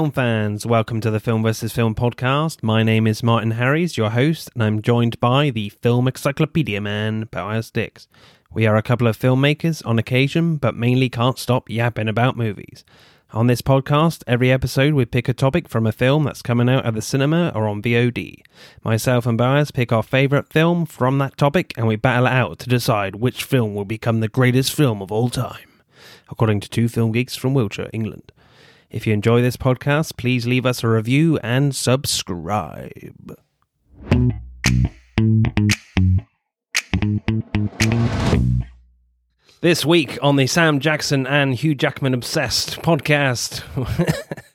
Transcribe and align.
film 0.00 0.12
fans. 0.12 0.64
Welcome 0.64 1.02
to 1.02 1.10
the 1.10 1.20
Film 1.20 1.42
vs. 1.42 1.72
Film 1.72 1.94
podcast. 1.94 2.62
My 2.62 2.82
name 2.82 3.06
is 3.06 3.22
Martin 3.22 3.50
Harries, 3.50 3.98
your 3.98 4.08
host, 4.08 4.48
and 4.54 4.62
I'm 4.62 4.80
joined 4.80 5.20
by 5.20 5.50
the 5.50 5.68
film 5.68 6.08
encyclopedia 6.08 6.80
man, 6.80 7.28
Boaz 7.30 7.70
Dix. 7.70 8.08
We 8.50 8.66
are 8.66 8.76
a 8.76 8.82
couple 8.82 9.06
of 9.06 9.18
filmmakers 9.18 9.84
on 9.84 9.98
occasion, 9.98 10.56
but 10.56 10.74
mainly 10.74 11.10
can't 11.10 11.38
stop 11.38 11.68
yapping 11.68 12.08
about 12.08 12.38
movies. 12.38 12.82
On 13.32 13.46
this 13.46 13.60
podcast, 13.60 14.22
every 14.26 14.50
episode 14.50 14.94
we 14.94 15.04
pick 15.04 15.28
a 15.28 15.34
topic 15.34 15.68
from 15.68 15.86
a 15.86 15.92
film 15.92 16.24
that's 16.24 16.40
coming 16.40 16.70
out 16.70 16.86
at 16.86 16.94
the 16.94 17.02
cinema 17.02 17.52
or 17.54 17.68
on 17.68 17.82
VOD. 17.82 18.40
Myself 18.82 19.26
and 19.26 19.36
Boaz 19.36 19.70
pick 19.70 19.92
our 19.92 20.02
favourite 20.02 20.48
film 20.48 20.86
from 20.86 21.18
that 21.18 21.36
topic 21.36 21.74
and 21.76 21.86
we 21.86 21.96
battle 21.96 22.24
it 22.24 22.32
out 22.32 22.58
to 22.60 22.70
decide 22.70 23.16
which 23.16 23.44
film 23.44 23.74
will 23.74 23.84
become 23.84 24.20
the 24.20 24.28
greatest 24.28 24.72
film 24.72 25.02
of 25.02 25.12
all 25.12 25.28
time, 25.28 25.82
according 26.30 26.60
to 26.60 26.70
two 26.70 26.88
film 26.88 27.12
geeks 27.12 27.36
from 27.36 27.52
Wiltshire, 27.52 27.90
England. 27.92 28.32
If 28.90 29.06
you 29.06 29.12
enjoy 29.12 29.40
this 29.40 29.56
podcast, 29.56 30.16
please 30.16 30.48
leave 30.48 30.66
us 30.66 30.82
a 30.82 30.88
review 30.88 31.38
and 31.44 31.76
subscribe. 31.76 33.36
This 39.60 39.86
week 39.86 40.18
on 40.20 40.34
the 40.34 40.48
Sam 40.48 40.80
Jackson 40.80 41.24
and 41.24 41.54
Hugh 41.54 41.76
Jackman 41.76 42.14
Obsessed 42.14 42.82
podcast, 42.82 43.62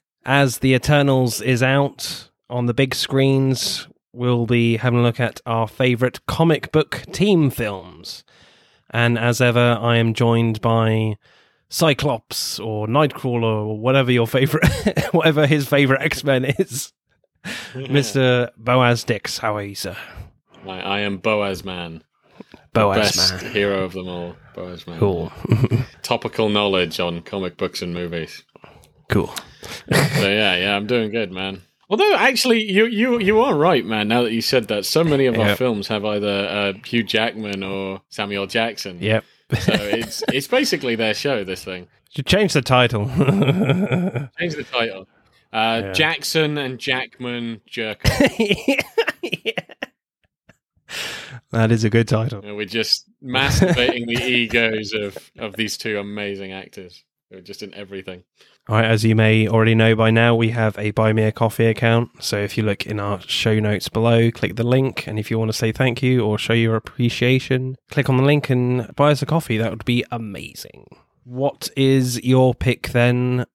as 0.26 0.58
The 0.58 0.74
Eternals 0.74 1.40
is 1.40 1.64
out 1.64 2.30
on 2.50 2.66
the 2.66 2.74
big 2.74 2.94
screens, 2.94 3.88
we'll 4.12 4.46
be 4.46 4.76
having 4.76 5.00
a 5.00 5.04
look 5.04 5.22
at 5.22 5.40
our 5.46 5.66
favourite 5.66 6.26
comic 6.26 6.74
book 6.74 7.04
team 7.14 7.50
films. 7.50 8.26
And 8.90 9.18
as 9.18 9.40
ever, 9.40 9.78
I 9.80 9.96
am 9.96 10.14
joined 10.14 10.60
by 10.60 11.16
Cyclops 11.76 12.58
or 12.58 12.88
Nightcrawler 12.88 13.44
or 13.68 13.78
whatever 13.78 14.10
your 14.10 14.28
favorite, 14.28 14.66
whatever 15.12 15.46
his 15.46 15.68
favorite 15.68 16.02
X 16.02 16.24
Men 16.24 16.46
is, 16.46 16.94
Mister 17.76 18.50
Boaz 18.56 19.04
Dix. 19.04 19.40
How 19.40 19.58
are 19.58 19.62
you, 19.62 19.76
sir? 19.76 19.98
I, 20.66 20.80
I 20.80 21.00
am 21.02 21.18
Boaz 21.18 21.66
Man, 21.66 22.02
Boaz 22.72 22.98
best 22.98 23.44
man. 23.44 23.52
hero 23.52 23.84
of 23.84 23.92
them 23.92 24.08
all. 24.08 24.38
Boaz 24.54 24.88
Man. 24.88 25.00
Cool, 25.00 25.34
Topical 26.02 26.48
knowledge 26.48 27.02
on 27.02 27.22
comic 27.24 27.58
books 27.58 27.82
and 27.82 27.94
movies. 27.94 28.46
cool. 29.10 29.36
So 29.92 30.30
yeah, 30.30 30.56
yeah, 30.56 30.78
I'm 30.78 30.88
doing 30.88 31.12
good, 31.12 31.34
man. 31.34 31.62
Although 31.90 32.16
actually, 32.16 32.64
you 32.72 32.86
you 32.86 33.20
you 33.20 33.42
are 33.42 33.54
right, 33.54 33.86
man. 33.86 34.08
Now 34.08 34.24
that 34.24 34.32
you 34.32 34.42
said 34.42 34.70
that, 34.70 34.86
so 34.86 35.04
many 35.04 35.26
of 35.26 35.38
our 35.38 35.58
films 35.58 35.90
have 35.90 36.06
either 36.06 36.48
uh, 36.50 36.74
Hugh 36.86 37.04
Jackman 37.04 37.64
or 37.64 38.02
Samuel 38.08 38.48
Jackson. 38.48 39.00
Yep. 39.02 39.26
So 39.60 39.74
it's 39.74 40.24
it's 40.34 40.48
basically 40.48 40.96
their 40.96 41.14
show. 41.14 41.44
This 41.44 41.64
thing. 41.64 41.88
Should 42.16 42.26
change 42.28 42.54
the 42.54 42.62
title. 42.62 43.06
Change 44.40 44.56
the 44.56 44.66
title. 44.72 45.08
Uh, 45.52 45.82
Yeah. 45.84 45.92
Jackson 45.94 46.58
and 46.58 46.80
Jackman 46.80 47.62
Jerker. 47.70 48.82
That 51.52 51.72
is 51.72 51.84
a 51.84 51.90
good 51.90 52.08
title. 52.08 52.42
And 52.44 52.56
we're 52.58 52.66
just 52.66 53.10
masturbating 53.24 54.08
the 54.08 54.24
egos 54.24 54.94
of 54.94 55.18
of 55.38 55.56
these 55.56 55.78
two 55.78 55.98
amazing 56.00 56.52
actors 56.52 57.04
just 57.42 57.64
in 57.64 57.74
everything. 57.74 58.24
All 58.68 58.78
right, 58.78 58.86
as 58.86 59.04
you 59.04 59.16
may 59.16 59.48
already 59.48 59.76
know 59.76 59.96
by 59.96 60.12
now, 60.12 60.36
we 60.36 60.50
have 60.50 60.78
a 60.80 60.92
Buy 60.92 61.14
Me 61.14 61.24
a 61.24 61.32
Coffee 61.32 61.68
account. 61.68 62.24
So 62.24 62.38
if 62.38 62.58
you 62.58 62.64
look 62.64 62.86
in 62.86 63.00
our 63.00 63.22
show 63.22 63.60
notes 63.60 63.90
below, 63.90 64.32
click 64.32 64.56
the 64.56 64.64
link. 64.64 65.08
And 65.08 65.20
if 65.20 65.30
you 65.30 65.38
want 65.38 65.50
to 65.50 65.58
say 65.58 65.72
thank 65.72 66.02
you 66.02 66.22
or 66.22 66.38
show 66.38 66.54
your 66.54 66.76
appreciation, 66.76 67.76
click 67.92 68.10
on 68.10 68.18
the 68.18 68.24
link 68.24 68.50
and 68.50 68.94
buy 68.96 69.12
us 69.12 69.22
a 69.22 69.26
coffee. 69.26 69.58
That 69.58 69.70
would 69.70 69.86
be 69.86 70.04
amazing. 70.12 70.88
What 71.24 71.70
is 71.76 72.24
your 72.24 72.54
pick 72.56 72.90
then, 72.90 73.46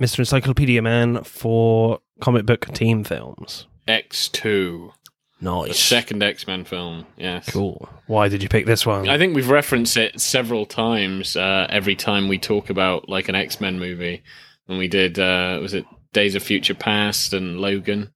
Mr. 0.00 0.20
Encyclopedia 0.20 0.82
Man, 0.82 1.24
for 1.24 2.00
comic 2.20 2.46
book 2.46 2.66
team 2.72 3.04
films? 3.04 3.66
X2. 3.88 4.92
Nice. 5.42 5.68
The 5.68 5.74
second 5.74 6.22
X 6.22 6.46
Men 6.46 6.64
film. 6.64 7.04
Yes. 7.16 7.50
Cool. 7.50 7.88
Why 8.06 8.28
did 8.28 8.44
you 8.44 8.48
pick 8.48 8.64
this 8.64 8.86
one? 8.86 9.08
I 9.08 9.18
think 9.18 9.34
we've 9.34 9.50
referenced 9.50 9.96
it 9.96 10.20
several 10.20 10.66
times. 10.66 11.36
Uh, 11.36 11.66
every 11.68 11.96
time 11.96 12.28
we 12.28 12.38
talk 12.38 12.70
about 12.70 13.08
like 13.08 13.28
an 13.28 13.34
X 13.34 13.60
Men 13.60 13.80
movie, 13.80 14.22
when 14.66 14.78
we 14.78 14.86
did 14.86 15.18
uh, 15.18 15.58
was 15.60 15.74
it 15.74 15.84
Days 16.12 16.36
of 16.36 16.44
Future 16.44 16.74
Past 16.74 17.32
and 17.32 17.60
Logan. 17.60 18.12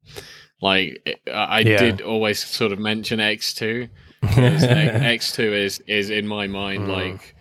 Like 0.62 1.20
I 1.32 1.60
yeah. 1.60 1.78
did 1.78 2.00
always 2.00 2.44
sort 2.44 2.70
of 2.70 2.78
mention 2.78 3.18
X 3.18 3.54
two. 3.54 3.88
X 4.22 5.32
two 5.32 5.52
is 5.52 5.80
is 5.80 6.10
in 6.10 6.28
my 6.28 6.46
mind 6.46 6.84
mm. 6.84 6.92
like 6.92 7.34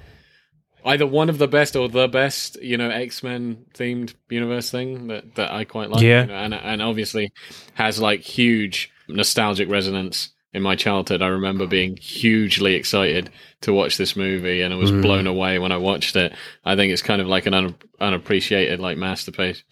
either 0.84 1.06
one 1.06 1.30
of 1.30 1.38
the 1.38 1.48
best 1.48 1.76
or 1.76 1.90
the 1.90 2.08
best, 2.08 2.62
you 2.62 2.78
know, 2.78 2.90
X 2.90 3.22
Men 3.22 3.66
themed 3.76 4.16
universe 4.30 4.72
thing 4.72 5.08
that, 5.08 5.36
that 5.36 5.52
I 5.52 5.64
quite 5.64 5.92
like. 5.92 6.02
Yeah, 6.02 6.22
you 6.22 6.28
know, 6.28 6.34
and 6.34 6.54
and 6.56 6.82
obviously 6.82 7.32
has 7.76 8.00
like 8.00 8.22
huge 8.22 8.92
nostalgic 9.08 9.70
resonance 9.70 10.30
in 10.54 10.62
my 10.62 10.76
childhood. 10.76 11.22
I 11.22 11.28
remember 11.28 11.68
being 11.68 11.98
hugely 11.98 12.76
excited 12.76 13.30
to 13.62 13.74
watch 13.74 13.98
this 13.98 14.16
movie, 14.16 14.62
and 14.62 14.74
I 14.74 14.78
was 14.78 14.92
Mm. 14.92 15.02
blown 15.02 15.28
away 15.28 15.60
when 15.60 15.72
I 15.74 15.78
watched 15.78 16.16
it. 16.16 16.32
I 16.64 16.76
think 16.78 16.94
it's 16.94 17.02
kind 17.02 17.22
of 17.22 17.28
like 17.28 17.46
an 17.46 17.54
un- 17.54 17.76
unappreciated 18.00 18.80
like 18.80 18.98
masterpiece. 18.98 19.64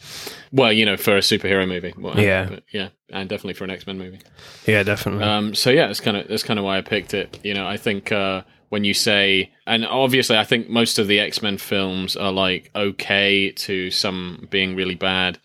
Well, 0.52 0.74
you 0.74 0.86
know, 0.86 0.98
for 0.98 1.16
a 1.16 1.22
superhero 1.22 1.66
movie, 1.68 1.94
Yeah. 2.22 2.46
but 2.50 2.64
yeah, 2.72 2.90
and 3.12 3.30
definitely 3.30 3.54
for 3.54 3.64
an 3.64 3.70
X 3.70 3.88
Men 3.88 3.98
movie. 3.98 4.20
yeah, 4.68 4.84
definitely. 4.84 5.24
Um, 5.24 5.56
so 5.56 5.70
yeah, 5.70 5.88
that's 5.88 6.02
kind 6.02 6.18
of 6.18 6.28
that's 6.28 6.44
kind 6.44 6.60
of 6.60 6.66
why 6.66 6.78
I 6.78 6.82
picked 6.82 7.14
it. 7.14 7.40
You 7.44 7.54
know, 7.54 7.66
I 7.66 7.78
think 7.78 8.12
uh, 8.12 8.42
when 8.70 8.84
you 8.84 8.94
say, 8.94 9.52
and 9.66 9.86
obviously, 9.86 10.38
I 10.38 10.44
think 10.44 10.68
most 10.70 11.00
of 11.00 11.08
the 11.08 11.20
X 11.20 11.42
Men 11.42 11.58
films 11.58 12.18
are 12.18 12.32
like 12.34 12.72
okay 12.76 13.52
to 13.52 13.90
some 13.90 14.48
being 14.52 14.76
really 14.76 14.96
bad, 14.96 15.38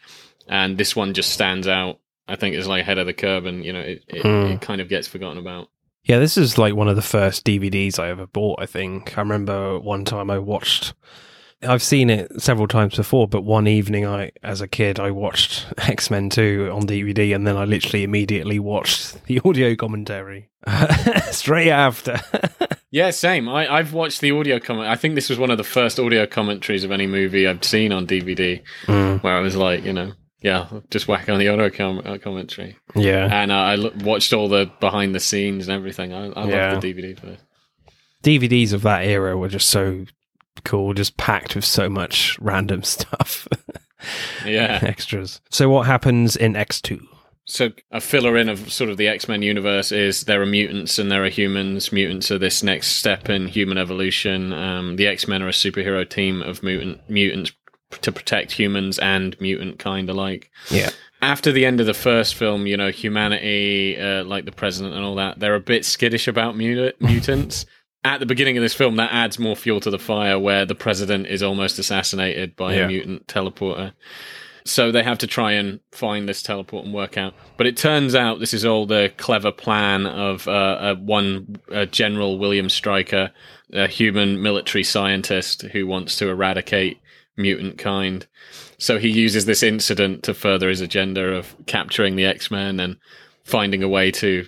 and 0.48 0.78
this 0.78 0.96
one 0.96 1.14
just 1.14 1.30
stands 1.32 1.68
out. 1.68 2.00
I 2.28 2.36
think 2.36 2.54
is 2.54 2.66
like 2.68 2.84
head 2.84 2.98
of 2.98 3.06
the 3.06 3.12
curve, 3.14 3.46
and 3.46 3.64
you 3.64 3.72
know, 3.72 3.80
it 3.80 4.02
it, 4.08 4.22
Hmm. 4.22 4.52
it 4.52 4.60
kind 4.60 4.80
of 4.80 4.88
gets 4.88 5.08
forgotten 5.08 5.38
about. 5.38 5.68
Yeah, 6.04 6.18
this 6.18 6.36
is 6.36 6.56
like 6.58 6.74
one 6.74 6.88
of 6.88 6.96
the 6.96 7.02
first 7.02 7.44
DVDs 7.44 7.98
I 7.98 8.08
ever 8.08 8.26
bought, 8.26 8.60
I 8.62 8.66
think. 8.66 9.18
I 9.18 9.20
remember 9.20 9.78
one 9.78 10.04
time 10.04 10.30
I 10.30 10.38
watched 10.38 10.94
I've 11.60 11.82
seen 11.82 12.08
it 12.08 12.40
several 12.40 12.68
times 12.68 12.94
before, 12.94 13.26
but 13.26 13.42
one 13.42 13.66
evening 13.66 14.06
I 14.06 14.30
as 14.44 14.60
a 14.60 14.68
kid 14.68 15.00
I 15.00 15.10
watched 15.10 15.66
X-Men 15.78 16.30
2 16.30 16.70
on 16.72 16.82
DVD 16.86 17.34
and 17.34 17.44
then 17.46 17.56
I 17.56 17.64
literally 17.64 18.04
immediately 18.04 18.58
watched 18.60 19.24
the 19.26 19.40
audio 19.44 19.74
commentary 19.74 20.48
straight 21.30 21.70
after. 21.70 22.20
Yeah, 22.90 23.10
same. 23.10 23.48
I, 23.48 23.70
I've 23.70 23.92
watched 23.92 24.20
the 24.20 24.30
audio 24.30 24.58
comment. 24.60 24.88
I 24.88 24.94
think 24.96 25.14
this 25.14 25.28
was 25.28 25.38
one 25.38 25.50
of 25.50 25.58
the 25.58 25.64
first 25.64 25.98
audio 25.98 26.26
commentaries 26.26 26.84
of 26.84 26.90
any 26.92 27.06
movie 27.06 27.46
I've 27.46 27.64
seen 27.64 27.92
on 27.92 28.06
DVD, 28.06 28.62
Mm, 28.86 29.22
where 29.22 29.36
I 29.36 29.40
was 29.40 29.56
like, 29.56 29.84
you 29.84 29.92
know, 29.92 30.12
yeah, 30.40 30.68
just 30.90 31.08
whack 31.08 31.28
on 31.28 31.38
the 31.38 31.48
audio 31.48 31.70
com- 31.70 32.02
uh, 32.04 32.18
commentary. 32.18 32.76
yeah. 32.94 33.28
And 33.30 33.50
uh, 33.50 33.54
I 33.54 33.90
watched 34.04 34.32
all 34.32 34.48
the 34.48 34.70
behind 34.80 35.14
the 35.14 35.20
scenes 35.20 35.68
and 35.68 35.74
everything. 35.76 36.12
I, 36.12 36.28
I 36.28 36.48
Yeah. 36.48 36.72
love 36.72 36.80
the 36.82 36.92
DVD 36.94 37.18
for 37.18 37.26
this. 37.26 37.40
DVDs 38.22 38.72
of 38.72 38.82
that 38.82 39.04
era 39.04 39.36
were 39.36 39.48
just 39.48 39.68
so 39.68 40.04
cool, 40.64 40.92
just 40.94 41.16
packed 41.16 41.54
with 41.54 41.64
so 41.64 41.88
much 41.88 42.38
random 42.40 42.82
stuff. 42.94 43.46
Yeah. 44.44 44.78
Extras. 44.82 45.40
So 45.50 45.68
what 45.68 45.86
happens 45.86 46.36
in 46.36 46.54
X2? 46.54 47.00
So 47.44 47.70
a 47.90 48.00
filler 48.00 48.36
in 48.36 48.48
of 48.50 48.70
sort 48.70 48.90
of 48.90 48.98
the 48.98 49.08
X 49.08 49.26
Men 49.26 49.40
universe 49.40 49.90
is 49.90 50.24
there 50.24 50.42
are 50.42 50.46
mutants 50.46 50.98
and 50.98 51.10
there 51.10 51.24
are 51.24 51.30
humans. 51.30 51.90
Mutants 51.92 52.30
are 52.30 52.36
this 52.38 52.62
next 52.62 52.88
step 52.96 53.30
in 53.30 53.48
human 53.48 53.78
evolution. 53.78 54.52
Um, 54.52 54.96
the 54.96 55.06
X 55.06 55.26
Men 55.26 55.42
are 55.42 55.48
a 55.48 55.52
superhero 55.52 56.06
team 56.08 56.42
of 56.42 56.62
mutant 56.62 57.00
mutants 57.08 57.50
to 58.02 58.12
protect 58.12 58.52
humans 58.52 58.98
and 58.98 59.38
mutant 59.40 59.78
kind 59.78 60.08
alike. 60.10 60.50
Yeah. 60.70 60.90
After 61.20 61.50
the 61.50 61.64
end 61.66 61.80
of 61.80 61.86
the 61.86 61.94
first 61.94 62.34
film, 62.36 62.66
you 62.66 62.76
know, 62.76 62.90
humanity, 62.90 63.98
uh, 63.98 64.24
like 64.24 64.44
the 64.44 64.52
president 64.52 64.94
and 64.94 65.04
all 65.04 65.16
that, 65.16 65.40
they're 65.40 65.54
a 65.54 65.60
bit 65.60 65.84
skittish 65.84 66.28
about 66.28 66.56
muta- 66.56 66.94
mutants. 67.00 67.66
At 68.04 68.20
the 68.20 68.26
beginning 68.26 68.56
of 68.56 68.62
this 68.62 68.74
film, 68.74 68.96
that 68.96 69.10
adds 69.12 69.38
more 69.38 69.56
fuel 69.56 69.80
to 69.80 69.90
the 69.90 69.98
fire, 69.98 70.38
where 70.38 70.64
the 70.64 70.76
president 70.76 71.26
is 71.26 71.42
almost 71.42 71.78
assassinated 71.78 72.54
by 72.54 72.74
Yeah. 72.76 72.84
a 72.84 72.88
mutant 72.88 73.26
teleporter. 73.26 73.92
So 74.64 74.92
they 74.92 75.02
have 75.02 75.18
to 75.18 75.26
try 75.26 75.52
and 75.52 75.80
find 75.92 76.28
this 76.28 76.42
teleport 76.42 76.84
and 76.84 76.92
work 76.94 77.16
out. 77.16 77.34
But 77.56 77.66
it 77.66 77.76
turns 77.76 78.14
out 78.14 78.38
this 78.38 78.52
is 78.54 78.64
all 78.66 78.86
the 78.86 79.10
clever 79.16 79.50
plan 79.50 80.06
of 80.06 80.46
uh, 80.46 80.50
uh, 80.50 80.94
one 80.96 81.56
uh, 81.72 81.86
General 81.86 82.38
William 82.38 82.68
Stryker, 82.68 83.30
a 83.72 83.88
human 83.88 84.42
military 84.42 84.84
scientist 84.84 85.62
who 85.62 85.86
wants 85.86 86.16
to 86.18 86.28
eradicate 86.28 87.00
mutant 87.38 87.78
kind. 87.78 88.26
So 88.78 88.98
he 88.98 89.08
uses 89.08 89.46
this 89.46 89.62
incident 89.62 90.22
to 90.24 90.34
further 90.34 90.68
his 90.68 90.80
agenda 90.80 91.22
of 91.34 91.54
capturing 91.66 92.16
the 92.16 92.26
X 92.26 92.50
Men 92.50 92.78
and 92.80 92.96
finding 93.44 93.82
a 93.82 93.88
way 93.88 94.10
to 94.12 94.46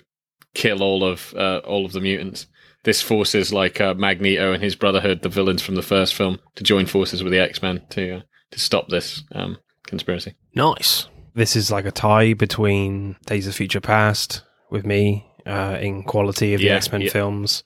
kill 0.53 0.83
all 0.83 1.03
of 1.03 1.33
uh, 1.35 1.59
all 1.59 1.85
of 1.85 1.93
the 1.93 2.01
mutants. 2.01 2.47
This 2.83 3.01
forces 3.01 3.53
like 3.53 3.79
uh, 3.79 3.93
Magneto 3.93 4.53
and 4.53 4.63
his 4.63 4.75
Brotherhood, 4.75 5.21
the 5.21 5.29
villains 5.29 5.61
from 5.61 5.75
the 5.75 5.81
first 5.83 6.15
film, 6.15 6.39
to 6.55 6.63
join 6.63 6.85
forces 6.87 7.23
with 7.23 7.31
the 7.31 7.39
X 7.39 7.61
Men 7.61 7.81
to 7.91 8.17
uh, 8.17 8.21
to 8.51 8.59
stop 8.59 8.89
this 8.89 9.23
um, 9.33 9.57
conspiracy. 9.87 10.33
Nice. 10.55 11.07
This 11.33 11.55
is 11.55 11.71
like 11.71 11.85
a 11.85 11.91
tie 11.91 12.33
between 12.33 13.15
Days 13.25 13.47
of 13.47 13.55
Future 13.55 13.79
Past 13.79 14.41
with 14.69 14.85
me 14.85 15.25
uh, 15.45 15.77
in 15.79 16.03
quality 16.03 16.53
of 16.53 16.59
the 16.59 16.67
Yeah, 16.67 16.75
X 16.75 16.91
Men 16.91 17.01
yeah. 17.01 17.09
films. 17.11 17.63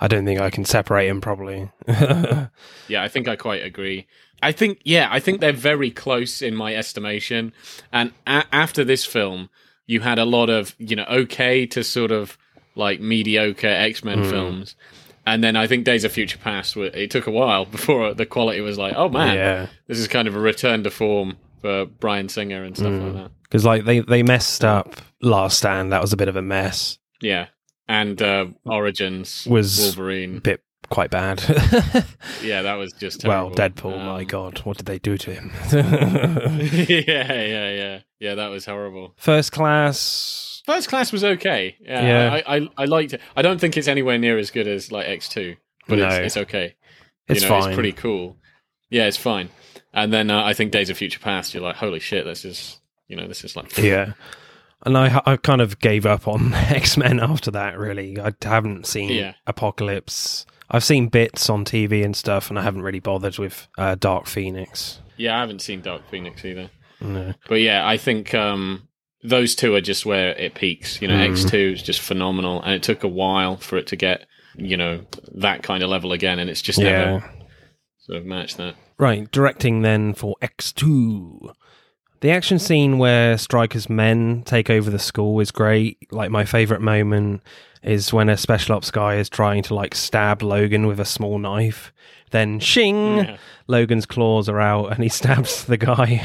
I 0.00 0.08
don't 0.08 0.24
think 0.24 0.40
I 0.40 0.50
can 0.50 0.64
separate 0.64 1.08
them 1.08 1.20
properly. 1.20 1.70
Yeah, 2.88 3.02
I 3.02 3.08
think 3.08 3.28
I 3.28 3.36
quite 3.36 3.62
agree. 3.64 4.06
I 4.42 4.52
think, 4.52 4.80
yeah, 4.84 5.08
I 5.10 5.20
think 5.20 5.40
they're 5.40 5.52
very 5.52 5.90
close 5.90 6.42
in 6.42 6.54
my 6.54 6.74
estimation. 6.74 7.52
And 7.92 8.12
a- 8.26 8.44
after 8.52 8.84
this 8.84 9.04
film, 9.04 9.48
you 9.86 10.00
had 10.00 10.18
a 10.18 10.24
lot 10.24 10.50
of, 10.50 10.74
you 10.78 10.96
know, 10.96 11.06
okay 11.08 11.66
to 11.66 11.82
sort 11.84 12.10
of 12.12 12.36
like 12.74 13.00
mediocre 13.00 13.66
X 13.66 14.04
Men 14.04 14.24
films. 14.24 14.76
And 15.26 15.42
then 15.42 15.56
I 15.56 15.66
think 15.66 15.84
Days 15.86 16.04
of 16.04 16.12
Future 16.12 16.36
Past, 16.38 16.76
it 16.76 17.10
took 17.10 17.26
a 17.26 17.30
while 17.30 17.64
before 17.76 18.12
the 18.14 18.26
quality 18.26 18.60
was 18.60 18.76
like, 18.76 18.94
oh 18.96 19.08
man, 19.08 19.34
yeah, 19.36 19.66
this 19.86 19.98
is 19.98 20.08
kind 20.08 20.28
of 20.28 20.34
a 20.36 20.40
return 20.40 20.84
to 20.84 20.90
form 20.90 21.36
for 21.62 21.86
Bryan 21.86 22.28
Singer 22.28 22.62
and 22.62 22.76
stuff 22.76 22.92
like 23.00 23.14
that. 23.14 23.30
because 23.44 23.64
like 23.64 23.84
they 23.86 24.00
they 24.00 24.22
messed 24.22 24.64
up 24.64 24.96
Last 25.22 25.56
Stand. 25.58 25.92
That 25.92 26.02
was 26.02 26.12
a 26.12 26.16
bit 26.18 26.28
of 26.28 26.36
a 26.36 26.42
mess. 26.42 26.98
Yeah. 27.22 27.46
And 27.88 28.20
uh, 28.20 28.46
Origins 28.66 29.46
Was- 29.48 29.78
Wolverine. 29.80 30.38
bit 30.40 30.62
quite 30.90 31.10
bad. 31.10 31.42
Yeah, 32.42 32.62
that 32.62 32.74
was 32.74 32.92
just 32.92 33.24
well, 33.24 33.50
terrible. 33.50 33.90
Deadpool. 33.90 34.04
my 34.04 34.20
Um, 34.20 34.26
God, 34.26 34.58
what 34.64 34.76
did 34.76 34.84
they 34.86 34.98
do 34.98 35.16
to 35.16 35.32
him? 35.32 35.50
yeah, 35.72 37.32
yeah, 37.32 37.70
yeah. 37.70 37.98
Yeah, 38.20 38.34
that 38.34 38.48
was 38.48 38.66
horrible. 38.66 39.14
First 39.16 39.52
class. 39.52 40.62
First 40.66 40.88
class 40.88 41.10
was 41.12 41.24
okay. 41.24 41.76
Yeah, 41.80 42.06
Yeah. 42.06 42.40
I, 42.46 42.56
I, 42.56 42.68
I 42.78 42.84
liked 42.84 43.14
it. 43.14 43.20
I 43.36 43.42
don't 43.42 43.58
think 43.60 43.76
it's 43.76 43.88
anywhere 43.88 44.18
near 44.18 44.36
as 44.38 44.50
good 44.50 44.66
as 44.68 44.92
like 44.92 45.06
X 45.08 45.28
two, 45.28 45.56
but 45.88 45.98
No. 45.98 46.08
it's, 46.08 46.16
it's 46.18 46.36
okay. 46.48 46.74
It's 47.28 47.42
you 47.42 47.48
know, 47.48 47.60
fine. 47.60 47.68
It's 47.70 47.74
pretty 47.74 47.92
cool. 47.92 48.36
Yeah, 48.90 49.06
it's 49.06 49.16
fine. 49.16 49.48
And 49.94 50.12
then 50.12 50.30
uh, 50.30 50.42
I 50.44 50.52
think 50.54 50.70
Days 50.72 50.90
of 50.90 50.98
Future 50.98 51.20
Past, 51.20 51.54
you're 51.54 51.62
like, 51.62 51.76
holy 51.76 52.00
shit, 52.00 52.24
this 52.26 52.44
is 52.44 52.78
you 53.08 53.16
know, 53.16 53.26
this 53.26 53.44
is 53.44 53.56
like 53.56 53.76
Yeah. 53.78 54.12
And 54.84 54.98
I, 54.98 55.22
I 55.24 55.36
kind 55.38 55.62
of 55.62 55.78
gave 55.78 56.04
up 56.04 56.28
on 56.28 56.52
X 56.52 56.96
Men 56.98 57.20
after 57.20 57.50
that. 57.52 57.78
Really, 57.78 58.20
I 58.20 58.32
haven't 58.42 58.86
seen 58.86 59.10
Yeah. 59.10 59.34
Apocalypse. 59.46 60.44
I've 60.70 60.84
seen 60.84 61.08
bits 61.08 61.48
on 61.50 61.64
TV 61.64 62.04
and 62.04 62.16
stuff, 62.16 62.48
and 62.50 62.58
I 62.58 62.62
haven't 62.62 62.82
really 62.82 63.00
bothered 63.00 63.38
with 63.38 63.68
uh, 63.78 63.94
Dark 63.96 64.26
Phoenix. 64.26 65.00
Yeah, 65.16 65.36
I 65.36 65.40
haven't 65.40 65.60
seen 65.62 65.80
Dark 65.82 66.02
Phoenix 66.10 66.44
either. 66.44 66.70
No. 67.00 67.34
But 67.48 67.60
yeah, 67.60 67.86
I 67.86 67.96
think 67.96 68.34
um, 68.34 68.88
those 69.22 69.54
two 69.54 69.74
are 69.74 69.80
just 69.80 70.06
where 70.06 70.30
it 70.30 70.54
peaks. 70.54 71.00
You 71.02 71.08
know, 71.08 71.14
Mm. 71.14 71.30
X 71.32 71.44
two 71.44 71.72
is 71.74 71.82
just 71.82 72.00
phenomenal, 72.00 72.62
and 72.62 72.72
it 72.74 72.82
took 72.82 73.04
a 73.04 73.08
while 73.08 73.56
for 73.56 73.76
it 73.76 73.86
to 73.88 73.96
get 73.96 74.26
you 74.56 74.76
know 74.76 75.04
that 75.34 75.62
kind 75.62 75.82
of 75.82 75.90
level 75.90 76.12
again, 76.12 76.38
and 76.38 76.48
it's 76.48 76.62
just 76.62 76.78
Yeah. 76.78 76.84
never 76.84 77.30
sort 77.98 78.18
of 78.18 78.24
matched 78.24 78.56
that. 78.56 78.74
Right, 78.98 79.30
directing 79.30 79.82
then 79.82 80.14
for 80.14 80.34
X2. 80.42 81.52
The 82.20 82.30
action 82.30 82.58
scene 82.58 82.96
where 82.98 83.36
Stryker's 83.36 83.90
men 83.90 84.42
take 84.46 84.70
over 84.70 84.90
the 84.90 84.98
school 84.98 85.40
is 85.40 85.50
great. 85.50 85.98
Like, 86.10 86.30
my 86.30 86.44
favourite 86.44 86.80
moment 86.80 87.42
is 87.84 88.12
when 88.12 88.28
a 88.28 88.36
special 88.36 88.74
ops 88.74 88.90
guy 88.90 89.16
is 89.16 89.28
trying 89.28 89.62
to, 89.64 89.74
like, 89.74 89.94
stab 89.94 90.42
Logan 90.42 90.86
with 90.86 90.98
a 90.98 91.04
small 91.04 91.38
knife. 91.38 91.92
Then, 92.30 92.58
shing! 92.58 93.18
Yeah. 93.18 93.36
Logan's 93.66 94.06
claws 94.06 94.48
are 94.48 94.60
out 94.60 94.92
and 94.92 95.02
he 95.02 95.08
stabs 95.20 95.64
the 95.64 95.76
guy 95.76 96.24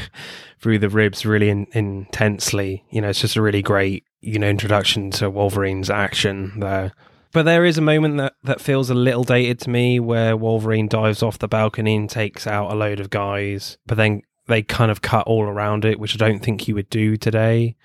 through 0.58 0.78
the 0.78 0.88
ribs 0.88 1.24
really 1.24 1.48
in- 1.48 1.66
intensely. 1.72 2.84
You 2.90 3.00
know, 3.00 3.10
it's 3.10 3.20
just 3.20 3.36
a 3.36 3.42
really 3.42 3.62
great, 3.62 4.04
you 4.20 4.38
know, 4.38 4.48
introduction 4.48 5.10
to 5.12 5.30
Wolverine's 5.30 5.90
action 5.90 6.58
there. 6.60 6.92
But 7.32 7.44
there 7.44 7.64
is 7.64 7.78
a 7.78 7.82
moment 7.82 8.16
that, 8.16 8.34
that 8.42 8.60
feels 8.60 8.90
a 8.90 8.94
little 8.94 9.22
dated 9.22 9.60
to 9.60 9.70
me 9.70 10.00
where 10.00 10.36
Wolverine 10.36 10.88
dives 10.88 11.22
off 11.22 11.38
the 11.38 11.46
balcony 11.46 11.94
and 11.94 12.10
takes 12.10 12.46
out 12.46 12.72
a 12.72 12.74
load 12.74 12.98
of 12.98 13.08
guys, 13.08 13.78
but 13.86 13.96
then 13.96 14.22
they 14.48 14.62
kind 14.62 14.90
of 14.90 15.00
cut 15.00 15.26
all 15.28 15.44
around 15.44 15.84
it, 15.84 16.00
which 16.00 16.14
I 16.14 16.18
don't 16.18 16.40
think 16.40 16.66
you 16.66 16.74
would 16.74 16.90
do 16.90 17.16
today. 17.16 17.76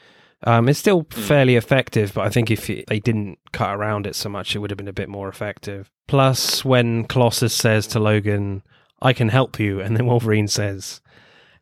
Um, 0.46 0.70
it's 0.70 0.80
still 0.80 1.08
fairly 1.10 1.56
effective, 1.56 2.14
but 2.14 2.26
I 2.26 2.30
think 2.30 2.52
if 2.52 2.70
it, 2.70 2.86
they 2.88 3.00
didn't 3.00 3.40
cut 3.52 3.76
around 3.76 4.06
it 4.06 4.16
so 4.16 4.30
much, 4.30 4.56
it 4.56 4.60
would 4.60 4.70
have 4.70 4.78
been 4.78 4.88
a 4.88 4.94
bit 4.94 5.10
more 5.10 5.28
effective. 5.28 5.90
Plus, 6.08 6.64
when 6.64 7.06
Colossus 7.06 7.54
says 7.54 7.88
to 7.88 8.00
Logan, 8.00 8.62
I 9.02 9.14
can 9.14 9.30
help 9.30 9.60
you, 9.60 9.82
and 9.82 9.98
then 9.98 10.06
Wolverine 10.06 10.48
says, 10.48 11.02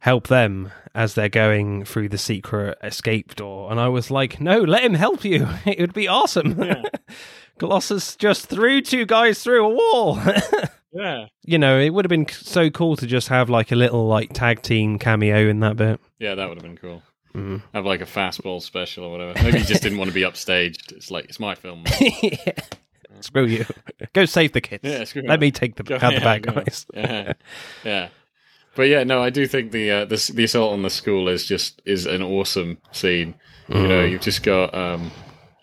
help 0.04 0.28
them 0.28 0.70
as 0.94 1.14
they're 1.14 1.30
going 1.30 1.86
through 1.86 2.10
the 2.10 2.18
secret 2.18 2.78
escape 2.84 3.36
door. 3.36 3.72
And 3.72 3.80
I 3.80 3.88
was 3.88 4.12
like, 4.12 4.42
no, 4.42 4.60
let 4.60 4.84
him 4.84 4.96
help 4.96 5.24
you. 5.24 5.48
It 5.66 5.80
would 5.80 5.94
be 5.94 6.10
awesome. 6.10 6.62
Colossus 7.58 8.18
just 8.18 8.48
threw 8.48 8.82
two 8.82 9.06
guys 9.06 9.42
through 9.42 9.66
a 9.66 9.70
wall. 9.70 10.20
Yeah. 10.96 11.26
you 11.44 11.58
know, 11.58 11.80
it 11.80 11.90
would 11.90 12.06
have 12.06 12.10
been 12.10 12.28
so 12.30 12.70
cool 12.70 12.96
to 12.98 13.08
just 13.08 13.30
have 13.30 13.50
like 13.50 13.72
a 13.72 13.76
little 13.76 14.06
like 14.06 14.32
tag 14.32 14.62
team 14.62 15.00
cameo 15.00 15.48
in 15.50 15.60
that 15.62 15.76
bit. 15.76 16.00
Yeah, 16.20 16.36
that 16.36 16.48
would 16.48 16.60
have 16.60 16.64
been 16.64 16.78
cool. 16.78 17.02
Mm. 17.36 17.62
Have 17.74 17.86
like 17.86 18.02
a 18.02 18.06
fastball 18.06 18.62
special 18.62 19.06
or 19.06 19.12
whatever. 19.12 19.34
Maybe 19.44 19.60
he 19.60 19.64
just 19.66 19.82
didn't 19.82 19.98
want 19.98 20.10
to 20.10 20.14
be 20.14 20.22
upstaged. 20.22 20.92
It's 20.92 21.10
like 21.10 21.26
it's 21.26 21.40
my 21.40 21.56
film. 21.56 21.84
Screw 23.22 23.46
you. 23.46 23.66
Go 24.14 24.26
save 24.26 24.54
the 24.54 24.62
kids. 24.62 24.84
Yeah, 24.84 25.04
screw 25.06 25.22
Let 25.26 25.40
me 25.40 25.52
take 25.52 25.76
the 25.76 25.84
Go- 25.84 25.96
out 26.02 26.14
the 26.14 26.20
bad 26.20 26.42
guys. 26.44 26.86
Yeah, 26.94 27.34
yeah. 27.84 28.10
But 28.76 28.84
yeah, 28.84 29.04
no, 29.04 29.22
I 29.24 29.30
do 29.30 29.48
think 29.48 29.72
the 29.72 29.92
uh, 29.92 30.06
the 30.06 30.32
the 30.34 30.44
assault 30.44 30.74
on 30.74 30.82
the 30.82 30.90
school 30.90 31.28
is 31.30 31.46
just 31.46 31.82
is 31.86 32.06
an 32.06 32.22
awesome 32.22 32.78
scene. 32.92 33.36
You 33.70 33.76
Mm. 33.76 33.88
know, 33.90 34.04
you've 34.04 34.22
just 34.22 34.44
got 34.44 34.74
um, 34.74 35.10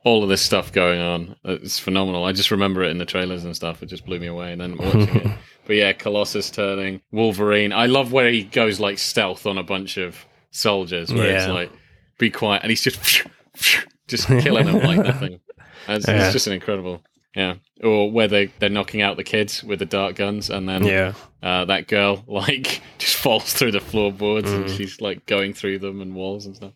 all 0.05 0.23
of 0.23 0.29
this 0.29 0.41
stuff 0.41 0.73
going 0.73 1.01
on. 1.01 1.37
It's 1.45 1.79
phenomenal. 1.79 2.25
I 2.25 2.33
just 2.33 2.51
remember 2.51 2.83
it 2.83 2.91
in 2.91 2.99
the 2.99 3.05
trailers 3.05 3.45
and 3.45 3.55
stuff. 3.55 3.83
It 3.83 3.87
just 3.87 4.07
blew 4.07 4.19
me 4.21 4.27
away. 4.29 4.53
And 4.53 4.61
then 4.61 4.77
watching 4.79 5.09
it. 5.17 5.39
But 5.67 5.77
yeah, 5.77 5.93
Colossus 5.93 6.51
turning 6.51 7.03
Wolverine. 7.13 7.73
I 7.73 7.87
love 7.87 8.11
where 8.13 8.31
he 8.31 8.45
goes 8.45 8.81
like 8.81 8.99
stealth 8.99 9.45
on 9.45 9.59
a 9.59 9.63
bunch 9.63 9.99
of 9.99 10.25
soldiers. 10.50 11.12
Where 11.12 11.37
it's 11.37 11.47
like, 11.49 11.70
be 12.19 12.31
quiet, 12.31 12.62
and 12.62 12.70
he's 12.70 12.82
just 12.82 13.23
just 14.08 14.26
killing 14.26 14.67
them 14.67 14.81
like 14.81 15.05
nothing. 15.05 15.41
It's, 15.88 16.06
Yeah. 16.06 16.25
it's 16.25 16.32
just 16.32 16.47
an 16.47 16.52
incredible. 16.52 17.02
Yeah, 17.37 17.55
or 17.85 18.11
where 18.11 18.26
they 18.26 18.47
they're 18.58 18.69
knocking 18.69 19.02
out 19.02 19.17
the 19.17 19.23
kids 19.25 19.62
with 19.62 19.79
the 19.79 19.87
dart 19.87 20.17
guns, 20.17 20.50
and 20.50 20.69
then 20.69 20.85
Yeah. 20.85 21.12
uh, 21.43 21.64
that 21.67 21.87
girl 21.87 22.25
like 22.29 22.82
just 22.99 23.17
falls 23.17 23.52
through 23.52 23.70
the 23.73 23.81
floorboards 23.81 24.50
and 24.50 24.64
Mm. 24.64 24.76
she's 24.76 25.00
like 25.00 25.26
going 25.26 25.55
through 25.55 25.79
them 25.79 26.00
and 26.00 26.14
walls 26.14 26.47
and 26.47 26.56
stuff. 26.56 26.73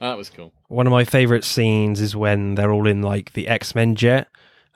That 0.00 0.18
was 0.18 0.28
cool. 0.28 0.52
One 0.68 0.86
of 0.86 0.90
my 0.90 1.04
favorite 1.04 1.44
scenes 1.44 2.02
is 2.02 2.14
when 2.14 2.56
they're 2.56 2.70
all 2.72 2.86
in 2.86 3.00
like 3.00 3.32
the 3.32 3.48
X 3.48 3.74
Men 3.74 3.94
jet, 3.94 4.28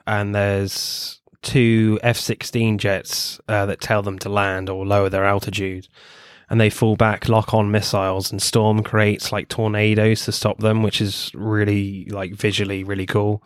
and 0.07 0.33
there's 0.33 1.19
two 1.43 1.99
F 2.01 2.17
sixteen 2.17 2.79
jets 2.79 3.39
uh, 3.47 3.67
that 3.67 3.79
tell 3.79 4.01
them 4.01 4.17
to 4.19 4.29
land 4.29 4.69
or 4.71 4.87
lower 4.87 5.09
their 5.09 5.25
altitude, 5.25 5.87
and 6.51 6.59
they 6.59 6.69
fall 6.69 6.97
back, 6.97 7.29
lock 7.29 7.53
on 7.53 7.71
missiles, 7.71 8.29
and 8.29 8.41
Storm 8.41 8.83
creates 8.83 9.31
like 9.31 9.47
tornadoes 9.47 10.25
to 10.25 10.33
stop 10.33 10.59
them, 10.59 10.83
which 10.83 10.99
is 10.99 11.31
really 11.33 12.05
like 12.09 12.33
visually 12.33 12.83
really 12.83 13.05
cool. 13.05 13.41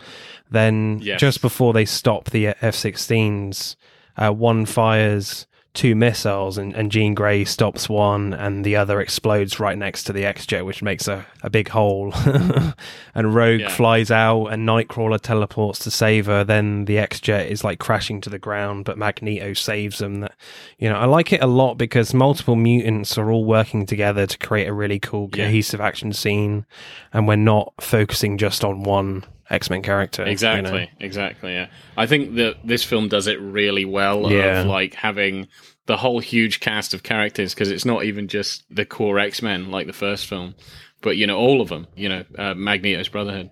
Then 0.49 0.99
Yes. 1.01 1.19
just 1.21 1.39
before 1.39 1.71
they 1.71 1.85
stop 1.85 2.31
the 2.31 2.47
F 2.61 2.73
sixteens, 2.75 3.77
uh, 4.17 4.31
one 4.31 4.65
fires 4.65 5.45
two 5.75 5.93
missiles 5.95 6.57
and, 6.57 6.73
and 6.73 6.91
Jean 6.91 7.13
Grey 7.13 7.45
stops 7.45 7.87
one 7.87 8.33
and 8.33 8.65
the 8.65 8.75
other 8.75 8.99
explodes 9.01 9.59
right 9.59 9.77
next 9.77 10.03
to 10.05 10.13
the 10.13 10.25
X-Jet, 10.25 10.65
which 10.65 10.81
makes 10.81 11.07
a, 11.07 11.25
a 11.43 11.49
big 11.49 11.69
hole. 11.69 12.11
and 13.13 13.33
Rogue 13.35 13.59
Yeah. 13.61 13.69
flies 13.69 14.11
out 14.11 14.47
and 14.47 14.67
Nightcrawler 14.67 15.19
teleports 15.21 15.79
to 15.79 15.91
save 15.91 16.25
her. 16.25 16.43
Then 16.43 16.85
the 16.85 16.97
X-Jet 16.97 17.47
is 17.51 17.63
like 17.63 17.79
crashing 17.79 18.21
to 18.21 18.29
the 18.29 18.39
ground, 18.39 18.85
but 18.85 18.97
Magneto 18.97 19.53
saves 19.53 19.99
them. 19.99 20.21
That 20.21 20.33
You 20.79 20.89
know, 20.89 20.95
I 20.97 21.05
like 21.05 21.31
it 21.33 21.43
a 21.43 21.47
lot 21.47 21.75
because 21.77 22.13
multiple 22.13 22.55
mutants 22.55 23.17
are 23.17 23.29
all 23.31 23.45
working 23.45 23.85
together 23.85 24.25
to 24.25 24.37
create 24.37 24.67
a 24.67 24.73
really 24.73 24.99
cool, 24.99 25.29
Yeah. 25.33 25.45
cohesive 25.45 25.81
action 25.81 26.13
scene. 26.13 26.65
And 27.13 27.27
we're 27.27 27.35
not 27.35 27.73
focusing 27.79 28.37
just 28.37 28.63
on 28.63 28.83
one 28.83 29.23
X-Men 29.49 29.81
character. 29.81 30.23
you 30.23 30.25
know? 30.25 30.31
Exactly, 30.31 30.89
exactly. 30.99 31.53
Yeah, 31.53 31.67
I 31.95 32.07
think 32.07 32.35
that 32.35 32.55
this 32.63 32.83
film 32.83 33.07
does 33.07 33.27
it 33.27 33.39
really 33.39 33.85
well. 33.85 34.31
Yeah. 34.31 34.61
Of 34.61 34.67
like 34.67 34.93
having 34.95 35.47
the 35.85 35.97
whole 35.97 36.19
huge 36.19 36.59
cast 36.59 36.93
of 36.93 37.03
characters 37.03 37.53
because 37.53 37.69
it's 37.69 37.85
not 37.85 38.05
even 38.05 38.27
just 38.27 38.63
the 38.69 38.85
core 38.85 39.19
X 39.19 39.41
Men 39.41 39.71
like 39.71 39.87
the 39.87 39.93
first 39.93 40.25
film, 40.25 40.55
but 41.01 41.17
you 41.17 41.27
know 41.27 41.37
all 41.37 41.61
of 41.61 41.69
them. 41.69 41.87
You 41.95 42.09
know, 42.09 42.23
uh, 42.37 42.53
Magneto's 42.55 43.09
Brotherhood. 43.09 43.51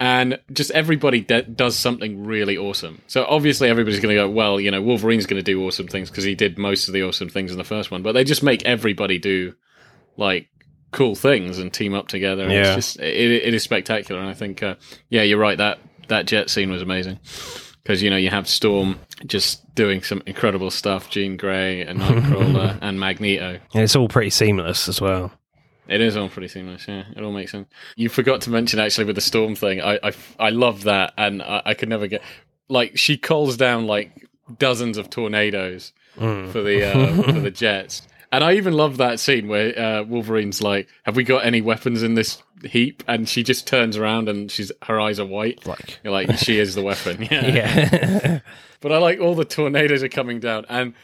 And 0.00 0.40
just 0.52 0.72
everybody 0.72 1.20
de- 1.20 1.42
does 1.42 1.76
something 1.76 2.24
really 2.24 2.58
awesome. 2.58 3.00
So 3.06 3.24
obviously 3.24 3.68
everybody's 3.68 4.00
going 4.00 4.16
to 4.16 4.20
go, 4.22 4.28
well, 4.28 4.58
you 4.58 4.72
know, 4.72 4.82
Wolverine's 4.82 5.26
going 5.26 5.38
to 5.38 5.44
do 5.44 5.64
awesome 5.64 5.86
things 5.86 6.10
because 6.10 6.24
he 6.24 6.34
did 6.34 6.58
most 6.58 6.88
of 6.88 6.94
the 6.94 7.04
awesome 7.04 7.28
things 7.28 7.52
in 7.52 7.58
the 7.58 7.62
first 7.62 7.92
one. 7.92 8.02
But 8.02 8.10
they 8.12 8.24
just 8.24 8.42
make 8.42 8.64
everybody 8.64 9.18
do 9.18 9.54
like 10.16 10.48
cool 10.92 11.14
things 11.14 11.58
and 11.58 11.72
team 11.72 11.94
up 11.94 12.08
together. 12.08 12.44
And 12.44 12.52
Yeah. 12.52 12.74
it's 12.76 12.86
just 12.96 13.00
it, 13.00 13.30
it 13.30 13.54
is 13.54 13.62
spectacular. 13.62 14.20
And 14.20 14.28
I 14.30 14.34
think, 14.34 14.62
uh, 14.62 14.76
yeah, 15.10 15.22
you're 15.22 15.38
right. 15.38 15.58
That 15.58 15.78
that 16.08 16.26
jet 16.26 16.50
scene 16.50 16.70
was 16.70 16.82
amazing 16.82 17.18
because 17.82 18.02
you 18.02 18.10
know 18.10 18.16
you 18.16 18.30
have 18.30 18.48
Storm 18.48 18.98
just 19.26 19.74
doing 19.74 20.02
some 20.02 20.22
incredible 20.26 20.70
stuff, 20.70 21.10
Jean 21.10 21.36
Grey 21.36 21.80
and 21.82 21.98
Nightcrawler 22.00 22.78
and 22.82 23.00
Magneto. 23.00 23.58
And 23.74 23.82
it's 23.82 23.96
all 23.96 24.08
pretty 24.08 24.30
seamless 24.30 24.88
as 24.88 25.00
well. 25.00 25.32
It 25.88 26.00
is 26.00 26.16
all 26.16 26.28
pretty 26.28 26.48
seamless. 26.48 26.86
Yeah, 26.86 27.04
it 27.16 27.22
all 27.22 27.32
makes 27.32 27.50
sense. 27.52 27.68
You 27.96 28.08
forgot 28.08 28.40
to 28.42 28.50
mention 28.50 28.78
actually 28.78 29.04
with 29.04 29.16
the 29.16 29.20
Storm 29.22 29.54
thing. 29.56 29.80
I 29.80 29.98
I, 30.02 30.12
I 30.38 30.50
love 30.50 30.84
that, 30.84 31.12
and 31.18 31.42
I, 31.42 31.62
I 31.66 31.74
could 31.74 31.88
never 31.88 32.06
get 32.06 32.22
like 32.68 32.96
she 32.96 33.16
calls 33.16 33.56
down 33.56 33.86
like 33.86 34.28
dozens 34.58 34.98
of 34.98 35.08
tornadoes 35.10 35.92
Mm. 36.18 36.52
for 36.52 36.60
the 36.60 36.84
uh, 36.84 37.22
for 37.22 37.40
the 37.40 37.50
jets. 37.64 38.06
And 38.32 38.42
I 38.42 38.54
even 38.54 38.72
love 38.72 38.96
that 38.96 39.20
scene 39.20 39.46
where 39.46 39.78
uh, 39.78 40.02
Wolverine's 40.04 40.62
like, 40.62 40.88
"Have 41.04 41.16
we 41.16 41.22
got 41.22 41.44
any 41.44 41.60
weapons 41.60 42.02
in 42.02 42.14
this 42.14 42.42
heap?" 42.64 43.04
And 43.06 43.28
she 43.28 43.42
just 43.42 43.66
turns 43.66 43.96
around 43.96 44.28
and 44.28 44.50
she's 44.50 44.72
her 44.84 44.98
eyes 44.98 45.20
are 45.20 45.26
white. 45.26 45.66
Like, 45.66 46.00
You're 46.02 46.14
like, 46.14 46.38
she 46.38 46.58
is 46.58 46.74
the 46.74 46.82
weapon. 46.82 47.22
Yeah. 47.30 47.46
yeah. 47.46 48.40
But 48.80 48.90
I 48.90 48.98
like 48.98 49.20
all 49.20 49.36
the 49.36 49.44
tornadoes 49.44 50.02
are 50.02 50.08
coming 50.08 50.40
down, 50.40 50.66
and 50.68 50.94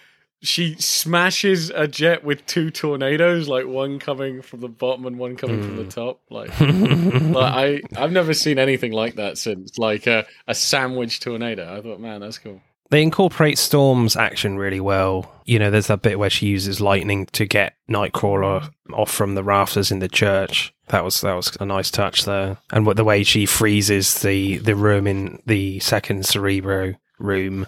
she 0.40 0.75
smashes 0.80 1.70
a 1.70 1.87
jet 1.87 2.25
with 2.25 2.44
two 2.47 2.70
tornadoes, 2.70 3.49
like 3.49 3.66
one 3.66 3.99
coming 3.99 4.42
from 4.42 4.61
the 4.61 4.68
bottom 4.68 5.06
and 5.06 5.18
one 5.18 5.37
coming 5.37 5.62
from 5.62 5.76
the 5.76 5.85
top. 5.85 6.20
Like, 6.30 6.49
like 6.61 7.54
I, 7.54 7.80
I've 7.97 8.12
never 8.12 8.35
seen 8.35 8.58
anything 8.58 8.92
like 8.92 9.14
that 9.16 9.38
since. 9.38 9.78
Like 9.78 10.06
a, 10.06 10.26
a 10.47 10.54
sandwich 10.54 11.20
tornado. 11.20 11.76
I 11.76 11.80
thought, 11.82 12.00
man, 12.00 12.20
that's 12.20 12.38
cool. 12.38 12.61
They 12.90 13.02
incorporate 13.02 13.59
Storm's 13.59 14.16
action 14.16 14.57
really 14.57 14.80
well. 14.80 15.30
You 15.45 15.59
know, 15.59 15.71
there's 15.71 15.88
that 15.88 16.00
bit 16.02 16.18
where 16.18 16.30
she 16.30 16.47
uses 16.47 16.80
lightning 16.80 17.26
to 17.33 17.45
get 17.45 17.75
Nightcrawler 17.90 18.71
off 18.92 19.11
from 19.11 19.35
the 19.35 19.42
rafters 19.45 19.90
in 19.90 19.99
the 19.99 20.09
church. 20.09 20.73
That 20.88 21.04
was 21.04 21.21
that 21.21 21.35
was 21.35 21.54
a 21.61 21.66
nice 21.66 21.90
touch 21.90 22.25
there, 22.25 22.57
and 22.73 22.87
what 22.87 22.97
the 22.97 23.04
way 23.04 23.23
she 23.25 23.45
freezes 23.45 24.21
the 24.23 24.57
the 24.59 24.75
room 24.75 25.07
in 25.07 25.42
the 25.45 25.80
second 25.80 26.25
Cerebro 26.25 26.95
room 27.18 27.66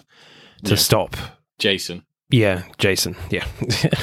to 0.63 0.71
Yeah. 0.71 0.75
stop. 0.77 1.15
Jason. 1.59 2.03
Yeah, 2.31 2.63
Jason. 2.79 3.15
Yeah, 3.29 3.45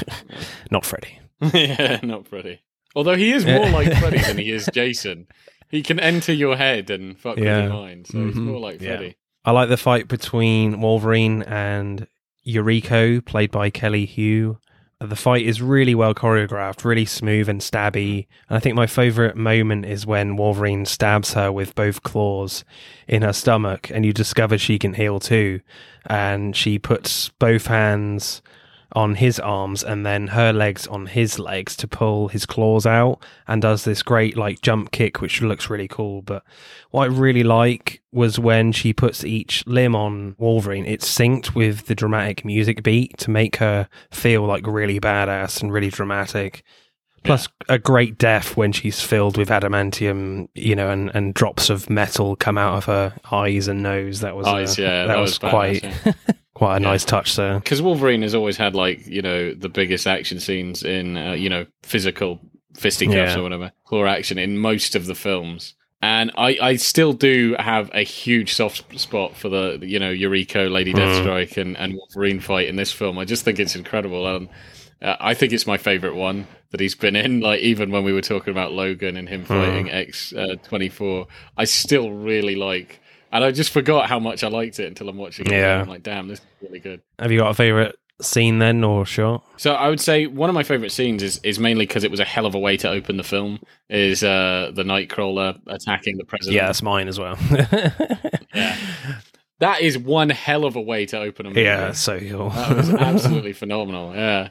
not 0.71 0.85
Freddy. 0.87 1.19
yeah, 1.53 1.99
not 2.03 2.29
Freddy. 2.29 2.61
Although 2.95 3.17
he 3.17 3.33
is 3.33 3.45
more 3.45 3.69
like 3.71 3.93
Freddy 3.99 4.19
than 4.19 4.39
he 4.39 4.51
is 4.53 4.69
Jason. 4.75 5.27
He 5.71 5.83
can 5.83 5.99
enter 6.01 6.33
your 6.33 6.57
head 6.57 6.91
and 6.91 7.19
fuck 7.19 7.37
Yeah. 7.39 7.57
with 7.63 7.65
your 7.65 7.73
mind, 7.75 8.07
so 8.07 8.25
he's 8.27 8.35
Mhm. 8.37 8.43
more 8.45 8.61
like 8.61 8.81
Yeah. 8.81 8.97
Freddy. 8.97 9.17
I 9.49 9.51
like 9.51 9.71
the 9.71 9.79
fight 9.79 10.09
between 10.09 10.83
Wolverine 10.83 11.43
and 11.45 12.07
Yuriko, 12.47 13.25
played 13.25 13.51
by 13.51 13.71
Kelly 13.71 14.05
Hu. 14.05 14.59
The 15.01 15.17
fight 15.17 15.47
is 15.47 15.63
really 15.63 15.95
well 15.95 16.13
choreographed, 16.15 16.85
really 16.85 17.07
smooth 17.07 17.49
and 17.49 17.63
stabby. 17.63 18.27
And 18.51 18.59
I 18.59 18.61
think 18.61 18.77
my 18.77 18.87
favorite 18.87 19.37
moment 19.37 19.87
is 19.87 20.05
when 20.05 20.37
Wolverine 20.37 20.85
stabs 20.85 21.33
her 21.33 21.51
with 21.51 21.75
both 21.75 22.03
claws 22.03 22.63
in 23.07 23.23
her 23.23 23.33
stomach, 23.33 23.91
and 23.91 24.05
you 24.05 24.13
discover 24.13 24.59
she 24.59 24.79
can 24.79 24.93
heal 24.93 25.19
too. 25.19 25.63
And 26.05 26.55
she 26.55 26.79
puts 26.79 27.31
both 27.39 27.69
hands 27.69 28.43
on 28.99 29.15
his 29.15 29.39
arms 29.39 29.85
and 29.85 30.05
then 30.05 30.27
her 30.27 30.53
legs 30.53 30.85
on 30.89 31.07
his 31.07 31.39
legs 31.39 31.77
to 31.77 31.87
pull 31.87 32.27
his 32.27 32.45
claws 32.45 32.85
out 32.85 33.23
and 33.47 33.63
does 33.63 33.85
this 33.85 34.03
great 34.03 34.37
like 34.37 34.61
jump 34.61 34.91
kick 34.91 35.21
which 35.21 35.41
looks 35.41 35.71
really 35.71 35.87
cool 35.87 36.21
but 36.21 36.43
what 36.91 37.05
I 37.05 37.07
really 37.07 37.45
like 37.45 38.03
was 38.11 38.41
when 38.41 38.73
she 38.73 38.93
puts 38.93 39.23
each 39.23 39.65
limb 39.69 39.95
on 39.95 40.35
Wolverine, 40.37 40.85
it's 40.85 41.09
synced 41.09 41.55
with 41.55 41.87
the 41.87 41.95
dramatic 41.95 42.45
music 42.45 42.83
beat 42.83 43.17
to 43.19 43.31
make 43.31 43.57
her 43.57 43.89
feel 44.11 44.45
like 44.45 44.67
really 44.67 44.99
badass 44.99 45.63
and 45.63 45.73
really 45.73 45.91
dramatic. 45.91 46.65
Plus, 47.23 47.47
a 47.69 47.79
great 47.79 48.19
death 48.19 48.57
when 48.57 48.73
she's 48.73 49.01
filled 49.01 49.37
with 49.37 49.49
adamantium, 49.49 50.49
you 50.55 50.75
know, 50.75 50.91
and, 50.91 51.11
and 51.15 51.35
drops 51.35 51.71
of 51.71 51.89
metal 51.89 52.35
come 52.35 52.59
out 52.59 52.79
of 52.79 52.85
her 52.87 53.15
eyes 53.31 53.69
and 53.69 53.83
nose. 53.83 54.21
That 54.21 54.35
was 54.35 54.47
uh, 54.47 54.55
Eyes, 54.55 54.79
yeah, 54.79 55.03
that, 55.03 55.07
that 55.09 55.19
was, 55.19 55.41
was 55.41 55.51
quite 55.51 55.85
yeah. 55.85 56.13
quite 56.59 56.77
a 56.77 56.81
Yeah. 56.83 56.89
nice 56.91 57.05
touch 57.05 57.37
there. 57.37 57.55
because 57.61 57.81
Wolverine 57.81 58.23
has 58.23 58.35
always 58.35 58.57
had 58.57 58.75
like 58.75 59.07
you 59.07 59.23
know 59.23 59.55
the 59.55 59.69
biggest 59.69 60.07
action 60.07 60.41
scenes 60.41 60.83
in 60.83 61.17
uh, 61.17 61.33
you 61.33 61.49
know 61.49 61.65
physical 61.83 62.41
fisticuffs 62.77 63.33
Yeah. 63.35 63.39
or 63.41 63.43
whatever 63.43 63.73
claw 63.85 64.05
action 64.07 64.39
in 64.39 64.59
most 64.59 64.95
of 64.95 65.07
the 65.07 65.15
films. 65.15 65.75
And 66.01 66.31
I, 66.37 66.57
I 66.63 66.77
still 66.77 67.13
do 67.13 67.57
have 67.59 67.91
a 67.93 68.03
huge 68.05 68.55
soft 68.55 69.01
spot 69.01 69.35
for 69.37 69.49
the 69.49 69.79
you 69.83 69.99
know 69.99 70.13
Yuriko, 70.13 70.71
Lady 70.71 70.93
Mm. 70.93 70.99
Deathstrike, 71.01 71.57
and, 71.57 71.77
and 71.77 71.95
Wolverine 71.95 72.39
fight 72.41 72.69
in 72.69 72.77
this 72.77 72.93
film. 72.93 73.19
I 73.19 73.25
just 73.25 73.45
think 73.45 73.59
it's 73.59 73.75
incredible, 73.75 74.25
and 74.37 74.49
uh, 75.03 75.17
I 75.19 75.35
think 75.35 75.53
it's 75.53 75.67
my 75.67 75.77
favorite 75.77 76.15
one 76.15 76.47
that 76.71 76.79
he's 76.81 76.95
been 76.95 77.17
in. 77.17 77.41
Like 77.41 77.61
even 77.63 77.91
when 77.91 78.05
we 78.05 78.13
were 78.13 78.21
talking 78.21 78.53
about 78.53 78.73
Logan 78.73 79.17
and 79.17 79.29
him 79.29 79.45
fighting 79.45 79.91
X 79.91 80.33
uh, 80.33 80.55
twenty 80.63 80.89
four, 80.89 81.27
I 81.57 81.65
still 81.65 82.13
really 82.13 82.55
like. 82.55 83.01
And 83.33 83.45
I 83.45 83.51
just 83.51 83.71
forgot 83.71 84.09
how 84.09 84.19
much 84.19 84.43
I 84.43 84.49
liked 84.49 84.81
it 84.81 84.87
until 84.87 85.09
I'm 85.09 85.17
watching 85.19 85.47
it. 85.47 85.53
Yeah. 85.53 85.81
I'm 85.83 85.89
like, 85.89 86.03
damn, 86.03 86.29
this 86.29 86.39
is 86.41 86.47
really 86.63 86.79
good. 86.81 87.03
Have 87.19 87.31
you 87.31 87.39
got 87.39 87.51
a 87.51 87.55
favorite 87.55 87.97
scene 88.23 88.59
then, 88.59 88.83
or 88.83 89.05
shot? 89.07 89.45
So 89.59 89.75
I 89.75 89.89
would 89.91 90.01
say 90.01 90.27
one 90.27 90.49
of 90.51 90.55
my 90.55 90.63
favorite 90.63 90.91
scenes 90.93 91.23
is 91.23 91.39
is 91.45 91.59
mainly 91.59 91.87
because 91.87 92.05
it 92.05 92.11
was 92.11 92.21
a 92.21 92.25
hell 92.25 92.47
of 92.47 92.55
a 92.55 92.59
way 92.59 92.77
to 92.79 92.89
open 92.89 93.17
the 93.17 93.23
film. 93.25 93.61
Is 93.91 94.25
uh, 94.25 94.73
the 94.75 94.83
Nightcrawler 94.83 95.61
attacking 95.67 96.17
the 96.17 96.25
president? 96.25 96.57
Yeah, 96.57 96.67
that's 96.67 96.83
mine 96.83 97.09
as 97.09 97.19
well. 97.19 97.37
Yeah. 98.55 98.77
that 99.61 99.81
is 99.83 99.99
one 99.99 100.31
hell 100.31 100.65
of 100.65 100.75
a 100.77 100.81
way 100.81 101.05
to 101.07 101.19
open 101.19 101.47
a 101.47 101.49
movie. 101.51 101.63
yeah, 101.63 101.93
so 101.93 102.19
cool. 102.19 102.51
that 102.51 102.77
was 102.77 102.91
absolutely 102.95 103.53
phenomenal. 103.53 104.15
Yeah, 104.15 104.49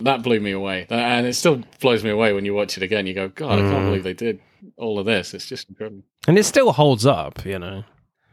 that 0.00 0.22
blew 0.22 0.40
me 0.40 0.50
away, 0.50 0.86
and 0.90 1.26
it 1.26 1.34
still 1.34 1.62
blows 1.80 2.02
me 2.02 2.10
away 2.10 2.32
when 2.32 2.44
you 2.44 2.54
watch 2.54 2.76
it 2.76 2.82
again. 2.82 3.06
You 3.06 3.14
go, 3.14 3.28
God, 3.28 3.58
I 3.58 3.62
can't 3.62 3.72
Mm. 3.84 3.86
believe 3.86 4.02
they 4.04 4.14
did 4.14 4.40
all 4.76 4.98
of 4.98 5.06
this. 5.06 5.32
It's 5.32 5.46
just 5.48 5.68
incredible. 5.68 6.02
and 6.26 6.36
it 6.38 6.44
still 6.44 6.72
holds 6.72 7.06
up, 7.06 7.44
you 7.46 7.58
know. 7.58 7.84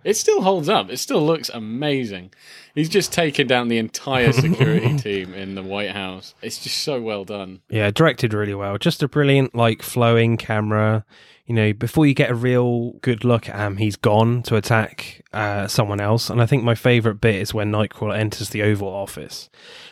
It 0.03 0.15
still 0.17 0.41
holds 0.41 0.69
up. 0.69 0.89
It 0.89 0.97
still 0.97 1.25
looks 1.25 1.49
amazing. 1.53 2.31
He's 2.75 2.89
just 2.89 3.13
taken 3.13 3.47
down 3.47 3.67
the 3.67 3.77
entire 3.77 4.31
security 4.33 4.97
team 4.97 5.33
in 5.33 5.55
the 5.55 5.63
White 5.63 5.91
House. 5.91 6.33
It's 6.41 6.59
just 6.61 6.79
so 6.79 7.01
well 7.01 7.23
done. 7.25 7.61
Yeah, 7.69 7.91
directed 7.91 8.33
really 8.33 8.55
well. 8.55 8.77
Just 8.77 9.03
a 9.03 9.07
brilliant, 9.07 9.53
like, 9.55 9.81
flowing 9.81 10.37
camera. 10.37 11.05
You 11.45 11.55
know, 11.55 11.73
before 11.73 12.05
you 12.05 12.13
get 12.13 12.31
a 12.31 12.35
real 12.35 12.91
good 13.01 13.25
look 13.25 13.49
at 13.49 13.55
him, 13.57 13.75
he's 13.77 13.97
gone 13.97 14.43
to 14.43 14.55
attack 14.55 15.23
uh, 15.33 15.67
someone 15.67 15.99
else. 15.99 16.29
And 16.29 16.41
I 16.41 16.45
think 16.45 16.63
my 16.63 16.73
favorite 16.73 17.15
bit 17.21 17.35
is 17.35 17.53
when 17.53 17.69
Nightcrawler 17.71 18.17
enters 18.17 18.49
the 18.49 18.63
Oval 18.63 18.87
Office 18.87 19.49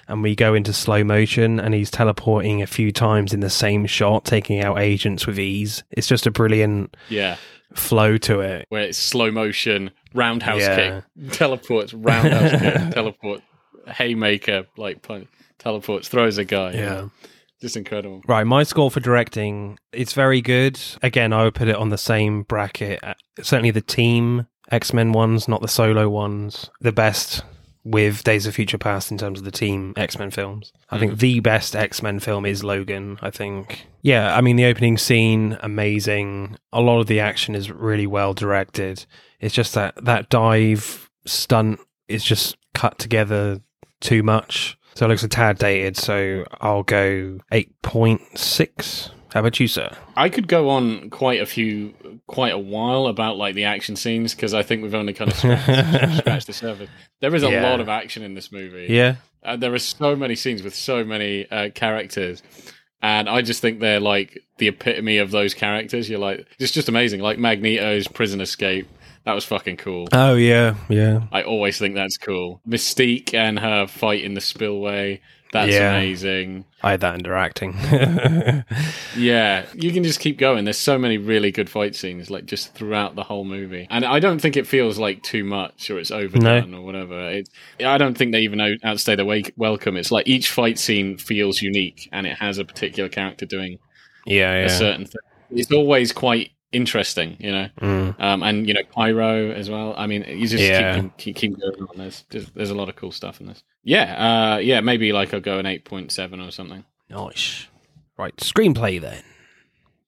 and 0.07 0.23
we 0.23 0.33
go 0.33 0.53
into 0.53 0.71
slow 0.71 1.03
motion 1.03 1.59
and 1.59 1.73
he's 1.73 1.91
teleporting 1.91 2.61
a 2.61 2.67
few 2.67 2.91
times 2.93 3.33
in 3.33 3.41
the 3.41 3.49
same 3.49 3.85
shot, 3.85 4.23
taking 4.23 4.61
out 4.63 4.79
agents 4.79 5.27
with 5.27 5.37
ease. 5.39 5.83
It's 5.91 6.07
just 6.07 6.25
a 6.25 6.31
brilliant 6.31 6.95
Yeah. 7.09 7.35
flow 7.73 8.17
to 8.19 8.39
it. 8.39 8.65
where 8.69 8.83
it's 8.83 8.97
slow 8.97 9.29
motion, 9.29 9.91
roundhouse 10.13 10.61
Yeah. 10.61 11.01
kick, 11.19 11.31
teleports, 11.33 11.93
roundhouse 11.93 12.51
kick, 12.59 12.73
teleport, 12.93 13.41
haymaker, 13.87 14.65
like 14.77 15.01
punch, 15.01 15.27
teleports, 15.59 16.07
throws 16.07 16.37
a 16.37 16.45
guy. 16.45 16.73
Yeah. 16.73 17.07
just 17.61 17.77
incredible. 17.77 18.21
Right, 18.27 18.43
my 18.45 18.63
score 18.63 18.89
for 18.91 18.99
directing, 18.99 19.77
it's 19.91 20.13
very 20.13 20.41
good. 20.41 20.79
Again, 21.03 21.33
I 21.33 21.43
would 21.43 21.55
put 21.55 21.67
it 21.67 21.75
on 21.75 21.89
the 21.89 21.97
same 21.97 22.43
bracket. 22.43 22.99
uh, 23.03 23.13
Certainly 23.41 23.71
the 23.71 23.81
team 23.81 24.47
X 24.71 24.93
Men 24.93 25.11
ones, 25.11 25.47
not 25.47 25.61
the 25.61 25.67
solo 25.67 26.09
ones. 26.09 26.69
The 26.79 26.91
best 26.91 27.43
with 27.83 28.23
Days 28.23 28.45
of 28.45 28.53
Future 28.55 28.77
Past 28.77 29.11
in 29.11 29.17
terms 29.17 29.39
of 29.39 29.45
the 29.45 29.51
team 29.51 29.93
X 29.97 30.17
Men 30.19 30.29
films. 30.31 30.71
I 30.91 30.99
think 30.99 31.17
the 31.19 31.39
best 31.39 31.75
X 31.75 32.01
Men 32.03 32.19
film 32.19 32.45
is 32.45 32.63
Logan, 32.63 33.17
I 33.21 33.31
think. 33.31 33.85
Yeah, 34.03 34.35
I 34.35 34.41
mean, 34.41 34.55
the 34.55 34.65
opening 34.65 34.97
scene, 34.97 35.57
amazing. 35.61 36.57
A 36.71 36.79
lot 36.81 36.99
of 37.01 37.07
the 37.07 37.19
action 37.19 37.53
is 37.55 37.69
really 37.71 38.07
well 38.07 38.33
directed. 38.33 39.05
It's 39.41 39.53
just 39.55 39.74
that 39.74 39.95
that 40.05 40.29
dive 40.29 41.10
stunt 41.25 41.79
is 42.07 42.24
just 42.24 42.55
cut 42.74 42.98
together 43.00 43.60
too 44.00 44.24
much. 44.24 44.77
So 44.95 45.05
it 45.05 45.10
looks 45.10 45.24
a 45.24 45.27
tad 45.27 45.57
dated. 45.57 45.98
So 45.98 46.45
I'll 46.62 46.83
go 46.83 47.39
8.6. 47.51 49.10
How 49.33 49.39
about 49.39 49.60
you, 49.62 49.67
sir? 49.67 49.95
I 50.17 50.27
could 50.27 50.48
go 50.50 50.69
on 50.69 51.10
quite 51.10 51.39
a 51.39 51.45
few, 51.45 51.93
quite 52.27 52.51
a 52.51 52.57
while 52.57 53.07
about 53.07 53.38
like 53.38 53.55
the 53.55 53.63
action 53.63 53.95
scenes 53.95 54.36
because 54.36 54.53
I 54.53 54.62
think 54.62 54.83
we've 54.83 54.93
only 54.93 55.13
kind 55.13 55.31
of 55.31 55.38
scratched, 55.38 56.17
scratched 56.17 56.48
the 56.48 56.53
surface. 56.53 56.89
There 57.21 57.33
is 57.33 57.43
a 57.43 57.50
Yeah. 57.50 57.63
lot 57.63 57.79
of 57.79 57.88
action 57.88 58.24
in 58.24 58.33
this 58.33 58.51
movie. 58.51 58.88
Yeah. 58.89 59.15
Uh, 59.43 59.55
there 59.55 59.74
are 59.74 59.79
so 59.79 60.15
many 60.17 60.36
scenes 60.36 60.62
with 60.63 60.75
so 60.75 61.05
many 61.05 61.50
uh, 61.50 61.69
characters, 61.74 62.43
and 63.01 63.27
I 63.29 63.41
just 63.41 63.62
think 63.62 63.79
they're 63.79 64.00
like 64.01 64.38
the 64.57 64.67
epitome 64.67 65.17
of 65.17 65.31
those 65.31 65.53
characters. 65.53 66.10
You're 66.10 66.19
like, 66.19 66.45
it's 66.60 66.71
just 66.74 66.89
amazing. 66.89 67.21
Like 67.21 67.39
Magneto's 67.39 68.07
prison 68.10 68.41
escape, 68.41 68.88
that 69.25 69.33
was 69.33 69.45
fucking 69.45 69.77
cool. 69.77 70.07
Oh, 70.11 70.35
yeah. 70.35 70.75
Yeah. 70.89 71.21
I 71.31 71.43
always 71.43 71.77
think 71.77 71.95
that's 71.95 72.17
cool. 72.17 72.61
Mystique 72.67 73.33
and 73.33 73.59
her 73.59 73.87
fight 73.87 74.23
in 74.23 74.33
the 74.33 74.41
spillway, 74.41 75.21
that's 75.51 75.71
Yeah. 75.73 75.95
amazing. 75.95 76.65
I 76.83 76.91
had 76.91 77.01
that 77.01 77.13
under 77.15 77.35
acting. 77.35 77.73
Yeah, 79.17 79.65
you 79.73 79.91
can 79.91 80.03
just 80.03 80.19
keep 80.19 80.37
going. 80.37 80.63
There's 80.63 80.77
so 80.77 80.97
many 80.97 81.17
really 81.17 81.51
good 81.51 81.69
fight 81.69 81.95
scenes, 81.95 82.29
like 82.29 82.45
just 82.45 82.73
throughout 82.73 83.15
the 83.15 83.23
whole 83.23 83.43
movie, 83.43 83.87
and 83.89 84.05
I 84.05 84.19
don't 84.19 84.39
think 84.39 84.55
it 84.55 84.65
feels 84.65 84.97
like 84.97 85.21
too 85.21 85.43
much 85.43 85.89
or 85.91 85.99
it's 85.99 86.11
overdone 86.11 86.73
or 86.73 86.81
whatever. 86.81 87.29
It, 87.29 87.49
I 87.85 87.97
don't 87.97 88.17
think 88.17 88.31
they 88.31 88.39
even 88.41 88.79
outstay 88.83 89.15
their 89.15 89.25
wake- 89.25 89.53
welcome. 89.57 89.97
It's 89.97 90.11
like 90.11 90.27
each 90.27 90.49
fight 90.49 90.79
scene 90.79 91.17
feels 91.17 91.61
unique, 91.61 92.07
and 92.13 92.25
it 92.25 92.37
has 92.37 92.57
a 92.57 92.63
particular 92.65 93.09
character 93.09 93.45
doing 93.45 93.77
yeah, 94.25 94.53
a 94.53 94.69
certain 94.69 95.05
thing. 95.05 95.21
It's 95.51 95.71
always 95.71 96.13
quite 96.13 96.51
interesting, 96.71 97.37
you 97.39 97.51
know. 97.51 97.69
Mm. 97.81 98.19
Um, 98.21 98.43
and 98.43 98.67
you 98.67 98.73
know 98.73 98.83
Pyro 98.91 99.51
as 99.51 99.69
well. 99.69 99.93
I 99.97 100.07
mean, 100.07 100.23
you 100.27 100.47
just 100.47 100.63
Yeah. 100.63 101.01
keep, 101.01 101.17
keep 101.17 101.35
keep 101.35 101.59
going 101.59 101.81
on. 101.89 101.97
There's 101.97 102.23
just, 102.29 102.53
there's 102.55 102.69
a 102.69 102.75
lot 102.75 102.89
of 102.89 102.95
cool 102.95 103.11
stuff 103.11 103.39
in 103.41 103.47
this. 103.47 103.63
Yeah, 103.83 104.53
uh, 104.55 104.57
yeah, 104.59 104.81
maybe 104.81 105.11
like 105.13 105.33
I'll 105.33 105.39
go 105.41 105.59
an 105.59 105.65
eight 105.65 105.85
point 105.85 106.11
seven 106.11 106.39
or 106.39 106.51
something. 106.51 106.83
Nice. 107.09 107.67
Right, 108.17 108.35
screenplay 108.37 109.01
then. 109.01 109.23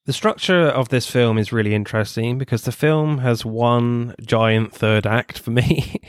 The 0.06 0.14
structure 0.14 0.68
of 0.68 0.90
this 0.90 1.10
film 1.10 1.38
is 1.38 1.54
really 1.54 1.74
interesting 1.74 2.38
because 2.38 2.64
the 2.64 2.72
film 2.74 3.20
has 3.20 3.46
one 3.46 4.16
giant 4.22 4.74
third 4.74 5.08
act 5.08 5.40
for 5.40 5.52
me. 5.62 6.02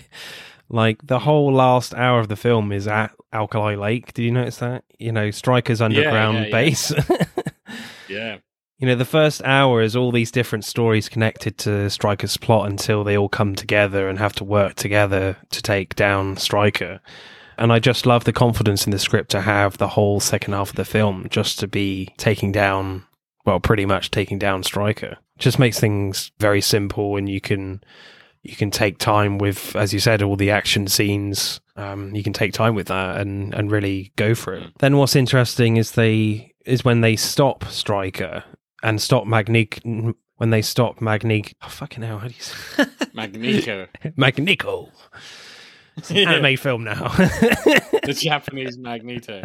Like 0.69 1.07
the 1.07 1.21
whole 1.21 1.53
last 1.53 1.95
hour 1.95 2.19
of 2.21 2.29
the 2.29 2.37
film 2.37 2.73
is 2.73 2.89
at 2.89 3.13
Alkali 3.33 3.77
Lake. 3.77 4.13
Did 4.13 4.23
you 4.25 4.33
notice 4.33 4.57
that? 4.57 4.83
You 4.99 5.13
know, 5.13 5.31
Stryker's 5.31 5.81
underground 5.81 6.37
yeah, 6.39 6.45
yeah. 6.47 6.51
base. 6.51 6.93
Yeah. 8.09 8.37
You 8.79 8.89
know, 8.89 8.97
the 8.97 9.05
first 9.05 9.41
hour 9.45 9.83
is 9.83 9.95
all 9.95 10.11
these 10.11 10.33
different 10.33 10.65
stories 10.65 11.09
connected 11.09 11.57
to 11.59 11.89
Stryker's 11.89 12.37
plot 12.37 12.69
until 12.69 13.05
they 13.05 13.17
all 13.17 13.29
come 13.29 13.55
together 13.55 14.09
and 14.09 14.19
have 14.19 14.35
to 14.35 14.45
work 14.45 14.75
together 14.75 15.37
to 15.51 15.63
take 15.63 15.95
down 15.95 16.37
Stryker. 16.37 17.01
And 17.57 17.73
I 17.73 17.79
just 17.79 18.05
love 18.05 18.25
the 18.25 18.33
confidence 18.33 18.85
in 18.85 18.91
the 18.91 18.99
script 18.99 19.31
to 19.31 19.43
have 19.43 19.79
the 19.79 19.89
whole 19.89 20.19
second 20.19 20.55
half 20.55 20.71
of 20.71 20.77
the 20.77 20.85
film 20.85 21.29
just 21.31 21.61
to 21.61 21.69
be 21.69 22.13
taking 22.17 22.51
down, 22.51 23.07
well, 23.47 23.61
pretty 23.61 23.87
much 23.87 24.11
taking 24.11 24.41
down 24.41 24.65
Stryker. 24.65 25.19
Just 25.39 25.61
makes 25.61 25.79
things 25.79 26.33
very 26.41 26.61
simple 26.61 27.17
and 27.17 27.29
you 27.29 27.41
can 27.41 27.83
you 28.43 28.57
can 28.57 28.71
take 28.71 28.99
time 28.99 29.39
with, 29.39 29.75
as 29.75 29.95
you 29.95 30.01
said, 30.01 30.21
all 30.21 30.37
the 30.37 30.51
action 30.51 30.87
scenes. 30.87 31.61
Um, 31.77 32.15
you 32.15 32.23
can 32.23 32.35
take 32.35 32.53
time 32.53 32.75
with 32.75 32.89
that 32.89 33.19
and, 33.19 33.55
and 33.55 33.71
really 33.71 34.13
go 34.17 34.35
for 34.35 34.53
it. 34.53 34.71
Then 34.81 34.99
what's 34.99 35.17
interesting 35.17 35.79
is 35.79 35.93
they 35.93 36.53
is 36.67 36.85
when 36.85 37.01
they 37.01 37.17
stop 37.17 37.65
Stryker 37.65 38.45
and 38.85 39.03
stop 39.03 39.25
Magnic 39.27 39.81
when 40.37 40.51
they 40.51 40.63
stop 40.63 41.01
Magnic. 41.01 41.55
Oh, 41.63 41.69
fucking 41.69 42.03
hell! 42.05 42.19
How 42.19 42.29
do 42.29 42.35
you 42.35 42.41
say 42.41 42.85
Magneto. 43.15 43.87
Magnico? 44.17 44.91
It's 45.97 46.11
an 46.11 46.17
Yeah. 46.19 46.33
anime 46.35 46.57
film 46.57 46.85
now. 46.85 47.09
the 47.09 48.17
Japanese 48.21 48.79
Magneto. 48.79 49.45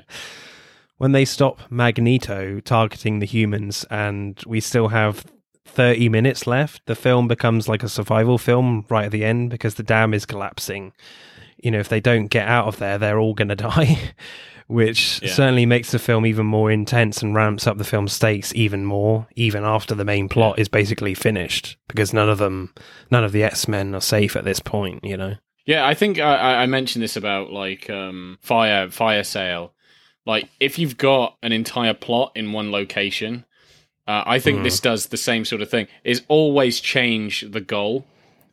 when 0.98 1.12
they 1.14 1.26
stop 1.26 1.62
Magneto 1.72 2.60
targeting 2.60 3.20
the 3.20 3.26
humans, 3.26 3.86
and 3.90 4.42
we 4.46 4.60
still 4.60 4.90
have 4.90 5.26
30 5.66 6.10
minutes 6.10 6.48
left, 6.48 6.86
the 6.88 6.96
film 6.96 7.28
becomes 7.28 7.68
like 7.68 7.84
a 7.84 7.90
survival 7.90 8.38
film 8.40 8.86
right 8.90 9.06
at 9.06 9.12
the 9.12 9.24
end 9.24 9.50
because 9.52 9.76
the 9.76 9.84
dam 9.84 10.14
is 10.14 10.26
collapsing. 10.26 10.92
You 11.62 11.70
know, 11.72 11.80
if 11.80 11.90
they 11.90 12.00
don't 12.00 12.28
get 12.28 12.48
out 12.48 12.68
of 12.68 12.78
there, 12.80 12.98
they're 12.98 13.20
all 13.20 13.34
going 13.36 13.50
to 13.50 13.56
die, 13.56 14.00
which 14.70 15.20
Yeah. 15.24 15.32
certainly 15.34 15.66
makes 15.66 15.90
the 15.92 15.98
film 16.00 16.26
even 16.28 16.46
more 16.46 16.70
intense 16.70 17.24
and 17.24 17.34
ramps 17.34 17.66
up 17.66 17.78
the 17.80 17.84
film's 17.84 18.14
stakes 18.14 18.54
even 18.56 18.86
more, 18.86 19.28
even 19.36 19.64
after 19.64 19.96
the 19.96 20.06
main 20.06 20.30
plot 20.30 20.60
is 20.60 20.70
basically 20.70 21.16
finished 21.16 21.76
because 21.88 22.14
none 22.14 22.30
of 22.30 22.38
them, 22.38 22.72
none 23.10 23.24
of 23.24 23.32
the 23.32 23.44
X 23.44 23.68
Men 23.68 23.96
are 23.96 24.00
safe 24.02 24.36
at 24.36 24.46
this 24.46 24.60
point, 24.60 25.04
you 25.04 25.18
know? 25.18 25.36
Yeah, 25.66 25.86
I 25.88 25.96
think 25.96 26.20
I, 26.20 26.62
I- 26.62 26.66
mentioned 26.68 27.02
this 27.04 27.16
about 27.18 27.52
like 27.52 27.90
um, 27.90 28.38
fire 28.42 28.90
fire 28.92 29.24
sale. 29.24 29.74
Like 30.26 30.48
if 30.60 30.78
you've 30.78 30.98
got 30.98 31.36
an 31.42 31.52
entire 31.52 31.96
plot 31.96 32.32
in 32.36 32.52
one 32.54 32.72
location, 32.72 33.46
uh, 34.08 34.24
I 34.26 34.38
think 34.38 34.60
Hmm. 34.60 34.64
this 34.66 34.80
does 34.80 35.08
the 35.08 35.18
same 35.18 35.46
sort 35.46 35.64
of 35.64 35.70
thing. 35.72 35.88
Is 36.04 36.22
always 36.28 36.80
change 36.80 37.44
the 37.50 37.60
goal, 37.62 38.06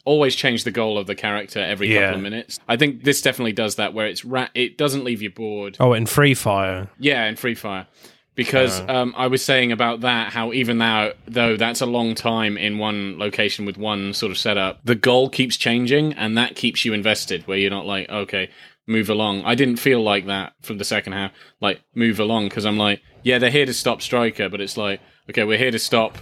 always 0.07 0.35
change 0.35 0.65
the 0.65 0.71
goal 0.71 0.97
of 0.97 1.07
the 1.07 1.15
character 1.15 1.61
every 1.61 1.93
Yeah. 1.93 2.07
couple 2.07 2.17
of 2.17 2.23
minutes. 2.23 2.59
I 2.67 2.77
think 2.77 3.05
this 3.05 3.21
definitely 3.21 3.53
does 3.53 3.75
that, 3.77 3.93
where 3.93 4.07
it's 4.07 4.25
ra- 4.25 4.49
it 4.55 4.79
doesn't 4.79 5.05
leave 5.05 5.21
you 5.21 5.29
bored. 5.31 5.77
Oh, 5.79 5.93
in 5.93 6.07
Free 6.07 6.33
Fire. 6.33 6.89
Yeah, 6.99 7.27
in 7.27 7.37
Free 7.37 7.55
Fire. 7.55 7.87
Because 8.35 8.81
Uh. 8.81 8.87
um, 8.89 9.15
I 9.17 9.27
was 9.29 9.43
saying 9.45 9.73
about 9.73 10.03
that, 10.03 10.33
how 10.33 10.53
even 10.53 10.79
now, 10.79 11.13
though 11.27 11.57
that's 11.57 11.81
a 11.81 11.87
long 11.87 12.15
time 12.15 12.57
in 12.59 12.79
one 12.79 13.19
location 13.19 13.65
with 13.67 13.79
one 13.79 14.13
sort 14.13 14.31
of 14.31 14.39
setup, 14.39 14.81
the 14.85 14.95
goal 14.95 15.29
keeps 15.31 15.57
changing 15.57 16.13
and 16.15 16.37
that 16.39 16.55
keeps 16.55 16.85
you 16.85 16.93
invested, 16.93 17.47
where 17.47 17.57
you're 17.59 17.71
not 17.71 17.87
like, 17.87 18.09
okay, 18.11 18.49
move 18.87 19.09
along. 19.11 19.43
I 19.45 19.55
didn't 19.55 19.77
feel 19.77 20.03
like 20.03 20.27
that 20.27 20.53
from 20.63 20.79
the 20.79 20.85
second 20.85 21.15
half, 21.15 21.33
like, 21.61 21.81
move 21.95 22.21
along, 22.21 22.49
because 22.49 22.65
I'm 22.67 22.79
like, 22.79 23.01
yeah, 23.25 23.39
they're 23.39 23.51
here 23.51 23.67
to 23.67 23.75
stop 23.75 24.03
Stryker, 24.03 24.49
but 24.51 24.61
it's 24.61 24.77
like, 24.77 25.01
okay, 25.31 25.43
we're 25.45 25.59
here 25.59 25.71
to 25.73 25.79
stop 25.79 26.19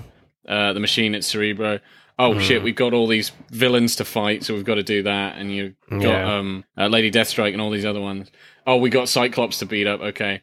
uh, 0.48 0.72
the 0.72 0.80
machine 0.80 1.14
at 1.14 1.24
Cerebro. 1.24 1.80
Oh 2.18 2.38
shit, 2.38 2.62
we've 2.62 2.76
got 2.76 2.92
all 2.94 3.06
these 3.08 3.32
villains 3.50 3.96
to 3.96 4.04
fight, 4.04 4.44
so 4.44 4.54
we've 4.54 4.64
got 4.64 4.76
to 4.76 4.82
do 4.84 5.02
that. 5.02 5.36
And 5.36 5.52
you've 5.52 5.74
got 5.90 6.00
Yeah. 6.02 6.36
um, 6.38 6.64
uh, 6.78 6.86
Lady 6.86 7.10
Deathstrike 7.10 7.52
and 7.52 7.60
all 7.60 7.70
these 7.70 7.84
other 7.84 8.00
ones. 8.00 8.30
Oh, 8.66 8.76
we 8.76 8.88
got 8.90 9.08
Cyclops 9.08 9.58
to 9.58 9.66
beat 9.66 9.86
up. 9.86 10.00
Okay. 10.00 10.40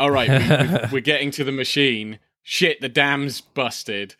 All 0.00 0.10
right, 0.10 0.28
we, 0.28 0.88
we're 0.92 1.00
getting 1.00 1.30
to 1.32 1.44
the 1.44 1.52
machine. 1.52 2.18
Shit, 2.42 2.80
the 2.80 2.88
dam's 2.88 3.40
busted. 3.40 4.14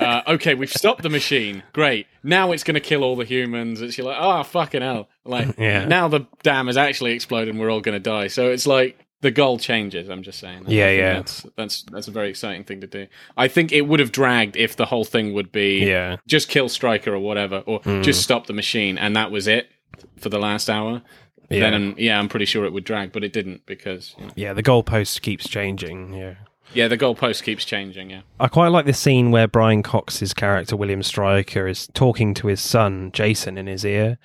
Uh, 0.00 0.22
okay, 0.26 0.54
we've 0.54 0.72
stopped 0.72 1.02
the 1.02 1.08
machine. 1.08 1.62
Great. 1.72 2.06
Now 2.22 2.52
it's 2.52 2.64
going 2.64 2.74
to 2.74 2.80
kill 2.80 3.04
all 3.04 3.14
the 3.16 3.24
humans. 3.24 3.80
It's 3.80 3.96
you're 3.96 4.06
like, 4.06 4.18
oh 4.20 4.42
fucking 4.42 4.82
hell! 4.82 5.08
Like 5.24 5.54
Yeah. 5.58 5.84
now 5.84 6.08
the 6.08 6.26
dam 6.42 6.66
has 6.66 6.76
actually 6.76 7.12
exploded 7.12 7.48
and 7.54 7.60
we're 7.60 7.70
all 7.70 7.80
going 7.80 7.94
to 7.94 8.00
die. 8.00 8.26
So 8.26 8.50
it's 8.50 8.66
like 8.66 8.98
the 9.22 9.30
goal 9.30 9.58
changes. 9.58 10.08
I'm 10.10 10.22
just 10.22 10.38
saying. 10.38 10.64
Yeah, 10.68 10.90
yeah. 10.90 11.14
That's 11.14 11.46
that's 11.56 11.82
that's 11.84 12.08
a 12.08 12.10
very 12.10 12.28
exciting 12.28 12.64
thing 12.64 12.80
to 12.82 12.86
do. 12.86 13.06
I 13.36 13.48
think 13.48 13.72
it 13.72 13.82
would 13.82 13.98
have 14.00 14.12
dragged 14.12 14.56
if 14.56 14.76
the 14.76 14.84
whole 14.86 15.04
thing 15.04 15.32
would 15.32 15.50
be 15.50 15.86
Yeah. 15.86 16.16
just 16.26 16.48
kill 16.48 16.68
Stryker 16.68 17.14
or 17.14 17.18
whatever, 17.20 17.62
or 17.66 17.80
Hmm. 17.80 18.02
just 18.02 18.20
stop 18.22 18.46
the 18.46 18.52
machine, 18.52 18.98
and 18.98 19.16
that 19.16 19.30
was 19.30 19.46
it 19.48 19.70
for 20.18 20.28
the 20.28 20.38
last 20.38 20.68
hour. 20.68 21.00
Yeah. 21.48 21.70
Then 21.70 21.94
yeah, 21.98 22.18
I'm 22.18 22.28
pretty 22.28 22.46
sure 22.46 22.64
it 22.64 22.72
would 22.72 22.84
drag, 22.84 23.12
but 23.12 23.24
it 23.24 23.32
didn't 23.32 23.64
because 23.66 24.14
you 24.18 24.26
know. 24.26 24.32
Yeah, 24.36 24.52
the 24.52 24.62
goalpost 24.62 25.22
keeps 25.22 25.48
changing. 25.48 26.14
Yeah. 26.14 26.34
yeah, 26.74 26.88
the 26.88 26.96
goalpost 26.96 27.42
keeps 27.42 27.64
changing. 27.64 28.08
Yeah, 28.10 28.22
I 28.40 28.48
quite 28.48 28.68
like 28.68 28.86
the 28.86 28.94
scene 28.94 29.30
where 29.30 29.46
Brian 29.46 29.82
Cox's 29.82 30.32
character 30.32 30.76
William 30.76 31.02
Stryker 31.02 31.66
is 31.68 31.88
talking 31.94 32.32
to 32.34 32.46
his 32.46 32.60
son 32.62 33.10
Jason 33.12 33.58
in 33.58 33.66
his 33.66 33.84
ear, 33.84 34.16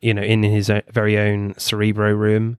you 0.00 0.14
know, 0.14 0.22
in 0.22 0.42
his 0.44 0.70
very 0.92 1.18
own 1.18 1.54
Cerebro 1.58 2.12
room. 2.12 2.58